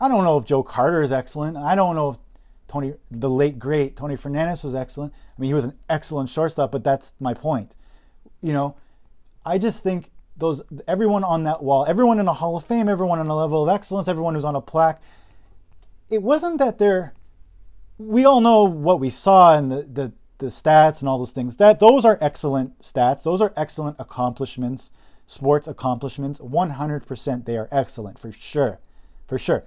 I 0.00 0.08
don't 0.08 0.24
know 0.24 0.38
if 0.38 0.44
Joe 0.44 0.62
Carter 0.62 1.02
is 1.02 1.12
excellent. 1.12 1.56
I 1.56 1.74
don't 1.74 1.94
know 1.94 2.10
if 2.10 2.16
Tony, 2.68 2.94
the 3.10 3.30
late 3.30 3.58
great 3.58 3.96
Tony 3.96 4.16
Fernandez 4.16 4.64
was 4.64 4.74
excellent. 4.74 5.12
I 5.14 5.40
mean, 5.40 5.48
he 5.48 5.54
was 5.54 5.64
an 5.64 5.78
excellent 5.88 6.28
shortstop, 6.28 6.72
but 6.72 6.82
that's 6.84 7.14
my 7.20 7.34
point. 7.34 7.76
You 8.40 8.52
know, 8.52 8.76
I 9.46 9.58
just 9.58 9.82
think 9.82 10.10
those 10.36 10.62
everyone 10.88 11.22
on 11.22 11.44
that 11.44 11.62
wall, 11.62 11.86
everyone 11.86 12.18
in 12.18 12.26
a 12.26 12.32
Hall 12.32 12.56
of 12.56 12.64
Fame, 12.64 12.88
everyone 12.88 13.18
on 13.18 13.28
a 13.28 13.36
level 13.36 13.62
of 13.62 13.68
excellence, 13.68 14.08
everyone 14.08 14.34
who's 14.34 14.44
on 14.44 14.56
a 14.56 14.60
plaque. 14.60 15.00
It 16.10 16.22
wasn't 16.22 16.58
that 16.58 16.78
they're. 16.78 17.14
We 17.98 18.24
all 18.24 18.40
know 18.40 18.64
what 18.64 18.98
we 18.98 19.10
saw 19.10 19.56
and 19.56 19.70
the, 19.70 19.82
the 19.82 20.12
the 20.42 20.48
stats 20.48 21.00
and 21.00 21.08
all 21.08 21.18
those 21.18 21.32
things. 21.32 21.56
That 21.56 21.78
those 21.78 22.04
are 22.04 22.18
excellent 22.20 22.80
stats. 22.80 23.22
Those 23.22 23.40
are 23.40 23.52
excellent 23.56 23.96
accomplishments, 23.98 24.90
sports 25.26 25.66
accomplishments. 25.66 26.40
100% 26.40 27.44
they 27.44 27.56
are 27.56 27.68
excellent 27.70 28.18
for 28.18 28.32
sure, 28.32 28.80
for 29.26 29.38
sure. 29.38 29.64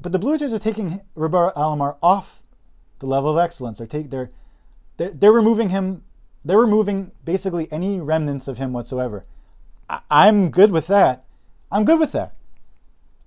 But 0.00 0.12
the 0.12 0.18
Blue 0.18 0.38
Jays 0.38 0.52
are 0.52 0.58
taking 0.58 1.00
Roberto 1.14 1.58
Alomar 1.58 1.96
off 2.02 2.42
the 3.00 3.06
level 3.06 3.30
of 3.30 3.42
excellence. 3.42 3.78
They're 3.78 3.86
take, 3.86 4.10
they're, 4.10 4.30
they're 4.96 5.10
they're 5.10 5.32
removing 5.32 5.70
him. 5.70 6.04
They're 6.44 6.58
removing 6.58 7.12
basically 7.24 7.70
any 7.72 8.00
remnants 8.00 8.48
of 8.48 8.58
him 8.58 8.72
whatsoever. 8.72 9.24
I, 9.88 10.00
I'm 10.10 10.50
good 10.50 10.70
with 10.70 10.86
that. 10.86 11.24
I'm 11.72 11.84
good 11.84 11.98
with 11.98 12.12
that. 12.12 12.34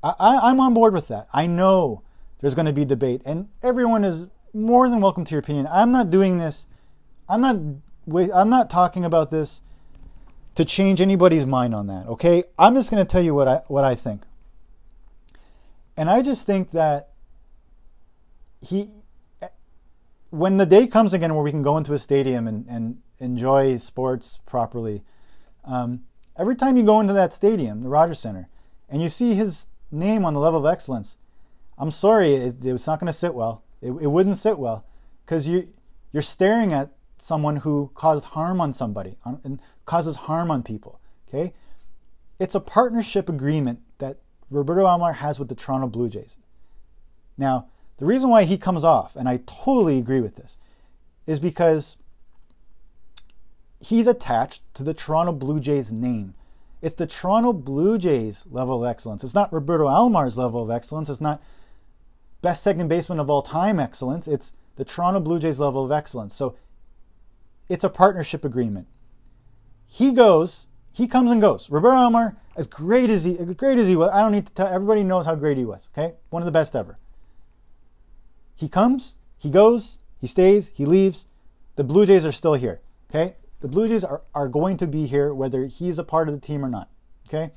I, 0.04 0.14
I, 0.20 0.50
I'm 0.50 0.60
on 0.60 0.74
board 0.74 0.94
with 0.94 1.08
that. 1.10 1.28
I 1.34 1.46
know 1.46 2.02
there's 2.40 2.56
going 2.56 2.66
to 2.66 2.74
be 2.74 2.86
debate, 2.86 3.22
and 3.26 3.50
everyone 3.62 4.04
is 4.04 4.28
more 4.54 4.90
than 4.90 5.02
welcome 5.02 5.26
to 5.26 5.32
your 5.32 5.40
opinion. 5.40 5.68
I'm 5.72 5.92
not 5.92 6.10
doing 6.10 6.38
this. 6.38 6.68
I'm 7.28 7.42
not. 7.42 7.58
I'm 8.34 8.50
not 8.50 8.70
talking 8.70 9.06
about 9.06 9.32
this 9.32 9.62
to 10.56 10.66
change 10.66 11.02
anybody's 11.02 11.46
mind 11.46 11.74
on 11.74 11.88
that. 11.88 12.08
Okay, 12.08 12.44
I'm 12.60 12.76
just 12.76 12.92
going 12.92 13.04
to 13.04 13.10
tell 13.10 13.24
you 13.24 13.34
what 13.34 13.48
I 13.48 13.62
what 13.68 13.84
I 13.84 13.96
think. 13.96 14.24
And 15.96 16.10
I 16.10 16.22
just 16.22 16.46
think 16.46 16.72
that 16.72 17.10
he, 18.62 18.96
when 20.32 20.58
the 20.58 20.66
day 20.66 20.88
comes 20.88 21.14
again 21.14 21.36
where 21.36 21.44
we 21.44 21.52
can 21.52 21.62
go 21.62 21.78
into 21.78 21.94
a 21.94 22.00
stadium 22.00 22.48
and, 22.48 22.66
and 22.68 23.00
enjoy 23.20 23.78
sports 23.78 24.40
properly, 24.46 25.04
um, 25.66 26.04
every 26.38 26.56
time 26.56 26.78
you 26.78 26.84
go 26.84 27.00
into 27.00 27.14
that 27.14 27.32
stadium, 27.32 27.84
the 27.84 27.90
Rogers 27.90 28.20
Center, 28.20 28.48
and 28.90 29.02
you 29.02 29.10
see 29.10 29.36
his 29.36 29.68
name 29.92 30.26
on 30.26 30.34
the 30.34 30.40
level 30.40 30.60
of 30.60 30.72
excellence, 30.72 31.18
I'm 31.78 31.92
sorry, 31.92 32.34
it, 32.34 32.66
it's 32.66 32.88
not 32.88 33.00
going 33.00 33.08
to 33.08 33.14
sit 33.14 33.36
well. 33.36 33.63
It, 33.84 33.92
it 33.92 34.08
wouldn't 34.08 34.38
sit 34.38 34.58
well 34.58 34.86
because 35.26 35.48
you 35.48 35.68
you're 36.12 36.22
staring 36.22 36.72
at 36.72 36.92
someone 37.20 37.58
who 37.58 37.92
caused 37.96 38.26
harm 38.26 38.62
on 38.62 38.72
somebody 38.72 39.18
on, 39.26 39.42
and 39.44 39.60
causes 39.86 40.16
harm 40.16 40.50
on 40.50 40.64
people. 40.64 41.00
Okay, 41.28 41.54
it's 42.40 42.56
a 42.56 42.60
partnership 42.60 43.28
agreement 43.28 43.82
that 43.98 44.18
Roberto 44.50 44.86
Alomar 44.86 45.16
has 45.16 45.40
with 45.40 45.50
the 45.50 45.56
Toronto 45.56 45.88
Blue 45.88 46.08
Jays. 46.10 46.38
Now, 47.38 47.68
the 47.98 48.06
reason 48.06 48.30
why 48.30 48.44
he 48.44 48.58
comes 48.58 48.84
off, 48.84 49.16
and 49.16 49.28
I 49.28 49.42
totally 49.46 49.98
agree 49.98 50.22
with 50.22 50.36
this, 50.36 50.58
is 51.26 51.40
because 51.40 51.98
he's 53.80 54.08
attached 54.08 54.62
to 54.76 54.84
the 54.84 54.94
Toronto 54.94 55.32
Blue 55.32 55.60
Jays 55.60 55.92
name. 55.92 56.36
It's 56.82 56.96
the 56.96 57.08
Toronto 57.08 57.54
Blue 57.54 57.98
Jays 57.98 58.46
level 58.50 58.84
of 58.84 58.90
excellence. 58.90 59.24
It's 59.24 59.34
not 59.34 59.52
Roberto 59.52 59.88
Alomar's 59.88 60.38
level 60.38 60.62
of 60.62 60.70
excellence. 60.70 61.10
It's 61.10 61.22
not 61.22 61.42
best 62.44 62.62
second 62.62 62.88
baseman 62.88 63.20
of 63.20 63.32
all 63.32 63.42
time 63.42 63.80
excellence. 63.80 64.28
It's 64.28 64.54
the 64.76 64.86
Toronto 64.86 65.20
Blue 65.20 65.40
Jays 65.40 65.60
level 65.60 65.84
of 65.84 65.92
excellence. 65.92 66.36
So 66.36 66.56
it's 67.68 67.84
a 67.84 67.90
partnership 67.90 68.46
agreement. 68.46 68.86
He 69.88 70.12
goes 70.12 70.68
he 70.94 71.08
comes 71.08 71.32
and 71.32 71.42
goes. 71.42 71.70
Roberto 71.72 71.96
Alomar, 71.96 72.36
as 72.56 72.68
great 72.68 73.10
as 73.10 73.24
he, 73.24 73.34
great 73.34 73.80
as 73.80 73.88
he 73.88 73.96
was, 73.96 74.12
I 74.14 74.22
don't 74.22 74.32
need 74.32 74.46
to 74.46 74.54
tell. 74.54 74.68
Everybody 74.68 75.04
knows 75.04 75.26
how 75.26 75.34
great 75.34 75.58
he 75.58 75.66
was. 75.66 75.90
Okay, 75.92 76.14
one 76.30 76.44
of 76.44 76.46
the 76.46 76.52
best 76.52 76.76
ever. 76.76 77.00
He 78.56 78.70
comes, 78.70 79.16
he 79.38 79.50
goes, 79.50 79.98
he 80.22 80.28
stays, 80.28 80.72
he 80.76 80.86
leaves. 80.86 81.26
The 81.76 81.84
Blue 81.84 82.06
Jays 82.06 82.26
are 82.26 82.32
still 82.32 82.54
here. 82.54 82.82
Okay, 83.10 83.36
the 83.60 83.68
Blue 83.68 83.88
Jays 83.88 84.04
are, 84.04 84.22
are 84.36 84.48
going 84.48 84.78
to 84.78 84.88
be 84.88 85.08
here 85.08 85.34
whether 85.34 85.66
he's 85.66 85.98
a 85.98 86.04
part 86.04 86.30
of 86.30 86.36
the 86.36 86.40
team 86.40 86.64
or 86.64 86.70
not. 86.70 86.90
Okay, 87.28 87.52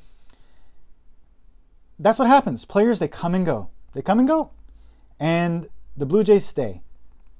that's 1.98 2.18
what 2.18 2.28
happens. 2.28 2.64
Players 2.64 2.98
they 2.98 3.08
come 3.08 3.34
and 3.34 3.44
go. 3.44 3.68
They 3.92 4.00
come 4.00 4.18
and 4.18 4.26
go, 4.26 4.50
and 5.18 5.68
the 5.96 6.06
Blue 6.06 6.24
Jays 6.24 6.44
stay. 6.44 6.82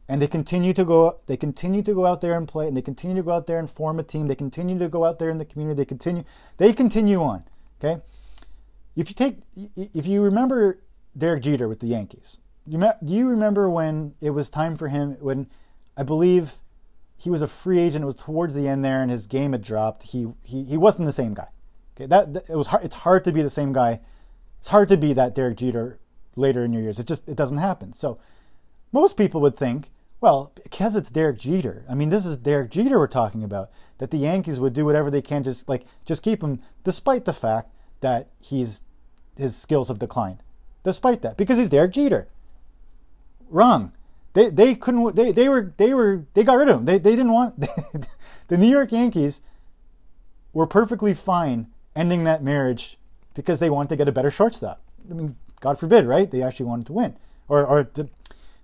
And 0.09 0.22
they 0.22 0.29
continue 0.29 0.72
to 0.72 0.85
go 0.85 1.18
they 1.27 1.37
continue 1.37 1.83
to 1.83 1.93
go 1.93 2.07
out 2.07 2.20
there 2.20 2.37
and 2.37 2.47
play 2.47 2.68
and 2.68 2.77
they 2.77 2.83
continue 2.83 3.16
to 3.16 3.24
go 3.24 3.33
out 3.33 3.47
there 3.47 3.59
and 3.59 3.68
form 3.68 3.99
a 3.99 4.05
team. 4.05 4.29
They 4.29 4.37
continue 4.37 4.79
to 4.79 4.89
go 4.89 5.05
out 5.05 5.18
there 5.18 5.31
in 5.31 5.39
the 5.39 5.45
community. 5.45 5.79
They 5.79 5.85
continue 5.85 6.22
they 6.59 6.72
continue 6.72 7.20
on 7.22 7.43
okay? 7.81 8.01
If 8.95 9.11
you 9.11 9.14
take 9.14 9.39
if 9.74 10.07
you 10.07 10.22
remember 10.22 10.79
Derek 11.18 11.43
Jeter 11.43 11.66
with 11.66 11.81
the 11.81 11.89
Yankees 11.89 12.39
do 12.68 13.14
you 13.14 13.29
remember 13.29 13.68
when 13.68 14.14
it 14.20 14.31
was 14.31 14.49
time 14.49 14.77
for 14.77 14.89
him 14.89 15.16
when 15.20 15.49
I 15.97 16.05
believe 16.05 16.55
he 17.16 17.29
was 17.29 17.43
a 17.43 17.49
free 17.49 17.81
agent 17.81 18.03
it 18.03 18.07
was 18.07 18.14
towards 18.14 18.55
the 18.55 18.68
end 18.68 18.85
there 18.85 19.03
and 19.03 19.11
his 19.11 19.27
game 19.27 19.53
had 19.53 19.62
dropped. 19.62 20.05
He 20.05 20.29
he, 20.45 20.62
he 20.62 20.77
wasn't 20.77 21.07
the 21.07 21.12
same 21.12 21.35
guy 21.35 21.49
okay? 21.97 22.07
That, 22.07 22.35
that 22.35 22.49
it 22.49 22.57
was 22.57 22.68
hard 22.68 22.85
it's 22.85 22.95
hard 22.95 23.24
to 23.24 23.33
be 23.33 23.43
the 23.43 23.51
same 23.51 23.72
guy. 23.72 24.01
It's 24.59 24.68
hard 24.68 24.89
to 24.89 24.97
be 24.97 25.12
that 25.14 25.35
Derek 25.35 25.59
Jeter 25.59 25.99
later 26.37 26.64
in 26.64 26.72
your 26.72 26.82
years 26.82 26.99
it 26.99 27.07
just 27.07 27.28
it 27.28 27.37
doesn't 27.37 27.59
happen 27.59 27.93
so 27.93 28.18
most 28.93 29.16
people 29.16 29.41
would 29.41 29.57
think 29.57 29.91
well, 30.20 30.53
because 30.62 30.97
it's 30.97 31.11
Derek 31.11 31.39
Jeter. 31.39 31.84
I 31.89 31.95
mean, 31.95 32.09
this 32.09 32.24
is 32.24 32.37
Derek 32.37 32.70
Jeter 32.70 32.99
we're 32.99 33.07
talking 33.07 33.45
about. 33.45 33.70
That 33.99 34.11
the 34.11 34.18
Yankees 34.18 34.61
would 34.61 34.72
do 34.72 34.84
whatever 34.84 35.11
they 35.11 35.22
can, 35.22 35.43
just 35.43 35.68
like 35.68 35.84
just 36.05 36.22
keep 36.22 36.43
him, 36.43 36.61
despite 36.84 37.24
the 37.24 37.32
fact 37.32 37.70
that 38.01 38.28
he's 38.39 38.82
his 39.37 39.57
skills 39.57 39.89
have 39.89 39.99
declined. 39.99 40.43
Despite 40.82 41.22
that, 41.22 41.37
because 41.37 41.59
he's 41.59 41.68
Derek 41.68 41.93
Jeter. 41.93 42.28
Wrong. 43.49 43.93
They 44.32 44.51
they 44.51 44.74
couldn't. 44.74 45.16
They 45.16 45.32
they 45.32 45.49
were 45.49 45.72
they 45.76 45.95
were 45.95 46.26
they 46.34 46.45
got 46.45 46.59
rid 46.59 46.68
of 46.68 46.80
him. 46.80 46.84
They 46.84 46.99
they 46.99 47.12
didn't 47.12 47.32
want 47.32 47.61
the 48.49 48.59
New 48.59 48.68
York 48.68 48.93
Yankees 48.93 49.41
were 50.53 50.66
perfectly 50.66 51.14
fine 51.14 51.68
ending 51.95 52.24
that 52.24 52.43
marriage 52.43 52.99
because 53.34 53.61
they 53.61 53.70
wanted 53.70 53.91
to 53.91 53.97
get 53.97 54.09
a 54.09 54.12
better 54.12 54.30
shortstop. 54.30 54.82
I 55.11 55.14
mean, 55.14 55.37
God 55.61 55.78
forbid, 55.78 56.07
right? 56.07 56.30
They 56.30 56.42
actually 56.42 56.66
wanted 56.66 56.86
to 56.86 56.92
win, 56.92 57.16
or 57.48 57.64
or 57.64 57.84
to, 57.84 58.09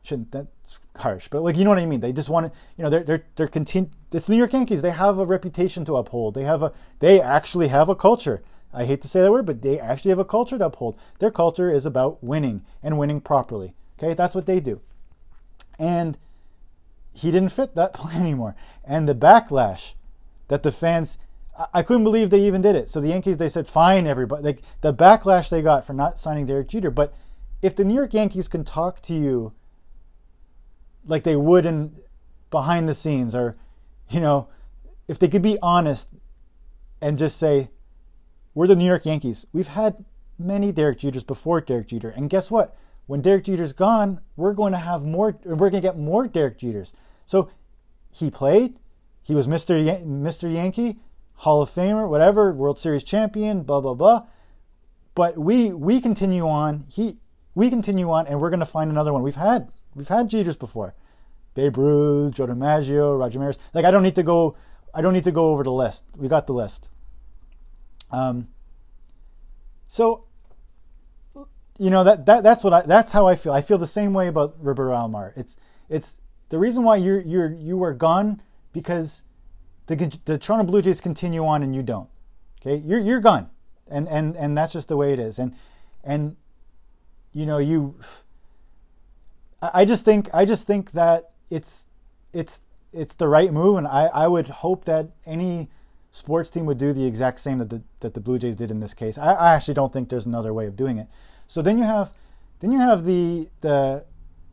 shouldn't 0.03 0.32
that's 0.32 0.78
harsh, 0.97 1.28
but 1.28 1.43
like 1.43 1.57
you 1.57 1.64
know 1.64 1.70
what 1.70 1.78
I 1.78 1.86
mean. 1.86 2.01
They 2.01 2.12
just 2.12 2.28
want 2.28 2.53
to, 2.53 2.59
you 2.76 2.84
know, 2.84 2.90
they're 2.90 3.05
they're 3.05 3.24
they're 3.36 3.49
continue. 3.49 3.90
It's 4.12 4.28
New 4.28 4.36
York 4.36 4.53
Yankees. 4.53 4.82
They 4.82 4.90
have 4.90 5.18
a 5.18 5.26
reputation 5.26 5.84
to 5.86 5.97
uphold. 5.97 6.34
They 6.34 6.45
have 6.45 6.62
a 6.62 6.72
they 7.01 7.20
actually 7.20 7.68
have 7.68 7.88
a 7.88 7.95
culture. 7.95 8.43
I 8.74 8.84
hate 8.84 9.03
to 9.03 9.09
say 9.09 9.20
that 9.20 9.30
word, 9.30 9.47
but 9.47 9.62
they 9.62 9.78
actually 9.78 10.11
have 10.11 10.18
a 10.18 10.24
culture 10.24 10.57
to 10.57 10.66
uphold. 10.66 10.99
Their 11.18 11.30
culture 11.30 11.70
is 11.72 11.84
about 11.84 12.22
winning 12.22 12.64
and 12.82 12.99
winning 12.99 13.20
properly. 13.20 13.74
Okay, 13.99 14.14
that's 14.14 14.34
what 14.34 14.47
they 14.47 14.61
do. 14.61 14.80
And 15.78 16.16
he 17.12 17.30
didn't 17.30 17.51
fit 17.51 17.74
that 17.74 17.93
plan 17.95 18.20
anymore. 18.20 18.55
And 18.84 19.09
the 19.09 19.14
backlash 19.14 19.93
that 20.49 20.62
the 20.62 20.72
fans, 20.72 21.18
I 21.72 21.82
couldn't 21.82 22.05
believe 22.05 22.30
they 22.30 22.40
even 22.40 22.62
did 22.62 22.76
it. 22.76 22.88
So 22.88 23.00
the 23.00 23.09
Yankees, 23.09 23.36
they 23.36 23.48
said, 23.48 23.66
fine, 23.66 24.07
everybody. 24.07 24.42
Like 24.42 24.62
the 24.80 24.94
backlash 24.94 25.50
they 25.50 25.61
got 25.61 25.84
for 25.84 25.92
not 25.92 26.18
signing 26.18 26.46
Derek 26.46 26.68
Jeter. 26.68 26.90
But 26.90 27.14
if 27.61 27.76
the 27.76 27.84
New 27.84 27.94
York 27.94 28.14
Yankees 28.14 28.48
can 28.48 28.64
talk 28.64 29.03
to 29.03 29.14
you 29.14 29.53
like 31.05 31.24
they 31.24 31.36
would 31.36 31.66
in 31.66 31.96
behind 32.50 32.88
the 32.88 32.94
scenes, 32.94 33.34
or, 33.34 33.57
you 34.09 34.20
know, 34.20 34.48
if 35.09 35.18
they 35.18 35.28
could 35.28 35.42
be 35.42 35.59
honest 35.61 36.09
and 37.00 37.18
just 37.18 37.36
say, 37.36 37.68
we're 38.55 38.66
the 38.66 38.76
New 38.76 38.86
York 38.86 39.05
Yankees. 39.05 39.46
We've 39.53 39.68
had 39.68 40.05
many 40.38 40.72
Derek 40.72 40.98
Jeters 40.98 41.26
before 41.26 41.61
Derek 41.61 41.88
Jeter. 41.88 42.11
And 42.11 42.30
guess 42.30 42.50
what? 42.50 42.76
When 43.07 43.20
Derek 43.20 43.44
Jeter's 43.44 43.72
gone, 43.72 44.20
we're 44.36 44.55
going 44.55 44.72
to 44.72 44.78
have 44.78 45.05
more, 45.05 45.36
we're 45.44 45.57
going 45.57 45.72
to 45.72 45.80
get 45.80 45.98
more 45.98 46.26
Derek 46.26 46.59
Jeters. 46.59 46.92
So 47.26 47.50
he 48.11 48.30
played. 48.30 48.78
He 49.22 49.34
was 49.34 49.46
Mr. 49.46 49.84
Yan- 49.84 50.22
Mr. 50.22 50.53
Yankee, 50.53 50.98
Hall 51.37 51.62
of 51.62 51.70
Famer, 51.70 52.09
whatever, 52.09 52.53
World 52.53 52.78
Series 52.78 53.05
champion, 53.05 53.62
blah 53.62 53.80
blah 53.80 53.95
blah. 53.95 54.26
But 55.14 55.39
we 55.39 55.72
we 55.72 56.01
continue 56.01 56.47
on. 56.47 56.85
He 56.89 57.18
we 57.55 57.68
continue 57.68 58.11
on, 58.11 58.26
and 58.26 58.41
we're 58.41 58.51
going 58.51 58.61
to 58.61 58.66
find 58.66 58.91
another 58.91 59.12
one. 59.12 59.22
We've 59.22 59.35
had 59.35 59.70
we've 59.95 60.09
had 60.09 60.30
Jeters 60.30 60.59
before, 60.59 60.95
Babe 61.55 61.76
Ruth, 61.76 62.35
Joe 62.35 62.47
DiMaggio, 62.47 63.18
Roger 63.18 63.39
Maris. 63.39 63.59
Like 63.74 63.85
I 63.85 63.91
don't 63.91 64.03
need 64.03 64.14
to 64.14 64.22
go. 64.22 64.57
I 64.95 65.01
don't 65.03 65.12
need 65.12 65.24
to 65.24 65.33
go 65.33 65.51
over 65.51 65.62
the 65.62 65.72
list. 65.72 66.05
We 66.16 66.28
got 66.28 66.47
the 66.47 66.55
list. 66.55 66.89
Um. 68.11 68.49
So 69.87 70.24
you 71.78 71.91
know 71.91 72.05
that, 72.05 72.26
that 72.26 72.43
that's 72.43 72.62
what 72.62 72.72
I 72.72 72.83
that's 72.83 73.12
how 73.12 73.26
I 73.26 73.35
feel. 73.35 73.53
I 73.53 73.61
feel 73.61 73.78
the 73.78 73.87
same 73.87 74.14
way 74.14 74.28
about 74.28 74.55
Roberto 74.59 74.93
Alomar. 74.93 75.33
It's 75.37 75.57
it's 75.89 76.16
the 76.49 76.59
reason 76.59 76.85
why 76.85 76.97
you're 76.97 77.20
you're 77.20 77.53
you 77.53 77.76
were 77.76 77.93
gone 77.93 78.41
because 78.72 79.24
the 79.97 80.18
the 80.24 80.38
Toronto 80.38 80.64
Blue 80.64 80.82
Jays 80.82 81.01
continue 81.01 81.45
on 81.47 81.62
and 81.62 81.74
you 81.74 81.82
don't. 81.82 82.09
Okay, 82.61 82.76
you're 82.76 83.01
you're 83.01 83.20
gone, 83.20 83.51
and 83.90 84.09
and 84.09 84.36
and 84.36 84.57
that's 84.57 84.72
just 84.72 84.88
the 84.88 84.97
way 84.97 85.12
it 85.12 85.18
is. 85.18 85.38
And 85.38 85.55
and 86.05 86.36
you 87.32 87.47
know 87.47 87.59
you. 87.59 87.99
I 89.62 89.84
just 89.84 90.05
think 90.05 90.28
I 90.34 90.45
just 90.45 90.66
think 90.66 90.93
that 90.93 91.30
it's 91.51 91.86
it's 92.32 92.61
it's 92.93 93.14
the 93.14 93.28
right 93.28 93.53
move, 93.53 93.78
and 93.78 93.86
I, 93.86 94.07
I 94.07 94.28
would 94.28 94.49
hope 94.49 94.84
that 94.84 95.11
any 95.24 95.70
sports 96.11 96.51
team 96.51 96.66
would 96.66 96.78
do 96.78 96.93
the 96.93 97.07
exact 97.07 97.40
same 97.40 97.59
that 97.59 97.70
the 97.70 97.82
that 98.01 98.14
the 98.14 98.20
Blue 98.20 98.38
Jays 98.38 98.57
did 98.57 98.70
in 98.70 98.80
this 98.80 98.95
case. 98.95 99.18
I, 99.18 99.32
I 99.32 99.55
actually 99.55 99.74
don't 99.74 99.93
think 99.93 100.09
there's 100.09 100.26
another 100.26 100.53
way 100.53 100.66
of 100.66 100.76
doing 100.76 100.99
it. 100.99 101.09
So 101.47 101.62
then 101.62 101.78
you 101.78 101.84
have 101.84 102.12
then 102.61 102.72
you 102.72 102.78
have 102.78 103.05
the 103.05 103.49
the 103.61 104.05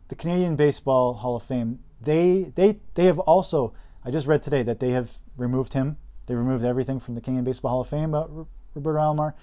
the 0.07 0.15
Canadian 0.15 0.55
Baseball 0.55 1.13
Hall 1.13 1.35
of 1.35 1.43
Fame. 1.43 1.79
They 2.01 2.51
they 2.55 2.79
they 2.95 3.05
have 3.05 3.19
also 3.19 3.73
I 4.03 4.11
just 4.11 4.27
read 4.27 4.41
today 4.41 4.63
that 4.63 4.79
they 4.79 4.91
have 4.91 5.19
removed 5.39 5.73
him. 5.73 5.97
They 6.27 6.35
removed 6.35 6.63
everything 6.63 6.99
from 6.99 7.15
the 7.15 7.21
King 7.21 7.35
Canadian 7.35 7.45
Baseball 7.45 7.71
Hall 7.71 7.81
of 7.81 7.87
Fame 7.87 8.13
about 8.13 8.47
Roberto 8.75 8.99
Alomar. 8.99 9.33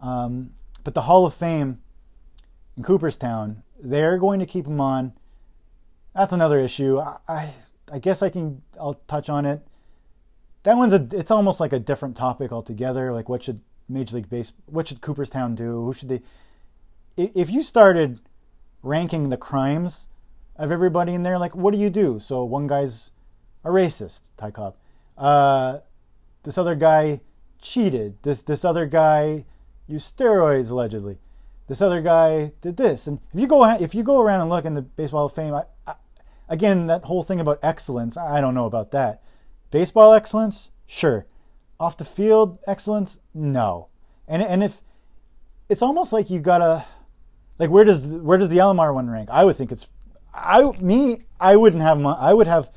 Um, 0.00 0.54
but 0.84 0.94
the 0.94 1.02
Hall 1.02 1.26
of 1.26 1.34
Fame 1.34 1.80
in 2.76 2.82
Cooperstown, 2.82 3.62
they're 3.80 4.18
going 4.18 4.40
to 4.40 4.46
keep 4.46 4.66
him 4.66 4.80
on. 4.80 5.12
That's 6.14 6.32
another 6.32 6.58
issue. 6.58 6.98
I, 6.98 7.18
I, 7.28 7.50
I 7.92 7.98
guess 7.98 8.22
I 8.22 8.30
can 8.30 8.62
I'll 8.80 8.94
touch 9.06 9.28
on 9.28 9.46
it. 9.46 9.60
That 10.64 10.76
one's 10.76 10.92
a 10.92 11.06
it's 11.12 11.30
almost 11.30 11.60
like 11.60 11.72
a 11.72 11.78
different 11.78 12.16
topic 12.16 12.52
altogether. 12.52 13.12
Like 13.12 13.28
what 13.28 13.44
should 13.44 13.60
Major 13.88 14.16
League 14.16 14.28
Base 14.28 14.52
what 14.66 14.88
should 14.88 15.00
Cooperstown 15.00 15.54
do? 15.54 15.84
Who 15.84 15.92
should 15.92 16.08
they 16.08 16.22
if 17.16 17.50
you 17.50 17.62
started 17.62 18.20
ranking 18.82 19.28
the 19.28 19.36
crimes 19.36 20.06
of 20.56 20.70
everybody 20.70 21.14
in 21.14 21.22
there, 21.22 21.38
like 21.38 21.54
what 21.54 21.72
do 21.72 21.78
you 21.78 21.90
do? 21.90 22.18
So 22.18 22.44
one 22.44 22.66
guy's 22.66 23.10
a 23.64 23.70
racist, 23.70 24.20
Ty 24.36 24.50
Cobb. 24.52 24.76
Uh, 25.18 25.80
this 26.44 26.56
other 26.56 26.74
guy 26.74 27.20
cheated. 27.60 28.22
This 28.22 28.42
this 28.42 28.64
other 28.64 28.86
guy 28.86 29.44
used 29.86 30.16
steroids 30.16 30.70
allegedly. 30.70 31.18
This 31.66 31.82
other 31.82 32.00
guy 32.00 32.52
did 32.62 32.76
this. 32.76 33.06
And 33.06 33.20
if 33.34 33.40
you 33.40 33.46
go 33.46 33.64
if 33.64 33.94
you 33.94 34.02
go 34.02 34.20
around 34.20 34.40
and 34.40 34.50
look 34.50 34.64
in 34.64 34.74
the 34.74 34.82
Baseball 34.82 35.26
of 35.26 35.34
Fame, 35.34 35.54
I, 35.54 35.64
I, 35.86 35.94
again 36.48 36.86
that 36.86 37.04
whole 37.04 37.22
thing 37.22 37.40
about 37.40 37.58
excellence, 37.62 38.16
I 38.16 38.40
don't 38.40 38.54
know 38.54 38.66
about 38.66 38.92
that. 38.92 39.22
Baseball 39.70 40.14
excellence, 40.14 40.70
sure. 40.86 41.26
Off 41.80 41.96
the 41.96 42.04
field 42.04 42.58
excellence, 42.66 43.18
no. 43.34 43.88
And 44.26 44.42
and 44.42 44.62
if 44.62 44.80
it's 45.68 45.82
almost 45.82 46.12
like 46.12 46.30
you 46.30 46.40
gotta 46.40 46.86
like 47.58 47.70
where 47.70 47.84
does 47.84 48.00
where 48.00 48.38
does 48.38 48.48
the 48.48 48.58
Alomar 48.58 48.94
one 48.94 49.10
rank? 49.10 49.28
I 49.30 49.44
would 49.44 49.56
think 49.56 49.72
it's 49.72 49.86
I 50.32 50.70
me 50.80 51.22
I 51.40 51.56
wouldn't 51.56 51.82
have 51.82 52.00
my, 52.00 52.12
I 52.12 52.32
would 52.32 52.46
have 52.46 52.70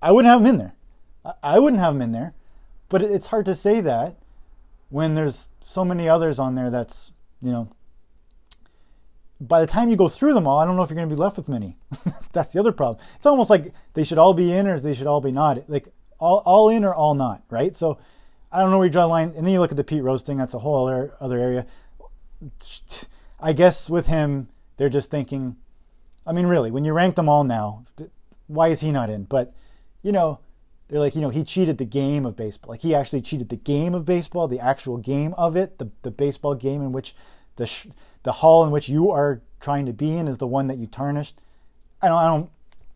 I 0.00 0.10
wouldn't 0.10 0.30
have 0.30 0.40
him 0.40 0.46
in 0.46 0.58
there. 0.58 0.74
I, 1.42 1.58
wouldn't 1.58 1.80
have 1.80 1.94
him 1.94 2.02
in 2.02 2.12
there. 2.12 2.34
But 2.88 3.02
it's 3.02 3.28
hard 3.28 3.46
to 3.46 3.54
say 3.54 3.80
that 3.80 4.16
when 4.90 5.14
there's 5.14 5.48
so 5.64 5.84
many 5.84 6.08
others 6.08 6.38
on 6.38 6.54
there 6.54 6.70
that's 6.70 7.12
you 7.40 7.50
know 7.50 7.68
by 9.40 9.60
the 9.60 9.66
time 9.66 9.90
you 9.90 9.96
go 9.96 10.08
through 10.08 10.34
them 10.34 10.46
all, 10.46 10.58
I 10.58 10.64
don't 10.64 10.76
know 10.76 10.82
if 10.82 10.90
you're 10.90 10.96
going 10.96 11.08
to 11.08 11.14
be 11.14 11.20
left 11.20 11.36
with 11.36 11.48
many. 11.48 11.76
that's 12.32 12.48
the 12.48 12.60
other 12.60 12.72
problem. 12.72 13.04
It's 13.16 13.26
almost 13.26 13.50
like 13.50 13.72
they 13.94 14.04
should 14.04 14.18
all 14.18 14.34
be 14.34 14.52
in 14.52 14.66
or 14.66 14.78
they 14.78 14.94
should 14.94 15.06
all 15.06 15.20
be 15.20 15.32
not. 15.32 15.68
Like 15.68 15.88
all, 16.20 16.42
all 16.44 16.68
in 16.68 16.84
or 16.84 16.94
all 16.94 17.14
not, 17.14 17.42
right? 17.50 17.76
So 17.76 17.98
I 18.52 18.60
don't 18.60 18.70
know 18.70 18.78
where 18.78 18.86
you 18.86 18.92
draw 18.92 19.02
the 19.02 19.08
line. 19.08 19.32
And 19.36 19.44
then 19.44 19.52
you 19.52 19.60
look 19.60 19.72
at 19.72 19.76
the 19.76 19.84
Pete 19.84 20.02
Rose 20.02 20.22
thing. 20.22 20.36
That's 20.36 20.54
a 20.54 20.60
whole 20.60 20.86
other 20.86 21.14
other 21.20 21.38
area. 21.38 21.66
I 23.40 23.52
guess 23.52 23.90
with 23.90 24.06
him, 24.06 24.48
they're 24.76 24.88
just 24.88 25.10
thinking. 25.10 25.56
I 26.24 26.32
mean, 26.32 26.46
really, 26.46 26.70
when 26.70 26.84
you 26.84 26.92
rank 26.92 27.16
them 27.16 27.28
all 27.28 27.42
now, 27.42 27.84
why 28.46 28.68
is 28.68 28.80
he 28.80 28.92
not 28.92 29.10
in? 29.10 29.24
But 29.24 29.52
you 30.02 30.12
know, 30.12 30.38
they're 30.92 31.00
like, 31.00 31.14
you 31.14 31.22
know, 31.22 31.30
he 31.30 31.42
cheated 31.42 31.78
the 31.78 31.86
game 31.86 32.26
of 32.26 32.36
baseball. 32.36 32.72
Like 32.72 32.82
he 32.82 32.94
actually 32.94 33.22
cheated 33.22 33.48
the 33.48 33.56
game 33.56 33.94
of 33.94 34.04
baseball, 34.04 34.46
the 34.46 34.60
actual 34.60 34.98
game 34.98 35.32
of 35.38 35.56
it, 35.56 35.78
the 35.78 35.90
the 36.02 36.10
baseball 36.10 36.54
game 36.54 36.82
in 36.82 36.92
which 36.92 37.16
the 37.56 37.64
sh- 37.64 37.86
the 38.24 38.32
hall 38.32 38.62
in 38.62 38.70
which 38.70 38.90
you 38.90 39.10
are 39.10 39.40
trying 39.58 39.86
to 39.86 39.94
be 39.94 40.14
in 40.14 40.28
is 40.28 40.36
the 40.36 40.46
one 40.46 40.66
that 40.66 40.76
you 40.76 40.86
tarnished. 40.86 41.40
I 42.02 42.08
don't, 42.08 42.18
I 42.18 42.26
don't, 42.26 42.50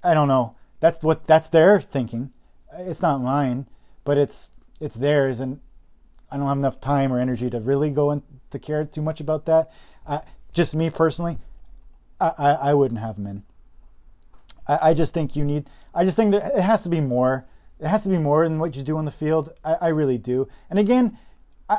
I 0.05 0.12
don't 0.12 0.28
know. 0.28 0.57
That's 0.78 1.03
what 1.03 1.26
that's 1.26 1.49
their 1.49 1.80
thinking. 1.80 2.32
It's 2.76 3.01
not 3.01 3.22
mine, 3.22 3.66
but 4.05 4.18
it's 4.18 4.51
it's 4.78 4.97
theirs, 4.97 5.40
and 5.40 5.61
I 6.30 6.36
don't 6.36 6.49
have 6.49 6.59
enough 6.59 6.78
time 6.78 7.11
or 7.11 7.18
energy 7.18 7.49
to 7.49 7.61
really 7.61 7.88
go 7.88 8.11
into 8.11 8.59
care 8.61 8.84
too 8.84 9.01
much 9.01 9.22
about 9.22 9.47
that. 9.47 9.72
Just 10.53 10.74
me 10.74 10.90
personally, 10.90 11.38
I, 12.20 12.32
I, 12.36 12.51
I 12.51 12.74
wouldn't 12.74 13.01
have 13.01 13.16
him 13.16 13.26
in. 13.26 13.42
I, 14.68 14.90
I, 14.90 14.94
just 14.94 15.14
think 15.14 15.34
you 15.34 15.44
need. 15.44 15.70
I 15.94 16.05
just 16.05 16.16
think 16.16 16.32
that 16.32 16.57
it 16.57 16.62
has 16.62 16.82
to 16.82 16.90
be 16.90 17.01
more. 17.01 17.47
It 17.81 17.89
has 17.89 18.03
to 18.05 18.09
be 18.09 18.18
more 18.18 18.45
than 18.45 18.59
what 18.59 18.74
you 18.77 18.83
do 18.83 18.97
on 18.97 19.05
the 19.05 19.11
field. 19.11 19.53
I, 19.64 19.74
I 19.74 19.89
really 19.89 20.18
do. 20.18 20.49
And 20.70 20.79
again, 20.79 21.18
I, 21.68 21.79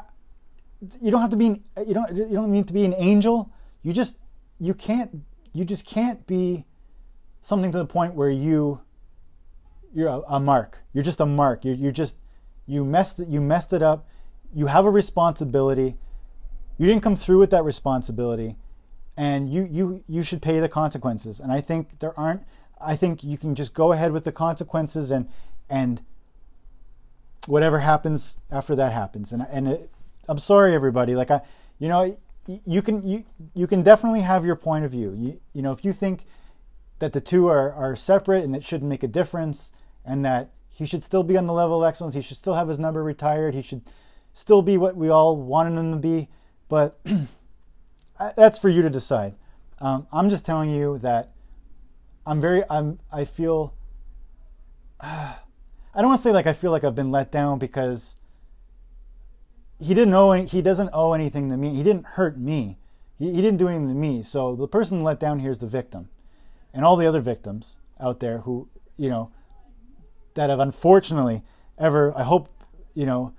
you 1.01 1.11
don't 1.11 1.21
have 1.21 1.31
to 1.31 1.37
be. 1.37 1.61
You 1.85 1.93
don't. 1.93 2.15
You 2.15 2.33
don't 2.33 2.51
need 2.51 2.67
to 2.67 2.73
be 2.73 2.85
an 2.85 2.93
angel. 2.97 3.51
You 3.81 3.93
just. 3.93 4.17
You 4.59 4.73
can't. 4.73 5.23
You 5.53 5.65
just 5.65 5.85
can't 5.85 6.25
be 6.27 6.65
something 7.41 7.71
to 7.71 7.77
the 7.77 7.85
point 7.85 8.13
where 8.13 8.29
you. 8.29 8.81
You're 9.93 10.09
a, 10.09 10.21
a 10.27 10.39
mark. 10.39 10.79
You're 10.93 11.03
just 11.03 11.21
a 11.21 11.25
mark. 11.25 11.65
You're, 11.65 11.75
you're 11.75 11.91
just. 11.91 12.17
You 12.65 12.85
messed 12.85 13.19
it. 13.19 13.27
You 13.27 13.41
messed 13.41 13.73
it 13.73 13.81
up. 13.81 14.07
You 14.53 14.67
have 14.67 14.85
a 14.85 14.91
responsibility. 14.91 15.95
You 16.77 16.85
didn't 16.85 17.01
come 17.01 17.15
through 17.15 17.39
with 17.39 17.49
that 17.49 17.63
responsibility 17.63 18.57
and 19.17 19.49
you 19.51 19.67
you 19.69 20.03
you 20.07 20.23
should 20.23 20.41
pay 20.41 20.59
the 20.59 20.69
consequences. 20.69 21.39
And 21.39 21.51
I 21.51 21.59
think 21.59 21.99
there 21.99 22.17
aren't. 22.17 22.43
I 22.79 22.95
think 22.95 23.23
you 23.23 23.37
can 23.37 23.55
just 23.55 23.73
go 23.73 23.91
ahead 23.91 24.11
with 24.11 24.23
the 24.23 24.31
consequences 24.31 25.09
and 25.09 25.27
and 25.69 26.01
whatever 27.47 27.79
happens 27.79 28.37
after 28.51 28.75
that 28.75 28.91
happens. 28.93 29.31
And 29.31 29.45
and 29.49 29.67
it, 29.67 29.91
I'm 30.27 30.37
sorry, 30.37 30.73
everybody. 30.75 31.15
Like 31.15 31.31
I, 31.31 31.41
you 31.79 31.87
know, 31.87 32.17
you 32.65 32.81
can 32.81 33.07
you 33.07 33.25
you 33.53 33.67
can 33.67 33.83
definitely 33.83 34.21
have 34.21 34.45
your 34.45 34.55
point 34.55 34.85
of 34.85 34.91
view. 34.91 35.13
You 35.15 35.39
you 35.53 35.61
know, 35.61 35.71
if 35.71 35.83
you 35.83 35.93
think 35.93 36.25
that 36.99 37.13
the 37.13 37.21
two 37.21 37.47
are 37.47 37.73
are 37.73 37.95
separate 37.95 38.43
and 38.43 38.55
it 38.55 38.63
shouldn't 38.63 38.89
make 38.89 39.03
a 39.03 39.07
difference, 39.07 39.71
and 40.05 40.23
that 40.25 40.51
he 40.69 40.85
should 40.85 41.03
still 41.03 41.23
be 41.23 41.37
on 41.37 41.45
the 41.45 41.53
level 41.53 41.83
of 41.83 41.87
excellence, 41.87 42.15
he 42.15 42.21
should 42.21 42.37
still 42.37 42.55
have 42.55 42.67
his 42.67 42.79
number 42.79 43.03
retired, 43.03 43.53
he 43.53 43.61
should 43.61 43.81
still 44.33 44.61
be 44.61 44.77
what 44.77 44.95
we 44.95 45.09
all 45.09 45.35
wanted 45.35 45.77
him 45.77 45.91
to 45.91 45.97
be. 45.97 46.29
But 46.69 46.99
that's 48.35 48.59
for 48.59 48.69
you 48.69 48.81
to 48.81 48.89
decide. 48.89 49.35
Um, 49.79 50.07
I'm 50.11 50.29
just 50.29 50.45
telling 50.45 50.69
you 50.69 50.97
that 50.99 51.31
I'm 52.25 52.41
very 52.41 52.63
I'm 52.69 52.99
I 53.11 53.25
feel 53.25 53.73
uh, 54.99 55.35
I 55.97 56.01
don't 56.01 56.09
want 56.09 56.19
to 56.19 56.23
say 56.23 56.31
like 56.31 56.45
I 56.45 56.53
feel 56.53 56.69
like 56.69 56.83
I've 56.83 56.93
been 56.93 57.11
let 57.11 57.31
down 57.31 57.57
because 57.57 58.17
he 59.79 59.95
didn't 59.95 60.13
owe 60.13 60.31
any, 60.31 60.45
he 60.45 60.61
doesn't 60.61 60.91
owe 60.93 61.13
anything 61.13 61.49
to 61.49 61.57
me. 61.57 61.75
He 61.75 61.81
didn't 61.81 62.05
hurt 62.05 62.37
me. 62.37 62.77
He, 63.17 63.33
he 63.33 63.41
didn't 63.41 63.57
do 63.57 63.67
anything 63.67 63.87
to 63.87 63.95
me. 63.95 64.21
So 64.21 64.55
the 64.55 64.67
person 64.67 65.01
let 65.01 65.19
down 65.19 65.39
here 65.39 65.49
is 65.49 65.57
the 65.57 65.65
victim, 65.65 66.09
and 66.71 66.85
all 66.85 66.97
the 66.97 67.07
other 67.07 67.19
victims 67.19 67.79
out 67.99 68.19
there 68.19 68.39
who 68.39 68.69
you 68.95 69.09
know 69.09 69.31
that 70.35 70.51
have 70.51 70.59
unfortunately 70.59 71.41
ever 71.79 72.15
I 72.15 72.21
hope 72.21 72.49
you 72.93 73.07
know 73.07 73.33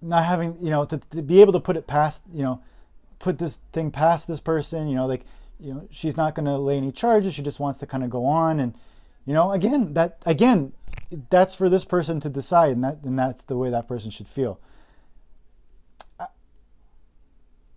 not 0.00 0.24
having 0.26 0.56
you 0.60 0.70
know 0.70 0.84
to, 0.84 0.98
to 1.10 1.22
be 1.22 1.40
able 1.40 1.54
to 1.54 1.60
put 1.60 1.76
it 1.76 1.88
past 1.88 2.22
you 2.32 2.44
know 2.44 2.62
put 3.18 3.38
this 3.38 3.58
thing 3.72 3.90
past 3.90 4.28
this 4.28 4.38
person. 4.38 4.86
You 4.88 4.94
know, 4.94 5.06
like 5.06 5.22
you 5.58 5.74
know 5.74 5.88
she's 5.90 6.16
not 6.16 6.36
going 6.36 6.46
to 6.46 6.56
lay 6.56 6.76
any 6.76 6.92
charges. 6.92 7.34
She 7.34 7.42
just 7.42 7.58
wants 7.58 7.80
to 7.80 7.86
kind 7.86 8.04
of 8.04 8.10
go 8.10 8.24
on 8.26 8.60
and 8.60 8.74
You 9.28 9.34
know, 9.34 9.52
again, 9.52 9.92
that 9.92 10.22
again, 10.24 10.72
that's 11.28 11.54
for 11.54 11.68
this 11.68 11.84
person 11.84 12.18
to 12.20 12.30
decide, 12.30 12.72
and 12.72 12.82
that 12.82 13.00
and 13.02 13.18
that's 13.18 13.44
the 13.44 13.58
way 13.58 13.68
that 13.68 13.86
person 13.86 14.10
should 14.10 14.26
feel. 14.26 14.58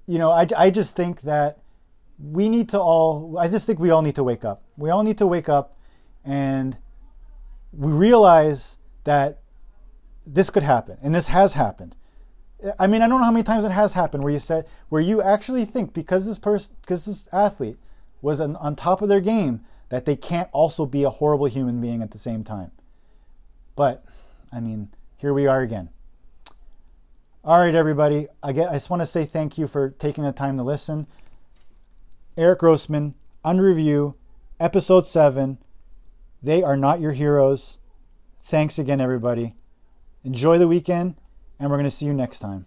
You 0.07 0.17
know, 0.17 0.31
I, 0.31 0.47
I 0.57 0.69
just 0.69 0.95
think 0.95 1.23
that 1.23 1.59
we 2.17 2.47
need 2.47 2.69
to 2.69 2.79
all. 2.79 3.37
I 3.37 3.49
just 3.49 3.67
think 3.67 3.79
we 3.79 3.89
all 3.89 4.01
need 4.01 4.15
to 4.15 4.23
wake 4.23 4.45
up. 4.45 4.63
We 4.77 4.91
all 4.91 5.03
need 5.03 5.17
to 5.17 5.27
wake 5.27 5.49
up, 5.49 5.75
and 6.23 6.77
we 7.73 7.91
realize 7.91 8.77
that 9.03 9.39
this 10.25 10.49
could 10.49 10.63
happen, 10.63 10.99
and 11.01 11.13
this 11.13 11.27
has 11.27 11.55
happened. 11.55 11.97
I 12.79 12.87
mean, 12.87 13.01
I 13.01 13.09
don't 13.09 13.19
know 13.19 13.25
how 13.25 13.31
many 13.31 13.43
times 13.43 13.65
it 13.65 13.71
has 13.71 13.91
happened 13.91 14.23
where 14.23 14.31
you 14.31 14.39
said 14.39 14.69
where 14.87 15.01
you 15.01 15.21
actually 15.21 15.65
think 15.65 15.93
because 15.93 16.25
this 16.25 16.37
person, 16.37 16.77
because 16.79 17.03
this 17.03 17.25
athlete 17.33 17.77
was 18.21 18.39
on, 18.39 18.55
on 18.55 18.77
top 18.77 19.01
of 19.01 19.09
their 19.09 19.19
game, 19.19 19.65
that 19.91 20.05
they 20.05 20.15
can't 20.15 20.49
also 20.53 20.85
be 20.85 21.03
a 21.03 21.09
horrible 21.09 21.47
human 21.47 21.81
being 21.81 22.01
at 22.01 22.11
the 22.11 22.17
same 22.17 22.45
time. 22.45 22.71
But 23.75 24.03
I 24.51 24.61
mean, 24.61 24.89
here 25.17 25.33
we 25.33 25.47
are 25.47 25.61
again. 25.61 25.89
All 27.43 27.59
right, 27.59 27.75
everybody. 27.75 28.27
I 28.41 28.53
get. 28.53 28.69
I 28.69 28.73
just 28.73 28.89
want 28.89 29.01
to 29.01 29.05
say 29.05 29.25
thank 29.25 29.57
you 29.57 29.67
for 29.67 29.89
taking 29.89 30.23
the 30.23 30.31
time 30.31 30.55
to 30.57 30.63
listen. 30.63 31.07
Eric 32.37 32.59
Grossman, 32.59 33.15
under 33.43 33.63
review, 33.63 34.15
episode 34.59 35.05
seven. 35.05 35.57
They 36.41 36.63
are 36.63 36.77
not 36.77 37.01
your 37.01 37.11
heroes. 37.11 37.77
Thanks 38.43 38.79
again, 38.79 39.01
everybody. 39.01 39.55
Enjoy 40.23 40.57
the 40.57 40.67
weekend, 40.69 41.15
and 41.59 41.69
we're 41.69 41.77
going 41.77 41.83
to 41.83 41.91
see 41.91 42.05
you 42.05 42.13
next 42.13 42.39
time. 42.39 42.65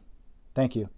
Thank 0.54 0.76
you. 0.76 0.90